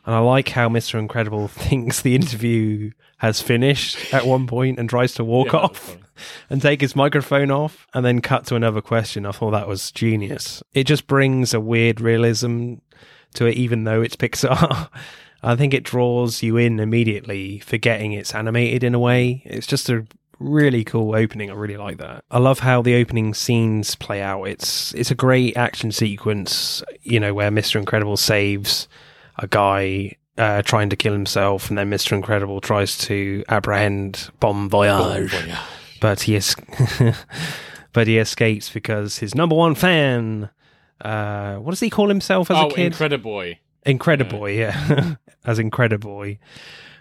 And 0.10 0.16
I 0.16 0.22
like 0.22 0.50
how 0.50 0.70
Mr. 0.70 0.98
Incredible 0.98 1.48
thinks 1.48 2.02
the 2.02 2.16
interview 2.16 2.90
has 3.20 3.44
finished 3.44 4.12
at 4.12 4.26
one 4.26 4.48
point 4.48 4.80
and 4.80 4.90
tries 4.90 5.14
to 5.14 5.24
walk 5.24 5.54
Yeah, 5.54 5.60
off 5.60 5.98
and 6.50 6.60
take 6.60 6.82
his 6.82 6.96
microphone 6.96 7.52
off 7.52 7.86
and 7.94 8.04
then 8.04 8.20
cut 8.20 8.48
to 8.48 8.56
another 8.56 8.82
question. 8.82 9.28
I 9.28 9.34
thought 9.34 9.52
that 9.52 9.68
was 9.68 9.92
genius. 9.92 10.64
It 10.74 10.86
just 10.86 11.06
brings 11.06 11.54
a 11.54 11.60
weird 11.60 12.02
realism 12.02 12.78
to 13.36 13.46
it, 13.46 13.54
even 13.54 13.84
though 13.84 14.02
it's 14.02 14.16
Pixar. 14.16 14.90
I 15.44 15.56
think 15.56 15.76
it 15.76 15.84
draws 15.84 16.42
you 16.42 16.58
in 16.58 16.80
immediately, 16.80 17.60
forgetting 17.60 18.14
it's 18.14 18.34
animated 18.34 18.84
in 18.84 18.96
a 18.96 19.00
way. 19.00 19.44
It's 19.46 19.68
just 19.68 19.92
a 19.92 20.08
really 20.40 20.84
cool 20.84 21.16
opening. 21.16 21.52
I 21.52 21.54
really 21.54 21.78
like 21.78 22.00
that. 22.00 22.24
I 22.32 22.40
love 22.40 22.58
how 22.58 22.82
the 22.82 22.96
opening 22.96 23.36
scenes 23.36 23.94
play 23.94 24.24
out. 24.24 24.46
It's 24.46 24.92
it's 24.96 25.12
a 25.12 25.16
great 25.16 25.56
action 25.56 25.92
sequence, 25.92 26.82
you 27.04 27.20
know, 27.20 27.36
where 27.36 27.52
Mr. 27.52 27.76
Incredible 27.76 28.18
saves 28.18 28.88
a 29.40 29.48
guy 29.48 30.16
uh, 30.38 30.62
trying 30.62 30.90
to 30.90 30.96
kill 30.96 31.14
himself, 31.14 31.70
and 31.70 31.78
then 31.78 31.90
Mr. 31.90 32.14
Incredible 32.14 32.62
tries 32.62 32.98
to 33.00 33.44
apprehend 33.50 34.30
Bon 34.40 34.70
Voyage. 34.70 35.34
But 36.00 36.22
he 36.22 36.38
es- 36.38 36.56
but 37.94 38.08
he 38.08 38.18
escapes 38.18 38.70
because 38.70 39.18
his 39.18 39.36
number 39.36 39.56
one 39.56 39.76
fan 39.76 40.50
uh 41.02 41.56
what 41.56 41.72
does 41.72 41.80
he 41.80 41.90
call 41.90 42.10
himself 42.10 42.52
as 42.52 42.58
oh, 42.58 42.68
a 42.68 42.74
kid? 42.74 42.94
Incrediboy. 42.94 43.58
incrediboy 43.86 44.58
yeah. 44.58 45.16
as 45.46 45.60
incrediboy. 45.60 46.38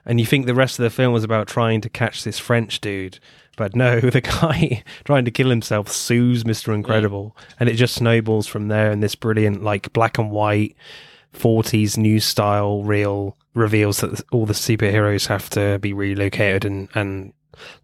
And 0.05 0.19
you 0.19 0.27
think 0.27 0.47
the 0.47 0.55
rest 0.55 0.79
of 0.79 0.85
the 0.85 0.91
film 0.91 1.13
was 1.13 1.25
about 1.25 1.49
trying 1.49 1.81
to 1.83 1.89
catch 1.89 2.25
this 2.25 2.39
french 2.39 2.81
dude 2.81 3.19
but 3.57 3.75
no 3.75 4.01
the 4.01 4.21
guy 4.21 4.83
trying 5.05 5.25
to 5.25 5.31
kill 5.31 5.51
himself 5.51 5.89
sues 5.89 6.45
mr 6.45 6.73
incredible 6.73 7.37
and 7.59 7.69
it 7.69 7.75
just 7.75 7.97
snowballs 7.97 8.47
from 8.47 8.69
there 8.69 8.93
in 8.93 9.01
this 9.01 9.17
brilliant 9.17 9.63
like 9.63 9.93
black 9.93 10.17
and 10.17 10.31
white 10.31 10.77
40s 11.35 11.97
new 11.97 12.21
style 12.21 12.83
real 12.83 13.37
reveals 13.55 14.01
that 14.01 14.23
all 14.33 14.47
the 14.47 14.53
superheroes 14.55 15.27
have 15.29 15.51
to 15.51 15.79
be 15.81 15.93
relocated 15.93 16.65
and, 16.65 16.89
and 16.95 17.33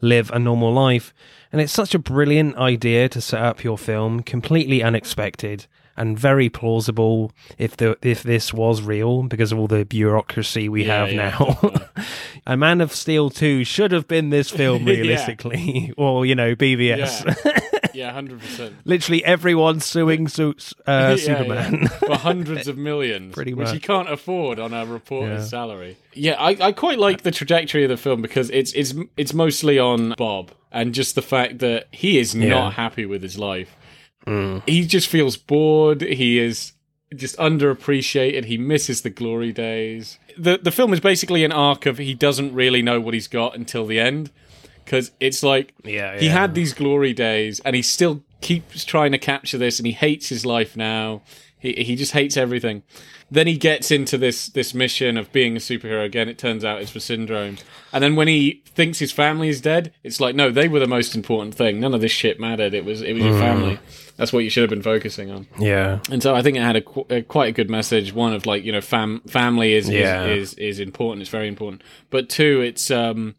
live 0.00 0.30
a 0.30 0.38
normal 0.38 0.72
life. 0.72 1.12
And 1.52 1.60
it's 1.60 1.72
such 1.72 1.94
a 1.94 1.98
brilliant 1.98 2.56
idea 2.56 3.08
to 3.10 3.20
set 3.20 3.40
up 3.42 3.62
your 3.64 3.78
film, 3.78 4.22
completely 4.22 4.82
unexpected 4.82 5.66
and 5.96 6.18
very 6.18 6.48
plausible 6.48 7.30
if 7.56 7.76
the 7.76 7.96
if 8.02 8.24
this 8.24 8.52
was 8.52 8.82
real 8.82 9.22
because 9.22 9.52
of 9.52 9.58
all 9.60 9.68
the 9.68 9.84
bureaucracy 9.84 10.68
we 10.68 10.84
Yeah, 10.84 11.06
have 11.06 11.12
yeah, 11.12 11.36
now. 11.38 11.72
a 12.46 12.56
Man 12.56 12.80
of 12.80 12.92
Steel 12.92 13.30
2 13.30 13.62
should 13.62 13.92
have 13.92 14.08
been 14.08 14.30
this 14.30 14.50
film 14.50 14.82
Yeah. 14.88 14.94
realistically. 14.94 15.92
or, 15.96 16.26
you 16.26 16.34
know, 16.34 16.56
BVS. 16.56 17.24
Yeah, 17.94 18.12
hundred 18.12 18.40
percent. 18.40 18.74
Literally 18.84 19.24
everyone 19.24 19.80
suing 19.80 20.28
su- 20.28 20.54
uh, 20.86 21.16
Superman. 21.28 21.86
for 21.88 22.16
hundreds 22.16 22.68
of 22.68 22.76
millions, 22.76 23.34
Pretty 23.34 23.54
which 23.54 23.70
he 23.70 23.80
can't 23.80 24.10
afford 24.10 24.58
on 24.58 24.72
a 24.74 24.84
reporter's 24.84 25.44
Yeah. 25.44 25.48
salary. 25.48 25.96
Yeah, 26.12 26.34
I, 26.38 26.50
I 26.60 26.72
quite 26.72 26.98
like 26.98 27.22
the 27.22 27.30
trajectory 27.30 27.84
of 27.84 27.88
the 27.90 27.96
film 27.96 28.20
because 28.22 28.50
it's 28.50 28.72
it's 28.72 28.94
it's 29.16 29.32
mostly 29.34 29.78
on 29.78 30.14
Bob 30.18 30.50
and 30.72 30.92
just 30.92 31.14
the 31.14 31.22
fact 31.22 31.60
that 31.60 31.86
he 31.92 32.18
is 32.18 32.34
Yeah. 32.34 32.48
not 32.50 32.74
happy 32.74 33.06
with 33.06 33.22
his 33.22 33.38
life. 33.38 33.74
Mm. 34.26 34.62
He 34.66 34.86
just 34.86 35.08
feels 35.08 35.36
bored. 35.36 36.00
He 36.00 36.38
is 36.38 36.72
just 37.14 37.36
underappreciated. 37.36 38.46
He 38.46 38.58
misses 38.58 39.02
the 39.02 39.10
glory 39.10 39.52
days. 39.52 40.18
The 40.38 40.58
the 40.58 40.72
film 40.72 40.92
is 40.92 41.00
basically 41.00 41.44
an 41.44 41.52
arc 41.52 41.86
of 41.86 41.98
he 41.98 42.14
doesn't 42.14 42.52
really 42.54 42.82
know 42.82 43.00
what 43.00 43.14
he's 43.14 43.28
got 43.28 43.54
until 43.54 43.86
the 43.86 44.00
end 44.00 44.30
because 44.84 45.10
it's 45.20 45.42
like 45.42 45.74
Yeah, 45.84 46.18
he 46.18 46.28
had 46.28 46.54
these 46.54 46.72
glory 46.74 47.12
days 47.12 47.60
and 47.64 47.74
he 47.76 47.82
still 47.82 48.22
keeps 48.40 48.84
trying 48.84 49.12
to 49.12 49.18
capture 49.18 49.58
this 49.58 49.78
and 49.78 49.86
he 49.86 49.92
hates 49.92 50.28
his 50.28 50.44
life 50.44 50.76
now 50.76 51.22
he, 51.58 51.72
he 51.82 51.96
just 51.96 52.12
hates 52.12 52.36
everything 52.36 52.82
then 53.30 53.46
he 53.46 53.56
gets 53.56 53.90
into 53.90 54.18
this 54.18 54.48
this 54.48 54.74
mission 54.74 55.16
of 55.16 55.32
being 55.32 55.56
a 55.56 55.58
superhero 55.60 56.04
again 56.04 56.28
it 56.28 56.36
turns 56.36 56.62
out 56.62 56.82
it's 56.82 56.90
for 56.90 57.00
syndrome 57.00 57.56
and 57.90 58.04
then 58.04 58.16
when 58.16 58.28
he 58.28 58.62
thinks 58.66 58.98
his 58.98 59.10
family 59.10 59.48
is 59.48 59.62
dead 59.62 59.92
it's 60.02 60.20
like 60.20 60.34
no 60.34 60.50
they 60.50 60.68
were 60.68 60.78
the 60.78 60.86
most 60.86 61.14
important 61.16 61.54
thing 61.54 61.80
none 61.80 61.94
of 61.94 62.02
this 62.02 62.12
shit 62.12 62.38
mattered 62.38 62.74
it 62.74 62.84
was 62.84 63.00
it 63.00 63.14
was 63.14 63.22
Mm. 63.22 63.30
your 63.30 63.38
family 63.40 63.78
that's 64.16 64.30
what 64.30 64.40
you 64.40 64.50
should 64.50 64.60
have 64.62 64.68
been 64.70 64.82
focusing 64.82 65.30
on 65.30 65.46
Yeah. 65.58 66.00
and 66.10 66.22
so 66.22 66.34
I 66.34 66.42
think 66.42 66.58
it 66.58 66.60
had 66.60 66.76
a, 66.76 67.14
a 67.16 67.22
quite 67.22 67.48
a 67.48 67.52
good 67.52 67.70
message. 67.70 68.12
One 68.12 68.32
of 68.34 68.44
like 68.46 68.62
you 68.62 68.70
know, 68.72 68.80
fam 68.82 69.22
family 69.26 69.72
is, 69.72 69.88
Yeah. 69.88 70.26
is 70.26 70.52
is 70.52 70.58
is 70.58 70.80
important. 70.80 71.22
It's 71.22 71.30
very 71.30 71.48
important. 71.48 71.82
But 72.10 72.28
two, 72.28 72.60
it's 72.60 72.90
um, 72.92 73.34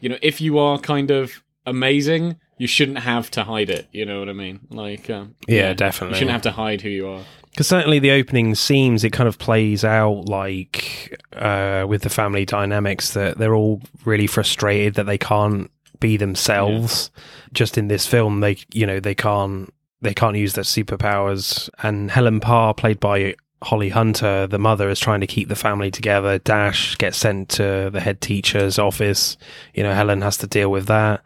you 0.00 0.08
know, 0.08 0.18
if 0.22 0.40
you 0.40 0.58
are 0.58 0.78
kind 0.78 1.10
of 1.10 1.42
amazing, 1.66 2.36
you 2.58 2.66
shouldn't 2.66 2.98
have 2.98 3.30
to 3.32 3.44
hide 3.44 3.70
it. 3.70 3.88
You 3.92 4.04
know 4.04 4.18
what 4.18 4.28
I 4.28 4.32
mean? 4.32 4.60
Like, 4.70 5.08
um, 5.08 5.34
Yeah, 5.48 5.72
definitely. 5.72 6.16
You 6.16 6.18
shouldn't 6.18 6.32
have 6.32 6.42
to 6.42 6.52
hide 6.52 6.82
who 6.82 6.88
you 6.90 7.08
are. 7.08 7.22
Because 7.50 7.66
certainly 7.66 7.98
the 7.98 8.12
opening 8.12 8.54
seems 8.54 9.02
it 9.02 9.10
kind 9.10 9.28
of 9.28 9.38
plays 9.38 9.84
out 9.84 10.28
like 10.28 11.20
uh, 11.34 11.84
with 11.88 12.02
the 12.02 12.08
family 12.08 12.44
dynamics 12.44 13.14
that 13.14 13.38
they're 13.38 13.54
all 13.54 13.82
really 14.04 14.26
frustrated 14.26 14.94
that 14.94 15.06
they 15.06 15.18
can't 15.18 15.70
be 15.98 16.16
themselves. 16.16 17.10
Just 17.52 17.76
in 17.76 17.88
this 17.88 18.06
film, 18.06 18.40
they 18.40 18.58
you 18.72 18.86
know 18.86 19.00
they 19.00 19.14
can't 19.14 19.72
they 20.00 20.14
can't 20.14 20.36
use 20.36 20.54
their 20.54 20.64
superpowers. 20.64 21.68
And 21.82 22.10
Helen 22.10 22.40
Parr, 22.40 22.72
played 22.72 23.00
by 23.00 23.34
Holly 23.62 23.90
Hunter, 23.90 24.46
the 24.46 24.58
mother, 24.58 24.88
is 24.88 24.98
trying 24.98 25.20
to 25.20 25.26
keep 25.26 25.48
the 25.48 25.56
family 25.56 25.90
together. 25.90 26.38
Dash 26.38 26.96
gets 26.96 27.18
sent 27.18 27.50
to 27.50 27.90
the 27.92 28.00
head 28.00 28.20
teacher's 28.20 28.78
office. 28.78 29.36
You 29.74 29.82
know, 29.82 29.92
Helen 29.94 30.22
has 30.22 30.38
to 30.38 30.46
deal 30.46 30.70
with 30.70 30.86
that. 30.86 31.22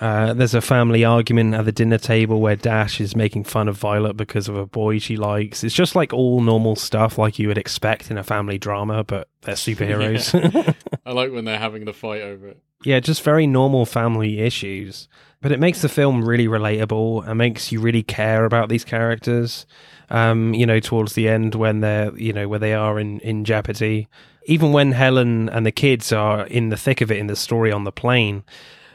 Uh, 0.00 0.32
there's 0.32 0.54
a 0.54 0.60
family 0.60 1.04
argument 1.04 1.54
at 1.54 1.64
the 1.64 1.72
dinner 1.72 1.98
table 1.98 2.40
where 2.40 2.54
Dash 2.54 3.00
is 3.00 3.16
making 3.16 3.44
fun 3.44 3.66
of 3.68 3.76
Violet 3.76 4.16
because 4.16 4.48
of 4.48 4.56
a 4.56 4.64
boy 4.64 4.98
she 4.98 5.16
likes. 5.16 5.64
It's 5.64 5.74
just 5.74 5.96
like 5.96 6.12
all 6.12 6.40
normal 6.40 6.76
stuff, 6.76 7.18
like 7.18 7.38
you 7.38 7.48
would 7.48 7.58
expect 7.58 8.10
in 8.10 8.16
a 8.16 8.22
family 8.22 8.58
drama, 8.58 9.02
but 9.02 9.28
they're 9.42 9.56
superheroes. 9.56 10.74
I 11.06 11.12
like 11.12 11.32
when 11.32 11.44
they're 11.44 11.58
having 11.58 11.84
the 11.84 11.92
fight 11.92 12.22
over 12.22 12.48
it. 12.48 12.62
yeah, 12.84 13.00
just 13.00 13.22
very 13.22 13.46
normal 13.46 13.86
family 13.86 14.40
issues. 14.40 15.08
But 15.40 15.52
it 15.52 15.60
makes 15.60 15.82
the 15.82 15.88
film 15.88 16.24
really 16.24 16.46
relatable 16.46 17.26
and 17.26 17.38
makes 17.38 17.70
you 17.70 17.80
really 17.80 18.02
care 18.02 18.44
about 18.44 18.68
these 18.68 18.84
characters. 18.84 19.66
Um, 20.10 20.54
you 20.54 20.64
know, 20.64 20.80
towards 20.80 21.12
the 21.14 21.28
end 21.28 21.54
when 21.54 21.80
they're, 21.80 22.16
you 22.16 22.32
know, 22.32 22.48
where 22.48 22.58
they 22.58 22.72
are 22.74 22.98
in, 22.98 23.20
in 23.20 23.44
jeopardy. 23.44 24.08
Even 24.46 24.72
when 24.72 24.92
Helen 24.92 25.50
and 25.50 25.66
the 25.66 25.72
kids 25.72 26.12
are 26.12 26.46
in 26.46 26.70
the 26.70 26.76
thick 26.78 27.02
of 27.02 27.10
it 27.10 27.18
in 27.18 27.26
the 27.26 27.36
story 27.36 27.70
on 27.70 27.84
the 27.84 27.92
plane, 27.92 28.42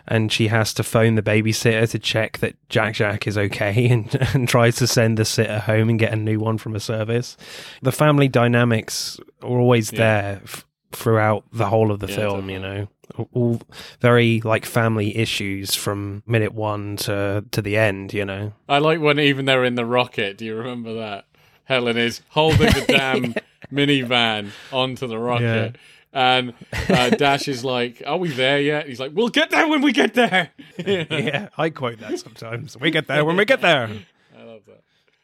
and 0.07 0.31
she 0.31 0.47
has 0.47 0.73
to 0.73 0.83
phone 0.83 1.13
the 1.15 1.21
babysitter 1.21 1.87
to 1.91 1.99
check 1.99 2.39
that 2.39 2.55
Jack 2.67 2.95
Jack 2.95 3.27
is 3.27 3.37
okay 3.37 3.87
and, 3.91 4.15
and 4.33 4.49
tries 4.49 4.75
to 4.77 4.87
send 4.87 5.17
the 5.17 5.25
sitter 5.25 5.59
home 5.59 5.87
and 5.89 5.99
get 5.99 6.11
a 6.13 6.15
new 6.15 6.39
one 6.39 6.57
from 6.57 6.75
a 6.75 6.79
service. 6.79 7.37
The 7.83 7.91
family 7.91 8.27
dynamics 8.27 9.19
are 9.43 9.49
always 9.59 9.91
Yeah. 9.93 9.99
there 9.99 10.41
f- 10.43 10.65
throughout 10.91 11.45
the 11.53 11.67
whole 11.67 11.91
of 11.91 11.99
the 11.99 12.07
Yeah, 12.07 12.15
film, 12.15 12.49
you 12.49 12.59
know. 12.59 12.87
All 13.33 13.61
very 13.99 14.41
like 14.41 14.65
family 14.65 15.15
issues 15.17 15.75
from 15.75 16.23
minute 16.25 16.53
one 16.53 16.97
to 16.97 17.45
to 17.51 17.61
the 17.61 17.77
end, 17.77 18.13
you 18.13 18.25
know. 18.25 18.53
I 18.67 18.79
like 18.79 18.99
when 18.99 19.19
even 19.19 19.45
they're 19.45 19.63
in 19.63 19.75
the 19.75 19.85
rocket. 19.85 20.37
Do 20.37 20.45
you 20.45 20.55
remember 20.55 20.95
that? 20.95 21.25
Helen 21.65 21.97
is 21.97 22.21
holding 22.29 22.71
the 22.71 22.85
damn 22.87 23.35
minivan 23.71 24.51
onto 24.71 25.07
the 25.07 25.17
rocket. 25.17 25.77
And 26.15 26.53
uh, 26.89 27.09
Dash 27.09 27.47
is 27.47 27.65
like, 27.65 28.03
"Are 28.05 28.17
we 28.17 28.29
there 28.29 28.61
yet?" 28.61 28.87
He's 28.87 28.99
like, 28.99 29.11
"We'll 29.15 29.29
get 29.29 29.49
there 29.49 29.67
when 29.67 29.81
we 29.81 29.91
get 29.91 30.13
there." 30.13 30.51
yeah, 30.77 31.49
I 31.57 31.71
quote 31.71 31.99
that 31.99 32.19
sometimes. 32.19 32.77
We 32.77 32.91
get 32.91 33.07
there 33.07 33.25
when 33.25 33.35
we 33.35 33.45
get 33.45 33.61
there. 33.61 33.89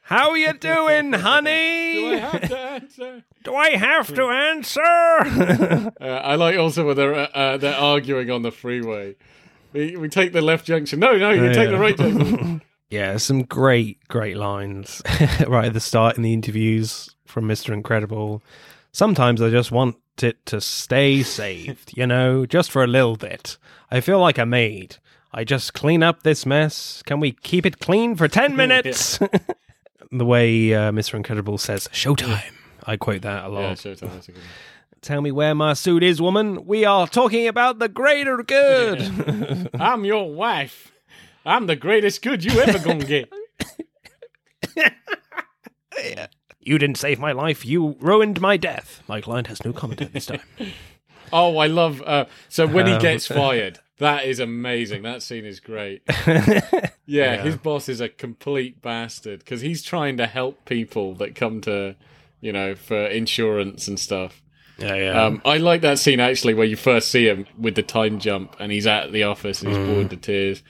How 0.09 0.33
you 0.33 0.53
doing, 0.59 1.13
honey? 1.13 1.93
Do 1.93 2.07
I 2.07 2.17
have 2.17 2.49
to 2.49 2.57
answer? 2.57 3.23
Do 3.43 3.55
I 3.55 3.69
have 3.77 4.13
to 4.15 4.23
answer? 4.23 5.91
Uh, 6.01 6.05
I 6.05 6.35
like 6.35 6.57
also 6.57 6.85
when 6.87 6.95
they're 6.95 7.13
uh, 7.13 7.27
uh, 7.33 7.57
they're 7.57 7.75
arguing 7.75 8.31
on 8.31 8.41
the 8.41 8.51
freeway. 8.51 9.15
We, 9.73 9.95
we 9.97 10.09
take 10.09 10.33
the 10.33 10.41
left 10.41 10.65
junction. 10.65 10.99
No, 10.99 11.15
no, 11.17 11.29
you 11.31 11.43
Yeah, 11.45 11.53
take 11.53 11.65
yeah. 11.65 11.71
the 11.71 11.77
right 11.79 11.97
junction. 11.97 12.61
Yeah, 12.89 13.17
some 13.17 13.43
great, 13.43 13.99
great 14.07 14.35
lines 14.35 15.03
right 15.47 15.65
at 15.65 15.73
the 15.73 15.79
start 15.79 16.17
in 16.17 16.23
the 16.23 16.33
interviews 16.33 17.13
from 17.25 17.47
Mr. 17.47 17.71
Incredible. 17.71 18.41
Sometimes 18.91 19.43
I 19.43 19.51
just 19.51 19.71
want 19.71 19.97
it 20.23 20.43
to 20.47 20.59
stay 20.59 21.21
saved, 21.21 21.95
you 21.95 22.07
know, 22.07 22.47
just 22.47 22.71
for 22.71 22.83
a 22.83 22.87
little 22.87 23.15
bit. 23.15 23.57
I 23.91 24.01
feel 24.01 24.19
like 24.19 24.39
a 24.39 24.45
maid. 24.47 24.95
I 25.31 25.43
just 25.43 25.75
clean 25.75 26.01
up 26.01 26.23
this 26.23 26.47
mess. 26.47 27.03
Can 27.05 27.19
we 27.19 27.33
keep 27.33 27.63
it 27.67 27.77
clean 27.77 28.15
for 28.15 28.27
10 28.27 28.55
minutes? 28.55 29.19
The 30.11 30.25
way 30.25 30.73
uh, 30.73 30.91
Mr. 30.91 31.13
Incredible 31.15 31.57
says, 31.57 31.87
Showtime. 31.93 32.53
I 32.85 32.97
quote 32.97 33.21
that 33.23 33.45
a 33.45 33.49
lot. 33.49 33.61
yeah, 33.61 33.73
Showtime. 33.73 34.11
That's 34.13 34.27
a 34.29 34.31
good 34.31 34.41
one. 34.41 34.47
Tell 35.01 35.21
me 35.21 35.31
where 35.31 35.55
my 35.55 35.73
suit 35.73 36.03
is, 36.03 36.21
woman. 36.21 36.65
We 36.65 36.83
are 36.85 37.07
talking 37.07 37.47
about 37.47 37.79
the 37.79 37.87
greater 37.87 38.43
good. 38.43 39.69
I'm 39.79 40.03
your 40.05 40.33
wife. 40.33 40.91
I'm 41.45 41.67
the 41.67 41.75
greatest 41.77 42.21
good 42.21 42.43
you 42.43 42.59
ever 42.59 42.79
gonna 42.79 43.05
get. 43.05 43.31
you 46.59 46.77
didn't 46.77 46.97
save 46.97 47.19
my 47.19 47.31
life. 47.31 47.65
You 47.65 47.95
ruined 47.99 48.41
my 48.41 48.57
death. 48.57 49.01
My 49.07 49.21
client 49.21 49.47
has 49.47 49.63
no 49.63 49.73
comment 49.73 50.01
at 50.01 50.13
this 50.13 50.25
time. 50.25 50.41
Oh, 51.31 51.57
I 51.57 51.67
love. 51.67 52.01
Uh, 52.01 52.25
so 52.49 52.67
when 52.67 52.85
he 52.87 52.93
Um, 52.93 53.01
gets 53.01 53.27
fired, 53.27 53.79
that 53.99 54.25
is 54.25 54.39
amazing. 54.39 55.03
That 55.03 55.21
scene 55.23 55.45
is 55.45 55.59
great. 55.59 56.01
Yeah, 57.11 57.37
Yeah. 57.37 57.41
his 57.41 57.55
boss 57.57 57.89
is 57.89 58.01
a 58.01 58.09
complete 58.09 58.81
bastard 58.83 59.39
because 59.39 59.61
he's 59.61 59.81
trying 59.81 60.17
to 60.17 60.27
help 60.27 60.65
people 60.65 61.15
that 61.15 61.33
come 61.33 61.59
to, 61.61 61.95
you 62.39 62.51
know, 62.53 62.75
for 62.75 63.03
insurance 63.07 63.87
and 63.87 63.99
stuff. 63.99 64.41
yeah, 64.77 64.93
yeah. 64.95 65.23
Um, 65.25 65.41
I 65.43 65.57
like 65.57 65.81
that 65.81 65.97
scene 65.97 66.19
actually 66.19 66.53
where 66.53 66.67
you 66.67 66.75
first 66.75 67.09
see 67.09 67.27
him 67.27 67.47
with 67.57 67.73
the 67.75 67.81
time 67.81 68.19
jump 68.19 68.55
and 68.59 68.71
he's 68.71 68.85
at 68.85 69.11
the 69.11 69.23
office 69.23 69.61
and 69.61 69.69
he's 69.71 69.77
Mm. 69.79 69.87
bored 69.87 70.09
to 70.11 70.17
tears. 70.17 70.61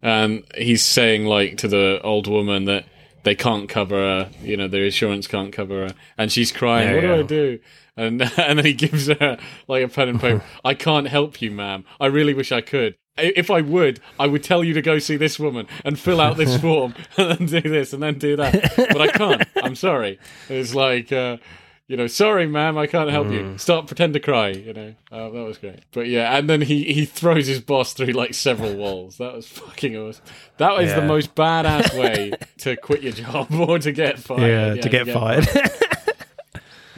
And 0.00 0.44
he's 0.56 0.84
saying 0.84 1.26
like 1.26 1.58
to 1.58 1.68
the 1.68 2.00
old 2.04 2.26
woman 2.28 2.64
that 2.66 2.84
they 3.24 3.34
can't 3.34 3.68
cover 3.68 3.96
her, 3.96 4.30
you 4.42 4.56
know, 4.56 4.68
their 4.68 4.84
insurance 4.84 5.26
can't 5.26 5.52
cover 5.52 5.88
her. 5.88 5.94
And 6.16 6.30
she's 6.32 6.52
crying, 6.52 6.88
Yeah, 6.88 6.94
what 6.94 7.00
do. 7.02 7.12
I 7.14 7.22
do? 7.26 7.58
And 7.96 8.22
and 8.38 8.58
then 8.58 8.64
he 8.64 8.72
gives 8.72 9.08
her 9.08 9.38
like 9.68 9.84
a 9.84 9.88
pen 9.88 10.08
and 10.08 10.20
paper. 10.20 10.44
I 10.64 10.74
can't 10.74 11.08
help 11.08 11.40
you, 11.42 11.50
ma'am. 11.50 11.84
I 12.00 12.06
really 12.06 12.34
wish 12.34 12.52
I 12.52 12.60
could. 12.60 12.96
If 13.18 13.50
I 13.50 13.60
would, 13.60 14.00
I 14.18 14.26
would 14.26 14.42
tell 14.42 14.64
you 14.64 14.72
to 14.74 14.80
go 14.80 14.98
see 14.98 15.16
this 15.16 15.38
woman 15.38 15.66
and 15.84 15.98
fill 15.98 16.20
out 16.20 16.36
this 16.38 16.56
form 16.60 16.94
and 17.18 17.48
then 17.48 17.62
do 17.62 17.68
this 17.68 17.92
and 17.92 18.02
then 18.02 18.18
do 18.18 18.36
that. 18.36 18.72
But 18.76 19.00
I 19.00 19.08
can't. 19.08 19.42
I'm 19.56 19.74
sorry. 19.74 20.18
It's 20.48 20.74
like, 20.74 21.12
uh, 21.12 21.36
you 21.86 21.96
know, 21.98 22.06
sorry, 22.06 22.46
ma'am, 22.46 22.78
I 22.78 22.86
can't 22.86 23.10
help 23.10 23.30
you. 23.30 23.58
Stop, 23.58 23.88
pretend 23.88 24.14
to 24.14 24.20
cry. 24.20 24.50
You 24.50 24.72
know, 24.72 24.94
uh, 25.10 25.28
that 25.28 25.42
was 25.42 25.58
great. 25.58 25.80
But 25.92 26.06
yeah, 26.06 26.38
and 26.38 26.48
then 26.48 26.62
he 26.62 26.84
he 26.92 27.04
throws 27.04 27.48
his 27.48 27.60
boss 27.60 27.92
through 27.92 28.12
like 28.12 28.32
several 28.32 28.74
walls. 28.76 29.18
That 29.18 29.34
was 29.34 29.46
fucking 29.48 29.96
awesome. 29.96 30.24
That 30.58 30.78
was 30.78 30.94
the 30.94 31.02
most 31.02 31.34
badass 31.34 31.98
way 32.00 32.32
to 32.58 32.76
quit 32.76 33.02
your 33.02 33.12
job 33.12 33.52
or 33.52 33.80
to 33.80 33.90
get 33.92 34.18
fired. 34.20 34.76
yeah, 34.76 34.80
to 34.82 34.88
get 34.88 35.08
fired. 35.08 35.48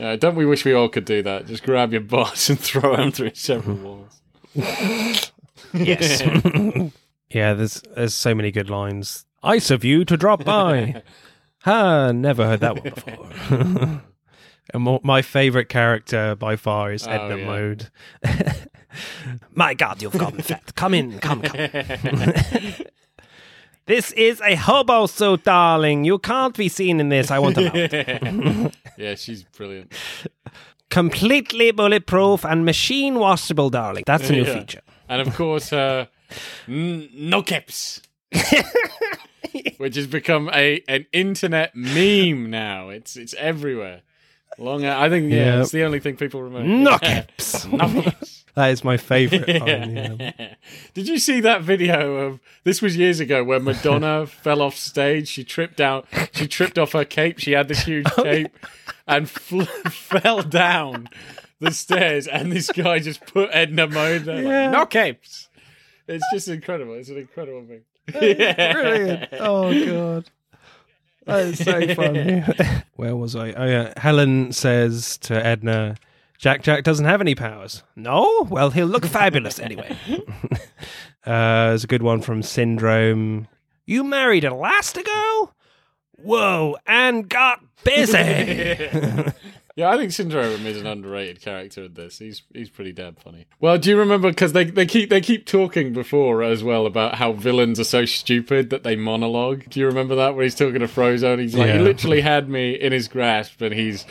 Yeah, 0.02 0.16
don't 0.16 0.34
we 0.34 0.44
wish 0.46 0.64
we 0.64 0.72
all 0.72 0.88
could 0.88 1.04
do 1.04 1.22
that? 1.22 1.46
Just 1.46 1.62
grab 1.62 1.92
your 1.92 2.00
boss 2.00 2.50
and 2.50 2.58
throw 2.60 2.96
him 2.96 3.12
through 3.12 3.34
several 3.34 3.76
walls. 3.76 4.20
yes. 5.72 6.22
yeah, 7.30 7.54
there's 7.54 7.82
there's 7.94 8.14
so 8.14 8.34
many 8.34 8.50
good 8.50 8.68
lines. 8.68 9.24
Ice 9.44 9.70
of 9.70 9.84
you 9.84 10.04
to 10.04 10.16
drop 10.16 10.44
by. 10.44 11.02
ha, 11.60 12.10
never 12.12 12.44
heard 12.46 12.60
that 12.60 12.74
one 12.74 12.92
before. 12.94 14.02
And 14.74 14.82
mo- 14.84 15.00
my 15.02 15.22
favorite 15.22 15.68
character 15.68 16.34
by 16.36 16.56
far 16.56 16.92
is 16.92 17.06
Oh, 17.06 17.10
Edna 17.10 17.36
yeah. 17.36 17.46
Mode. 17.46 17.90
my 19.54 19.74
God, 19.74 20.00
you've 20.02 20.16
gotten 20.18 20.40
fat. 20.42 20.74
Come 20.74 20.94
in, 20.94 21.18
come, 21.20 21.42
come. 21.42 21.70
This 23.86 24.12
is 24.12 24.40
a 24.40 24.54
hobo 24.54 25.06
suit, 25.06 25.44
darling. 25.44 26.04
You 26.04 26.18
can't 26.18 26.56
be 26.56 26.68
seen 26.68 27.00
in 27.00 27.08
this. 27.08 27.30
I 27.30 27.38
want 27.38 27.56
them 27.56 27.66
out. 27.66 28.74
yeah, 28.98 29.14
she's 29.14 29.42
brilliant. 29.44 29.92
Completely 30.90 31.70
bulletproof 31.70 32.44
and 32.44 32.64
machine 32.64 33.14
washable, 33.18 33.70
darling. 33.70 34.04
That's 34.06 34.28
a 34.28 34.32
new 34.32 34.44
Yeah. 34.44 34.58
feature. 34.58 34.80
And 35.08 35.20
of 35.26 35.34
course, 35.34 35.72
uh, 35.72 36.06
n- 36.68 37.08
no 37.14 37.42
caps. 37.42 38.02
Which 39.76 39.96
has 39.96 40.06
become 40.06 40.48
a 40.54 40.82
an 40.88 41.06
internet 41.12 41.74
meme 41.74 42.48
now. 42.50 42.88
It's 42.88 43.16
it's 43.16 43.34
everywhere. 43.34 44.00
Long, 44.58 44.84
I 44.84 45.08
think 45.08 45.30
yeah, 45.32 45.54
Yep. 45.56 45.62
it's 45.62 45.70
the 45.72 45.84
only 45.84 45.98
thing 46.00 46.16
people 46.16 46.42
remember. 46.42 46.68
No 46.68 46.98
caps. 46.98 47.66
no 47.72 48.02
caps. 48.02 48.41
That 48.54 48.70
is 48.70 48.84
my 48.84 48.96
favorite. 48.98 49.48
yeah. 49.48 50.54
Did 50.92 51.08
you 51.08 51.18
see 51.18 51.40
that 51.40 51.62
video 51.62 52.16
of 52.16 52.40
this 52.64 52.82
was 52.82 52.96
years 52.96 53.18
ago 53.18 53.42
where 53.42 53.60
Madonna 53.70 54.26
fell 54.26 54.60
off 54.60 54.76
stage? 54.76 55.28
She 55.28 55.42
tripped 55.44 55.80
out. 55.80 56.06
She 56.34 56.46
tripped 56.46 56.78
off 56.78 56.92
her 56.92 57.04
cape. 57.06 57.38
She 57.38 57.52
had 57.52 57.68
this 57.68 57.84
huge 57.84 58.06
Oh, 58.18 58.22
cape 58.24 58.54
and 59.06 59.28
fl- 59.30 59.62
fell 59.90 60.42
down 60.42 61.08
the 61.60 61.70
stairs. 61.70 62.26
And 62.26 62.52
this 62.52 62.70
guy 62.70 62.98
just 62.98 63.24
put 63.26 63.48
Edna 63.52 63.86
Mode 63.86 64.24
there. 64.24 64.42
Yeah. 64.42 64.62
Like, 64.64 64.72
no 64.72 64.86
capes. 64.86 65.48
It's 66.06 66.24
just 66.32 66.48
incredible. 66.48 66.94
It's 66.94 67.08
an 67.08 67.16
incredible 67.18 67.64
thing. 67.66 67.82
Brilliant. 68.06 69.28
Oh 69.40 69.72
god. 69.86 70.30
That 71.24 71.40
is 71.46 71.58
so 71.64 71.94
funny. 71.94 72.42
Where 72.96 73.16
was 73.16 73.34
I? 73.36 73.52
Oh 73.52 73.64
yeah. 73.64 73.94
Helen 73.96 74.52
says 74.52 75.16
to 75.18 75.34
Edna, 75.46 75.94
Jack 76.42 76.62
Jack 76.62 76.82
doesn't 76.82 77.06
have 77.06 77.20
any 77.20 77.34
powers. 77.36 77.84
No? 77.96 78.46
Well 78.50 78.70
he'll 78.70 78.88
look 78.88 79.06
fabulous 79.06 79.58
anyway. 79.68 79.96
uh 81.24 81.68
there's 81.70 81.84
a 81.84 81.86
good 81.86 82.02
one 82.02 82.20
from 82.20 82.42
Syndrome. 82.42 83.46
You 83.86 84.02
married 84.04 84.42
Elastigirl? 84.44 85.52
Whoa, 86.16 86.76
and 86.86 87.28
got 87.28 87.60
busy. 87.84 88.90
Yeah, 89.74 89.88
I 89.88 89.96
think 89.96 90.12
Syndrome 90.12 90.66
is 90.66 90.78
an 90.78 90.86
underrated 90.86 91.40
character 91.40 91.84
in 91.84 91.94
this. 91.94 92.18
He's 92.18 92.42
he's 92.52 92.68
pretty 92.68 92.92
damn 92.92 93.14
funny. 93.14 93.46
Well, 93.58 93.78
do 93.78 93.88
you 93.88 93.98
remember 93.98 94.28
because 94.28 94.52
they, 94.52 94.64
they 94.64 94.84
keep 94.84 95.08
they 95.08 95.22
keep 95.22 95.46
talking 95.46 95.94
before 95.94 96.42
as 96.42 96.62
well 96.62 96.84
about 96.84 97.14
how 97.14 97.32
villains 97.32 97.80
are 97.80 97.84
so 97.84 98.04
stupid 98.04 98.68
that 98.68 98.82
they 98.82 98.96
monologue. 98.96 99.70
Do 99.70 99.80
you 99.80 99.86
remember 99.86 100.14
that 100.16 100.34
when 100.34 100.42
he's 100.42 100.54
talking 100.54 100.80
to 100.80 100.86
Frozone? 100.88 101.40
He's 101.40 101.54
like, 101.54 101.68
Yeah. 101.68 101.78
he 101.78 101.84
literally 101.84 102.20
had 102.20 102.50
me 102.50 102.74
in 102.74 102.92
his 102.92 103.08
grasp, 103.08 103.62
and 103.62 103.74
he's 103.74 104.04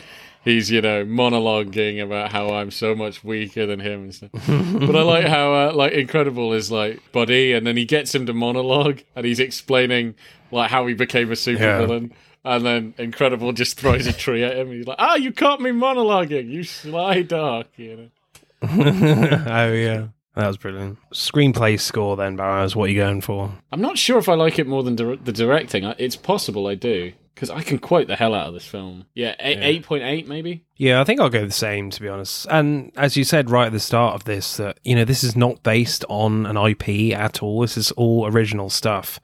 he's 0.44 0.70
you 0.70 0.80
know 0.80 1.04
monologuing 1.04 2.02
about 2.02 2.32
how 2.32 2.54
I'm 2.54 2.70
so 2.70 2.94
much 2.94 3.24
weaker 3.24 3.66
than 3.66 3.80
him 3.80 4.04
and 4.04 4.14
stuff. 4.14 4.30
but 4.32 4.96
I 4.96 5.02
like 5.02 5.26
how 5.26 5.54
uh, 5.54 5.72
like 5.74 5.92
Incredible 5.92 6.52
is 6.52 6.70
like 6.70 7.00
buddy, 7.12 7.52
and 7.52 7.66
then 7.66 7.76
he 7.76 7.84
gets 7.84 8.14
him 8.14 8.26
to 8.26 8.32
monologue, 8.32 9.00
and 9.16 9.24
he's 9.24 9.40
explaining 9.40 10.14
like 10.50 10.70
how 10.70 10.86
he 10.86 10.94
became 10.94 11.30
a 11.30 11.34
supervillain. 11.34 12.12
And 12.44 12.66
then 12.66 12.94
Incredible 12.98 13.52
just 13.52 13.78
throws 13.78 14.06
a 14.06 14.12
tree 14.12 14.42
at 14.42 14.56
him. 14.56 14.72
He's 14.72 14.86
like, 14.86 14.96
"Ah, 14.98 15.14
you 15.14 15.32
caught 15.32 15.60
me 15.60 15.70
monologuing, 15.70 16.50
you 16.50 16.64
sly 16.64 17.22
dog." 17.22 17.66
You 17.76 17.96
know. 17.96 18.08
oh 18.62 19.72
yeah. 19.72 20.08
That 20.34 20.46
was 20.46 20.56
brilliant. 20.56 20.98
Screenplay 21.12 21.78
score 21.78 22.16
then, 22.16 22.36
Barrows, 22.36 22.74
what 22.74 22.88
are 22.88 22.92
you 22.92 23.00
going 23.00 23.20
for? 23.20 23.52
I'm 23.70 23.82
not 23.82 23.98
sure 23.98 24.16
if 24.16 24.30
I 24.30 24.34
like 24.34 24.58
it 24.58 24.66
more 24.66 24.82
than 24.82 24.96
dir- 24.96 25.16
the 25.16 25.30
directing. 25.30 25.84
It's 25.98 26.16
possible 26.16 26.66
I 26.66 26.74
do 26.74 27.12
because 27.34 27.50
I 27.50 27.62
can 27.62 27.78
quote 27.78 28.06
the 28.06 28.16
hell 28.16 28.34
out 28.34 28.48
of 28.48 28.54
this 28.54 28.66
film. 28.66 29.06
Yeah, 29.14 29.34
eight 29.40 29.84
point 29.84 30.02
eight 30.04 30.28
maybe. 30.28 30.64
Yeah, 30.76 31.00
I 31.00 31.04
think 31.04 31.20
I'll 31.20 31.30
go 31.30 31.44
the 31.46 31.52
same 31.52 31.90
to 31.90 32.00
be 32.00 32.08
honest. 32.08 32.46
And 32.50 32.92
as 32.96 33.16
you 33.16 33.24
said 33.24 33.50
right 33.50 33.66
at 33.66 33.72
the 33.72 33.80
start 33.80 34.14
of 34.14 34.24
this, 34.24 34.56
that 34.58 34.78
you 34.84 34.94
know 34.94 35.04
this 35.04 35.24
is 35.24 35.36
not 35.36 35.62
based 35.62 36.04
on 36.08 36.46
an 36.46 36.56
IP 36.56 37.16
at 37.16 37.42
all. 37.42 37.60
This 37.60 37.76
is 37.76 37.90
all 37.92 38.26
original 38.26 38.70
stuff, 38.70 39.20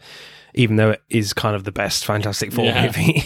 even 0.55 0.77
though 0.77 0.91
it 0.91 1.03
is 1.09 1.33
kind 1.33 1.55
of 1.57 1.65
the 1.65 1.73
best 1.73 2.05
Fantastic 2.07 2.53
Four 2.53 2.65
Yeah. 2.67 2.87
movie. 2.87 3.23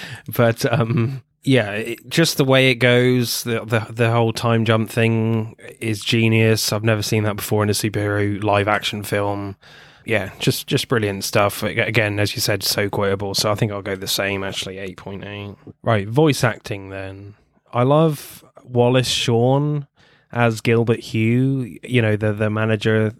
but 0.36 0.64
um, 0.72 1.22
yeah, 1.44 1.72
it, 1.72 2.08
just 2.08 2.36
the 2.36 2.44
way 2.44 2.70
it 2.70 2.76
goes, 2.76 3.42
the, 3.42 3.64
the 3.64 3.86
the 3.90 4.10
whole 4.12 4.32
time 4.32 4.64
jump 4.64 4.88
thing 4.90 5.56
is 5.80 6.00
genius. 6.00 6.72
I've 6.72 6.84
never 6.84 7.02
seen 7.02 7.24
that 7.24 7.36
before 7.36 7.62
in 7.64 7.68
a 7.70 7.72
superhero 7.72 8.42
live 8.42 8.68
action 8.68 9.02
film. 9.02 9.56
Yeah, 10.04 10.30
just 10.38 10.66
just 10.66 10.88
brilliant 10.88 11.24
stuff. 11.24 11.62
Again, 11.62 12.18
as 12.18 12.34
you 12.34 12.40
said, 12.40 12.62
so 12.62 12.88
quotable. 12.88 13.34
So 13.34 13.50
I 13.50 13.54
think 13.54 13.72
I'll 13.72 13.82
go 13.82 13.96
the 13.96 14.06
same. 14.08 14.42
Actually, 14.44 14.78
eight 14.78 14.96
point 14.96 15.24
eight. 15.24 15.54
Right, 15.82 16.08
voice 16.08 16.42
acting 16.44 16.90
then. 16.90 17.34
I 17.72 17.82
love 17.84 18.44
Wallace 18.64 19.08
Shawn 19.08 19.86
as 20.32 20.60
Gilbert 20.60 21.00
Huph. 21.00 21.78
You 21.84 22.02
know 22.02 22.16
the 22.16 22.32
the 22.32 22.50
manager 22.50 23.12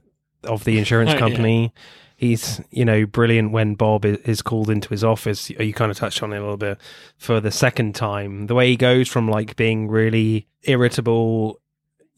of 0.44 0.64
the 0.64 0.78
insurance 0.78 1.10
Oh, 1.10 1.14
yeah. 1.14 1.18
company. 1.20 1.72
He's 2.16 2.60
you 2.70 2.84
know 2.84 3.04
brilliant 3.06 3.50
when 3.52 3.74
Bob 3.74 4.04
is 4.04 4.42
called 4.42 4.70
into 4.70 4.88
his 4.90 5.02
office. 5.02 5.50
You 5.50 5.72
kind 5.72 5.90
of 5.90 5.96
touched 5.96 6.22
on 6.22 6.32
it 6.32 6.36
a 6.36 6.40
little 6.40 6.56
bit 6.56 6.78
for 7.18 7.40
the 7.40 7.50
second 7.50 7.94
time. 7.96 8.46
The 8.46 8.54
way 8.54 8.68
he 8.68 8.76
goes 8.76 9.08
from 9.08 9.28
like 9.28 9.56
being 9.56 9.88
really 9.88 10.46
irritable, 10.64 11.60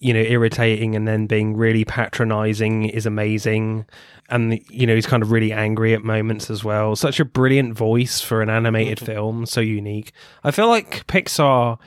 you 0.04 0.12
know, 0.12 0.20
irritating, 0.20 0.94
and 0.94 1.08
then 1.08 1.26
being 1.26 1.56
really 1.56 1.84
patronizing 1.86 2.84
is 2.84 3.06
amazing. 3.06 3.86
And 4.28 4.60
you 4.68 4.86
know 4.86 4.94
he's 4.94 5.06
kind 5.06 5.22
of 5.22 5.32
really 5.32 5.50
angry 5.52 5.94
at 5.94 6.04
moments 6.04 6.50
as 6.50 6.62
well. 6.62 6.94
Such 6.94 7.20
a 7.20 7.24
brilliant 7.24 7.74
voice 7.74 8.20
for 8.20 8.42
an 8.42 8.50
animated 8.50 8.98
mm-hmm. 8.98 9.06
film, 9.06 9.46
so 9.46 9.62
unique. 9.62 10.12
I 10.42 10.50
feel 10.50 10.68
like 10.68 11.06
Pixar 11.06 11.78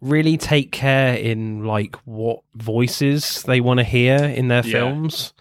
really 0.00 0.36
take 0.36 0.70
care 0.70 1.14
in 1.14 1.64
like 1.64 1.96
what 2.04 2.40
voices 2.54 3.42
they 3.42 3.60
want 3.60 3.78
to 3.78 3.84
hear 3.84 4.16
in 4.16 4.48
their 4.48 4.64
Yeah. 4.64 4.72
films. 4.72 5.32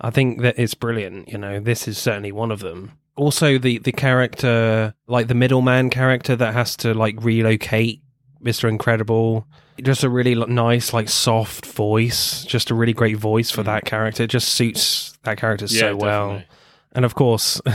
I 0.00 0.10
think 0.10 0.42
that 0.42 0.58
it's 0.58 0.74
brilliant. 0.74 1.28
You 1.28 1.38
know, 1.38 1.58
this 1.58 1.88
is 1.88 1.98
certainly 1.98 2.30
one 2.30 2.52
of 2.52 2.60
them. 2.60 2.92
Also, 3.16 3.58
the 3.58 3.78
the 3.78 3.92
character, 3.92 4.94
like 5.08 5.26
the 5.26 5.34
middleman 5.34 5.90
character 5.90 6.36
that 6.36 6.54
has 6.54 6.76
to 6.76 6.94
like 6.94 7.16
relocate 7.20 8.00
Mister 8.40 8.68
Incredible, 8.68 9.44
just 9.82 10.04
a 10.04 10.08
really 10.08 10.34
nice, 10.34 10.92
like 10.92 11.08
soft 11.08 11.66
voice. 11.66 12.44
Just 12.44 12.70
a 12.70 12.74
really 12.74 12.92
great 12.92 13.16
voice 13.16 13.50
for 13.50 13.62
Mm. 13.62 13.66
that 13.66 13.84
character. 13.84 14.22
It 14.24 14.30
just 14.30 14.48
suits 14.48 15.16
that 15.24 15.38
character 15.38 15.66
Yeah, 15.68 15.80
so 15.80 15.96
well. 15.96 16.26
definitely. 16.28 16.46
And 16.92 17.04
of 17.04 17.14
course, 17.14 17.60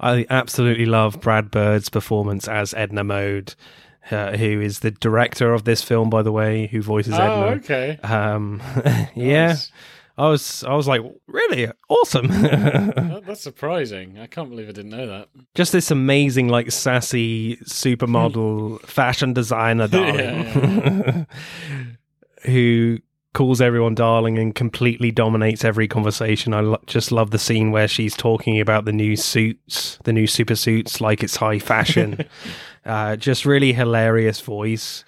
I 0.00 0.26
absolutely 0.30 0.86
love 0.86 1.20
Brad 1.20 1.50
Bird's 1.50 1.88
performance 1.88 2.48
as 2.48 2.72
Edna 2.74 3.04
Mode, 3.04 3.54
uh, 4.10 4.36
who 4.36 4.60
is 4.60 4.80
the 4.80 4.90
director 4.92 5.52
of 5.52 5.64
this 5.64 5.82
film, 5.82 6.08
by 6.08 6.22
the 6.22 6.32
way, 6.32 6.68
who 6.68 6.80
voices 6.82 7.14
Oh, 7.14 7.22
Edna. 7.22 7.56
okay. 7.56 7.98
Um, 8.02 8.62
yeah, 9.14 9.48
Nice. 9.48 9.72
I 10.18 10.28
was, 10.28 10.64
I 10.64 10.74
was 10.74 10.88
like, 10.88 11.00
really 11.26 11.70
awesome. 11.88 12.26
That- 13.08 13.22
that's 13.26 13.40
surprising. 13.40 14.18
I 14.18 14.26
can't 14.26 14.48
believe 14.50 14.68
I 14.68 14.72
didn't 14.72 14.90
know 14.90 15.06
that. 15.06 15.28
Just 15.54 15.72
this 15.72 15.90
amazing, 15.90 16.48
like 16.48 16.70
sassy 16.72 17.56
supermodel 17.58 18.80
fashion 18.86 19.32
designer 19.32 19.86
darling, 19.88 21.26
who 22.44 22.98
calls 23.34 23.60
everyone 23.60 23.94
darling 23.94 24.38
and 24.38 24.54
completely 24.54 25.10
dominates 25.10 25.64
every 25.64 25.86
conversation. 25.86 26.54
I 26.54 26.60
lo- 26.60 26.80
just 26.86 27.12
love 27.12 27.30
the 27.30 27.38
scene 27.38 27.70
where 27.70 27.86
she's 27.88 28.16
talking 28.16 28.60
about 28.60 28.84
the 28.84 28.92
new 28.92 29.16
suits, 29.16 29.98
the 30.04 30.12
new 30.12 30.26
super 30.26 30.54
suits, 30.56 31.00
like 31.00 31.22
it's 31.22 31.36
high 31.36 31.58
fashion. 31.58 32.24
uh, 32.86 33.16
just 33.16 33.44
really 33.44 33.72
hilarious 33.72 34.40
voice 34.40 35.04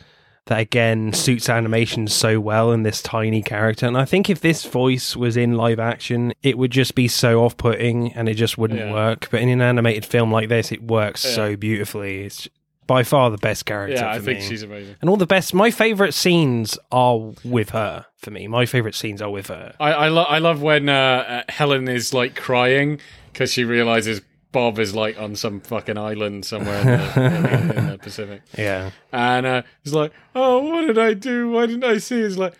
that 0.50 0.58
again 0.60 1.12
suits 1.12 1.48
animation 1.48 2.06
so 2.08 2.38
well 2.40 2.72
in 2.72 2.82
this 2.82 3.00
tiny 3.00 3.40
character. 3.42 3.86
And 3.86 3.96
I 3.96 4.04
think 4.04 4.28
if 4.28 4.40
this 4.40 4.64
voice 4.64 5.16
was 5.16 5.36
in 5.36 5.56
live 5.56 5.78
action, 5.80 6.34
it 6.42 6.58
would 6.58 6.70
just 6.72 6.94
be 6.94 7.08
so 7.08 7.42
off 7.44 7.56
putting 7.56 8.12
and 8.12 8.28
it 8.28 8.34
just 8.34 8.58
wouldn't 8.58 8.80
Yeah. 8.80 8.92
work. 8.92 9.28
But 9.30 9.40
in 9.40 9.48
an 9.48 9.62
animated 9.62 10.04
film 10.04 10.30
like 10.30 10.48
this, 10.48 10.70
it 10.72 10.82
works 10.82 11.24
Yeah. 11.24 11.30
so 11.34 11.56
beautifully. 11.56 12.24
It's 12.24 12.48
by 12.86 13.04
far 13.04 13.30
the 13.30 13.38
best 13.38 13.64
character. 13.64 13.94
Yeah, 13.94 14.10
I 14.10 14.18
think 14.18 14.40
me. 14.40 14.44
she's 14.48 14.64
amazing. 14.64 14.96
And 15.00 15.08
all 15.08 15.16
the 15.16 15.24
best. 15.26 15.54
My 15.54 15.70
favorite 15.70 16.12
scenes 16.14 16.76
are 16.90 17.30
with 17.44 17.70
her. 17.70 18.06
For 18.18 18.32
me, 18.32 18.48
my 18.48 18.66
favorite 18.66 18.96
scenes 18.96 19.22
are 19.22 19.30
with 19.30 19.46
her. 19.46 19.74
I 19.78 19.92
I, 19.92 20.08
lo- 20.08 20.24
I 20.28 20.38
love 20.40 20.60
when 20.60 20.88
uh, 20.88 20.92
uh, 20.94 21.42
Helen 21.48 21.86
is 21.88 22.12
like 22.12 22.34
crying 22.34 22.98
because 23.32 23.52
she 23.52 23.62
realizes 23.62 24.20
Bob 24.52 24.78
is 24.78 24.94
like 24.94 25.18
on 25.18 25.36
some 25.36 25.60
fucking 25.60 25.96
island 25.98 26.44
somewhere 26.44 26.80
in 26.80 26.86
the, 26.86 27.24
in 27.24 27.42
the, 27.42 27.78
in 27.78 27.86
the 27.92 27.98
Pacific, 28.02 28.42
Yeah, 28.56 28.90
and 29.12 29.46
uh, 29.46 29.62
he's 29.84 29.94
like, 29.94 30.12
"Oh, 30.34 30.58
what 30.60 30.86
did 30.86 30.98
I 30.98 31.14
do? 31.14 31.50
Why 31.50 31.66
didn't 31.66 31.84
I 31.84 31.98
see?" 31.98 32.22
He's 32.22 32.36
like, 32.38 32.54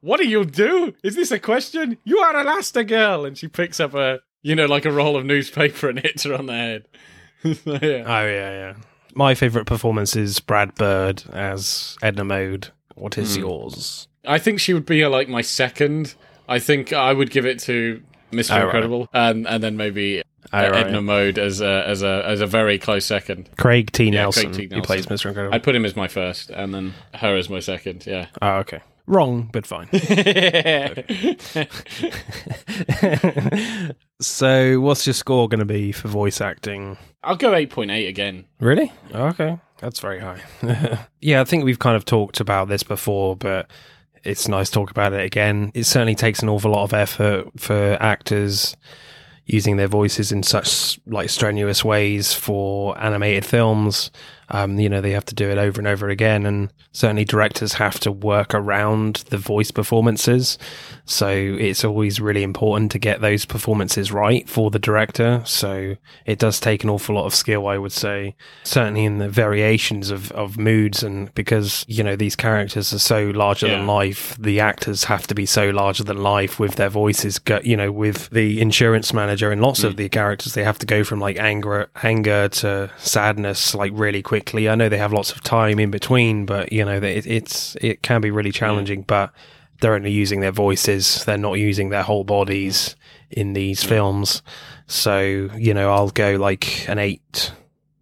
"What 0.00 0.18
do 0.20 0.28
you 0.28 0.44
do? 0.44 0.94
Is 1.02 1.16
this 1.16 1.30
a 1.30 1.38
question? 1.38 1.98
You 2.04 2.18
are 2.18 2.34
Elastigirl!" 2.34 3.26
And 3.26 3.36
she 3.36 3.48
picks 3.48 3.80
up 3.80 3.94
a 3.94 4.20
you 4.42 4.54
know 4.54 4.66
like 4.66 4.84
a 4.84 4.92
roll 4.92 5.16
of 5.16 5.24
newspaper 5.24 5.88
and 5.88 5.98
hits 6.04 6.24
her 6.24 6.34
on 6.34 6.46
the 6.46 6.52
head. 6.54 6.88
So, 7.42 7.72
yeah. 7.72 8.02
Oh 8.06 8.26
yeah, 8.26 8.50
yeah. 8.52 8.74
My 9.14 9.34
favorite 9.34 9.66
performance 9.66 10.16
is 10.16 10.40
Brad 10.40 10.74
Bird 10.74 11.22
as 11.32 11.96
Edna 12.02 12.24
Mode. 12.24 12.68
What 12.94 13.16
is 13.18 13.34
Hmm. 13.36 13.42
yours? 13.42 14.08
I 14.26 14.38
think 14.38 14.58
she 14.58 14.74
would 14.74 14.86
be 14.86 15.04
uh, 15.04 15.10
like 15.10 15.28
my 15.28 15.42
second. 15.42 16.14
I 16.48 16.58
think 16.58 16.92
I 16.92 17.12
would 17.12 17.30
give 17.30 17.46
it 17.46 17.58
to 17.60 18.02
Mr. 18.32 18.52
Oh, 18.52 18.56
right. 18.56 18.64
Incredible, 18.64 19.08
and 19.12 19.46
and 19.46 19.62
then 19.62 19.76
maybe 19.76 20.22
right. 20.52 20.86
Edna 20.86 21.02
Mode 21.02 21.38
as 21.38 21.60
a 21.60 21.84
as 21.86 22.02
a 22.02 22.22
as 22.26 22.40
a 22.40 22.46
very 22.46 22.78
close 22.78 23.04
second. 23.04 23.48
Craig 23.56 23.92
T. 23.92 24.04
Yeah, 24.04 24.22
Nelson, 24.22 24.52
Craig 24.52 24.54
T. 24.54 24.66
Nelson. 24.66 24.78
who 24.78 24.82
plays 24.82 25.06
Mr. 25.06 25.26
Incredible. 25.26 25.54
I'd 25.54 25.62
put 25.62 25.74
him 25.74 25.84
as 25.84 25.96
my 25.96 26.08
first, 26.08 26.50
and 26.50 26.74
then 26.74 26.94
her 27.14 27.36
as 27.36 27.48
my 27.48 27.60
second. 27.60 28.06
Yeah. 28.06 28.26
oh, 28.42 28.56
okay. 28.58 28.80
Wrong, 29.08 29.48
but 29.52 29.66
fine. 29.66 29.88
so, 34.20 34.80
what's 34.80 35.06
your 35.06 35.14
score 35.14 35.48
going 35.48 35.60
to 35.60 35.64
be 35.64 35.92
for 35.92 36.08
voice 36.08 36.40
acting? 36.40 36.96
I'll 37.22 37.36
go 37.36 37.54
eight 37.54 37.70
point 37.70 37.92
eight 37.92 38.08
again. 38.08 38.46
Really? 38.58 38.92
Ah, 39.14 39.28
okay. 39.28 39.58
That's 39.78 40.00
very 40.00 40.20
high. 40.20 40.40
yeah, 41.20 41.40
I 41.40 41.44
think 41.44 41.64
we've 41.64 41.78
kind 41.78 41.96
of 41.96 42.04
talked 42.04 42.40
about 42.40 42.68
this 42.68 42.82
before, 42.82 43.36
but 43.36 43.70
it's 44.24 44.48
nice 44.48 44.70
to 44.70 44.74
talk 44.74 44.90
about 44.90 45.12
it 45.12 45.24
again. 45.24 45.70
It 45.74 45.84
certainly 45.84 46.14
takes 46.14 46.40
an 46.40 46.48
awful 46.48 46.72
lot 46.72 46.84
of 46.84 46.92
effort 46.92 47.48
for 47.58 47.96
actors 48.00 48.76
using 49.46 49.76
their 49.76 49.88
voices 49.88 50.32
in 50.32 50.42
such 50.42 50.98
like 51.06 51.30
strenuous 51.30 51.84
ways 51.84 52.32
for 52.32 53.00
animated 53.00 53.46
films. 53.46 54.10
Um, 54.48 54.78
you 54.78 54.88
know, 54.88 55.00
they 55.00 55.10
have 55.12 55.24
to 55.26 55.34
do 55.34 55.50
it 55.50 55.58
over 55.58 55.80
and 55.80 55.88
over 55.88 56.08
again, 56.08 56.46
and 56.46 56.72
certainly 56.92 57.24
directors 57.24 57.74
have 57.74 57.98
to 58.00 58.12
work 58.12 58.54
around 58.54 59.24
the 59.30 59.38
voice 59.38 59.70
performances. 59.70 60.56
So 61.04 61.28
it's 61.28 61.84
always 61.84 62.20
really 62.20 62.42
important 62.42 62.92
to 62.92 62.98
get 62.98 63.20
those 63.20 63.44
performances 63.44 64.12
right 64.12 64.48
for 64.48 64.70
the 64.70 64.78
director. 64.78 65.42
So 65.44 65.96
it 66.24 66.38
does 66.38 66.60
take 66.60 66.84
an 66.84 66.90
awful 66.90 67.16
lot 67.16 67.26
of 67.26 67.34
skill, 67.34 67.66
I 67.66 67.78
would 67.78 67.92
say, 67.92 68.34
certainly 68.64 69.04
in 69.04 69.18
the 69.18 69.28
variations 69.28 70.10
of, 70.10 70.30
of 70.32 70.58
moods. 70.58 71.02
And 71.02 71.34
because, 71.34 71.84
you 71.88 72.02
know, 72.02 72.16
these 72.16 72.36
characters 72.36 72.92
are 72.92 72.98
so 72.98 73.26
larger 73.30 73.68
than 73.68 73.86
life, 73.86 74.36
the 74.38 74.60
actors 74.60 75.04
have 75.04 75.26
to 75.28 75.34
be 75.34 75.46
so 75.46 75.70
larger 75.70 76.04
than 76.04 76.18
life 76.22 76.58
with 76.60 76.76
their 76.76 76.88
voices. 76.88 77.38
Go, 77.38 77.60
you 77.62 77.76
know, 77.76 77.92
with 77.92 78.30
the 78.30 78.60
insurance 78.60 79.12
manager 79.12 79.50
and 79.50 79.60
lots 79.60 79.84
of 79.84 79.96
the 79.96 80.08
characters, 80.08 80.54
they 80.54 80.64
have 80.64 80.78
to 80.78 80.86
go 80.86 81.04
from 81.04 81.20
like 81.20 81.38
anger, 81.38 81.88
anger 82.02 82.48
to 82.48 82.90
sadness 82.98 83.74
like 83.74 83.92
really 83.94 84.22
quickly. 84.22 84.35
I 84.68 84.74
know 84.74 84.88
they 84.88 84.98
have 84.98 85.12
lots 85.12 85.32
of 85.32 85.42
time 85.42 85.78
in 85.78 85.90
between, 85.90 86.46
but 86.46 86.72
you 86.72 86.84
know, 86.84 86.96
it, 86.96 87.26
it's 87.26 87.76
it 87.80 88.02
can 88.02 88.20
be 88.20 88.30
really 88.30 88.52
challenging. 88.52 89.02
But 89.02 89.32
they're 89.80 89.94
only 89.94 90.10
using 90.10 90.40
their 90.40 90.52
voices; 90.52 91.24
they're 91.24 91.38
not 91.38 91.54
using 91.54 91.90
their 91.90 92.02
whole 92.02 92.24
bodies 92.24 92.96
in 93.30 93.52
these 93.52 93.82
films. 93.82 94.42
So 94.86 95.20
you 95.56 95.74
know, 95.74 95.92
I'll 95.92 96.10
go 96.10 96.36
like 96.36 96.88
an 96.88 96.98
eight 96.98 97.52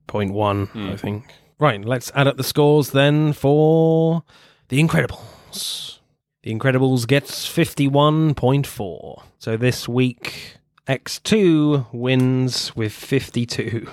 point 0.07 0.33
one, 0.33 0.67
hmm. 0.67 0.91
I 0.91 0.97
think. 0.97 1.25
Right, 1.59 1.85
let's 1.85 2.11
add 2.15 2.27
up 2.27 2.37
the 2.37 2.45
scores 2.45 2.91
then 2.91 3.33
for 3.33 4.25
The 4.69 4.81
Incredibles. 4.83 5.99
The 6.43 6.53
Incredibles 6.53 7.07
gets 7.07 7.47
51.4. 7.49 9.23
So 9.39 9.57
this 9.57 9.89
week, 9.89 10.57
X2 10.89 11.87
wins 11.93 12.75
with 12.77 12.93
52. 12.93 13.89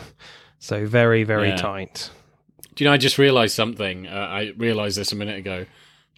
So 0.59 0.85
very, 0.85 1.23
very 1.23 1.49
Yeah. 1.49 1.55
tight. 1.55 2.09
Do 2.81 2.85
you 2.85 2.89
know? 2.89 2.95
I 2.95 2.97
just 2.97 3.19
realised 3.19 3.53
something. 3.53 4.07
Uh, 4.07 4.09
I 4.31 4.53
realised 4.57 4.97
this 4.97 5.11
a 5.11 5.15
minute 5.15 5.37
ago, 5.37 5.67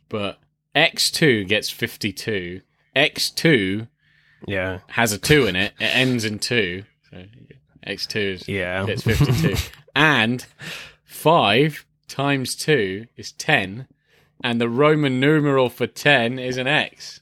but 0.08 0.40
X 0.74 1.12
two 1.12 1.44
gets 1.44 1.70
fifty 1.70 2.14
two. 2.14 2.62
X 2.96 3.30
two 3.30 3.88
Yeah. 4.48 4.80
has 4.92 5.12
a 5.12 5.18
two 5.18 5.46
in 5.46 5.58
it. 5.58 5.74
It 5.78 5.94
ends 5.94 6.24
in 6.24 6.40
two. 6.40 6.86
So 7.12 7.26
X 7.86 8.08
two 8.08 8.38
is 8.40 8.48
Yeah. 8.48 8.86
gets 8.86 9.02
fifty 9.04 9.34
two, 9.34 9.56
and 9.94 10.46
five 11.04 11.86
times 12.08 12.56
two 12.56 13.08
is 13.18 13.34
ten, 13.34 13.90
and 14.42 14.62
the 14.62 14.70
Roman 14.70 15.20
numeral 15.20 15.68
for 15.68 15.86
ten 15.86 16.40
is 16.40 16.56
an 16.56 16.68
X. 16.68 17.20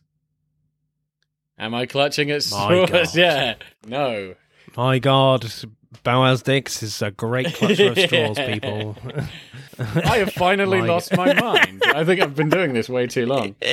Am 1.57 1.73
I 1.73 1.87
clutching 1.87 2.29
at 2.29 2.43
straws? 2.43 3.15
Yeah. 3.15 3.55
No. 3.87 4.35
My 4.77 4.99
God, 4.99 5.51
Boaz 6.03 6.41
Dix 6.41 6.81
is 6.83 7.01
a 7.01 7.11
great 7.11 7.47
clutcher 7.47 7.91
of 7.91 7.99
straws, 7.99 8.37
people. 8.53 8.95
I 10.05 10.17
have 10.19 10.31
finally 10.33 10.79
My- 10.81 10.87
lost 10.87 11.15
my 11.15 11.33
mind. 11.33 11.83
I 11.87 12.03
think 12.05 12.21
I've 12.21 12.35
been 12.35 12.49
doing 12.49 12.73
this 12.73 12.89
way 12.89 13.07
too 13.07 13.25
long. 13.25 13.55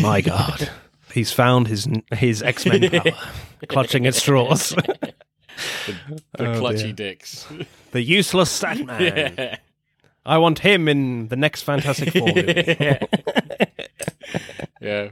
My 0.00 0.20
God. 0.20 0.70
He's 1.12 1.32
found 1.32 1.68
his 1.68 1.86
his 2.12 2.42
X 2.42 2.66
Men 2.66 2.90
power, 2.90 3.12
clutching 3.68 4.06
at 4.06 4.14
straws. 4.14 4.70
The 4.70 5.04
Oh, 6.38 6.44
clutchy 6.60 6.82
dear. 6.86 6.92
dicks. 6.92 7.46
the 7.92 8.02
useless 8.02 8.50
stat 8.50 8.84
man. 8.84 9.00
yeah. 9.38 9.56
I 10.26 10.38
want 10.38 10.58
him 10.58 10.88
in 10.88 11.28
the 11.28 11.36
next 11.36 11.62
Fantastic 11.62 12.12
Four 12.12 12.26
movie. 12.34 12.98
Yeah. 14.84 15.10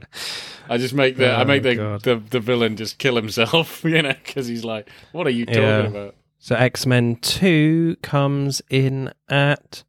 I 0.69 0.77
just 0.77 0.93
make 0.93 1.17
the 1.17 1.29
I 1.31 1.41
Oh, 1.41 1.45
make 1.45 1.63
the, 1.63 1.99
the 2.01 2.15
the 2.29 2.39
villain 2.39 2.77
just 2.77 2.97
kill 2.99 3.15
himself, 3.15 3.83
you 3.83 4.01
know, 4.01 4.13
because 4.23 4.47
he's 4.47 4.63
like, 4.63 4.89
"What 5.11 5.27
are 5.27 5.31
you 5.31 5.45
talking 5.45 5.61
Yeah. 5.63 5.79
about?" 5.87 6.15
So 6.39 6.55
X 6.55 6.85
Men 6.85 7.15
Two 7.17 7.97
comes 8.01 8.61
in 8.69 9.11
at 9.29 9.83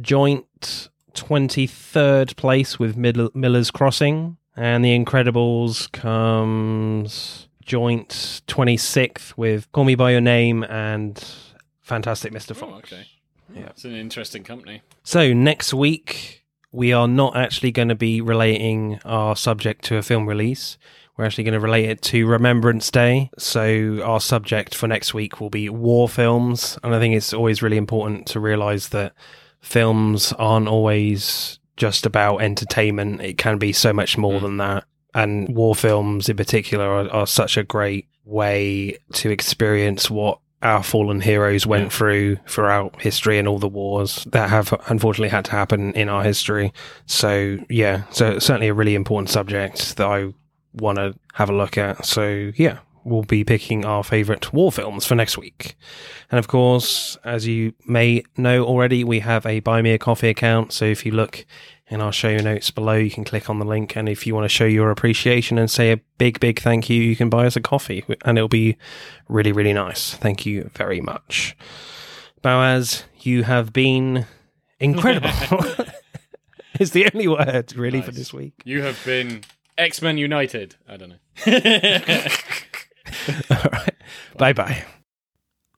joint 0.00 0.88
twenty 1.14 1.66
third 1.66 2.36
place 2.36 2.78
with 2.78 2.96
Mil- 2.96 3.30
Miller's 3.34 3.70
Crossing, 3.70 4.36
and 4.56 4.84
The 4.84 4.98
Incredibles 4.98 5.90
comes 5.92 7.48
joint 7.64 8.42
twenty 8.46 8.76
sixth 8.76 9.36
with 9.38 9.70
Call 9.72 9.84
Me 9.84 9.94
by 9.94 10.10
Your 10.12 10.20
Name 10.20 10.64
and 10.64 11.22
Fantastic 11.80 12.32
Mr. 12.32 12.52
Oh, 12.52 12.54
Fox. 12.54 12.92
Oh, 12.92 12.96
okay. 12.96 13.06
Yeah. 13.54 13.66
It's 13.70 13.84
an 13.84 13.94
interesting 13.94 14.44
company. 14.44 14.82
So 15.04 15.32
next 15.32 15.74
week 15.74 16.41
we 16.72 16.92
are 16.92 17.06
not 17.06 17.36
actually 17.36 17.70
going 17.70 17.88
to 17.88 17.94
be 17.94 18.20
relating 18.20 18.98
our 19.04 19.36
subject 19.36 19.84
to 19.84 19.96
a 19.96 20.02
film 20.02 20.26
release. 20.26 20.78
We're 21.16 21.26
actually 21.26 21.44
going 21.44 21.54
to 21.54 21.60
relate 21.60 21.90
it 21.90 22.00
to 22.02 22.26
Remembrance 22.26 22.90
Day. 22.90 23.30
So 23.38 24.00
our 24.02 24.18
subject 24.18 24.74
for 24.74 24.86
next 24.86 25.12
week 25.12 25.40
will 25.40 25.50
be 25.50 25.68
war 25.68 26.08
films, 26.08 26.78
and 26.82 26.94
I 26.94 26.98
think 26.98 27.14
it's 27.14 27.34
always 27.34 27.62
really 27.62 27.76
important 27.76 28.26
to 28.28 28.40
realize 28.40 28.88
that 28.88 29.12
films 29.60 30.32
aren't 30.32 30.68
always 30.68 31.58
just 31.76 32.06
about 32.06 32.38
entertainment. 32.38 33.20
It 33.20 33.38
can 33.38 33.58
be 33.58 33.72
so 33.72 33.92
much 33.92 34.16
more 34.16 34.38
mm. 34.38 34.42
than 34.42 34.56
that. 34.56 34.84
And 35.14 35.54
war 35.54 35.74
films 35.74 36.30
in 36.30 36.36
particular 36.38 36.86
are, 36.86 37.10
are 37.10 37.26
such 37.26 37.58
a 37.58 37.62
great 37.62 38.08
way 38.24 38.96
to 39.12 39.30
experience 39.30 40.10
what 40.10 40.38
our 40.62 40.82
fallen 40.82 41.20
heroes 41.20 41.66
went 41.66 41.84
Yeah. 41.84 41.88
through 41.90 42.36
throughout 42.46 43.00
history 43.02 43.38
and 43.38 43.48
all 43.48 43.58
the 43.58 43.68
wars 43.68 44.26
that 44.30 44.50
have 44.50 44.72
unfortunately 44.88 45.28
had 45.30 45.44
to 45.46 45.50
happen 45.52 45.92
in 45.94 46.08
our 46.08 46.22
history. 46.22 46.72
So 47.06 47.58
yeah, 47.68 48.02
so 48.10 48.38
certainly 48.38 48.68
a 48.68 48.74
really 48.74 48.94
important 48.94 49.30
subject 49.30 49.96
that 49.96 50.06
I 50.06 50.28
want 50.72 50.98
to 50.98 51.14
have 51.34 51.50
a 51.50 51.54
look 51.54 51.76
at. 51.76 52.06
So 52.06 52.52
yeah, 52.56 52.78
we'll 53.04 53.24
be 53.24 53.44
picking 53.44 53.84
our 53.84 54.04
favorite 54.04 54.52
war 54.52 54.70
films 54.70 55.04
for 55.04 55.14
next 55.14 55.36
week. 55.36 55.74
And 56.30 56.38
of 56.38 56.48
course, 56.48 57.18
as 57.24 57.46
you 57.46 57.72
may 57.86 58.22
know 58.36 58.64
already, 58.64 59.04
we 59.04 59.20
have 59.20 59.44
a 59.44 59.60
Buy 59.60 59.82
Me 59.82 59.90
a 59.92 59.98
Coffee 59.98 60.28
account. 60.28 60.72
So 60.72 60.84
if 60.84 61.04
you 61.04 61.12
look 61.12 61.44
in 61.92 62.00
our 62.00 62.10
show 62.10 62.30
you 62.30 62.40
notes 62.40 62.70
below, 62.70 62.94
you 62.94 63.10
can 63.10 63.22
click 63.22 63.50
on 63.50 63.58
the 63.58 63.66
link. 63.66 63.96
And 63.96 64.08
if 64.08 64.26
you 64.26 64.34
want 64.34 64.46
to 64.46 64.48
show 64.48 64.64
your 64.64 64.90
appreciation 64.90 65.58
and 65.58 65.70
say 65.70 65.92
a 65.92 65.98
big, 66.16 66.40
big 66.40 66.58
thank 66.58 66.88
you, 66.88 67.02
you 67.02 67.14
can 67.14 67.28
buy 67.28 67.46
us 67.46 67.54
a 67.54 67.60
coffee 67.60 68.02
and 68.24 68.38
it'll 68.38 68.48
be 68.48 68.78
really, 69.28 69.52
really 69.52 69.74
nice. 69.74 70.14
Thank 70.14 70.46
you 70.46 70.70
very 70.74 71.02
much. 71.02 71.54
Boaz, 72.40 73.04
you 73.20 73.42
have 73.42 73.74
been 73.74 74.24
incredible. 74.80 75.28
it's 76.80 76.92
the 76.92 77.10
only 77.12 77.28
word 77.28 77.76
really 77.76 78.00
for 78.00 78.10
this 78.10 78.32
week. 78.32 78.54
You 78.64 78.80
have 78.82 78.98
been 79.04 79.42
X 79.76 80.00
Men 80.00 80.16
United. 80.16 80.76
I 80.88 80.96
don't 80.96 81.10
know. 81.10 81.16
All 83.50 83.70
right. 83.70 83.94
Bye 84.38 84.54
bye. 84.54 84.84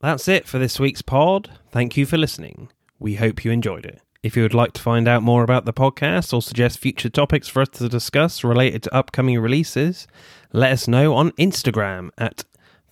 That's 0.01 0.29
it 0.29 0.47
for 0.47 0.59
this 0.59 0.79
week's 0.79 1.03
pod. 1.03 1.51
Thank 1.73 1.97
you 1.97 2.07
for 2.07 2.17
listening. 2.17 2.71
We 3.01 3.17
hope 3.17 3.45
you 3.45 3.51
enjoyed 3.51 3.85
it. 3.85 4.01
If 4.25 4.37
you 4.39 4.43
would 4.43 4.55
like 4.55 4.73
to 4.73 4.81
find 4.81 5.07
out 5.07 5.23
more 5.23 5.45
about 5.45 5.67
the 5.67 5.73
podcast 5.75 6.33
or 6.33 6.41
suggest 6.41 6.79
future 6.79 7.11
topics 7.11 7.47
for 7.47 7.61
us 7.61 7.69
to 7.75 7.91
discuss 7.91 8.43
related 8.43 8.83
to 8.85 8.95
upcoming 8.95 9.39
releases, 9.39 10.07
let 10.51 10.73
us 10.73 10.89
know 10.89 11.13
on 11.13 11.33
Instagram 11.33 12.09
at 12.17 12.43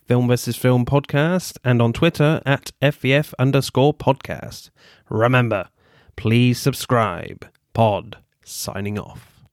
Film 0.05 0.27
vs. 0.27 0.55
Film 0.55 0.85
Podcast 0.85 1.57
and 1.63 1.81
on 1.81 1.91
Twitter 1.91 2.39
at 2.45 2.69
FVF 2.83 3.33
underscore 3.39 3.95
podcast. 3.95 4.69
Remember, 5.09 5.69
please 6.15 6.59
subscribe. 6.59 7.47
Pod 7.73 8.17
signing 8.45 8.99
off. 8.99 9.43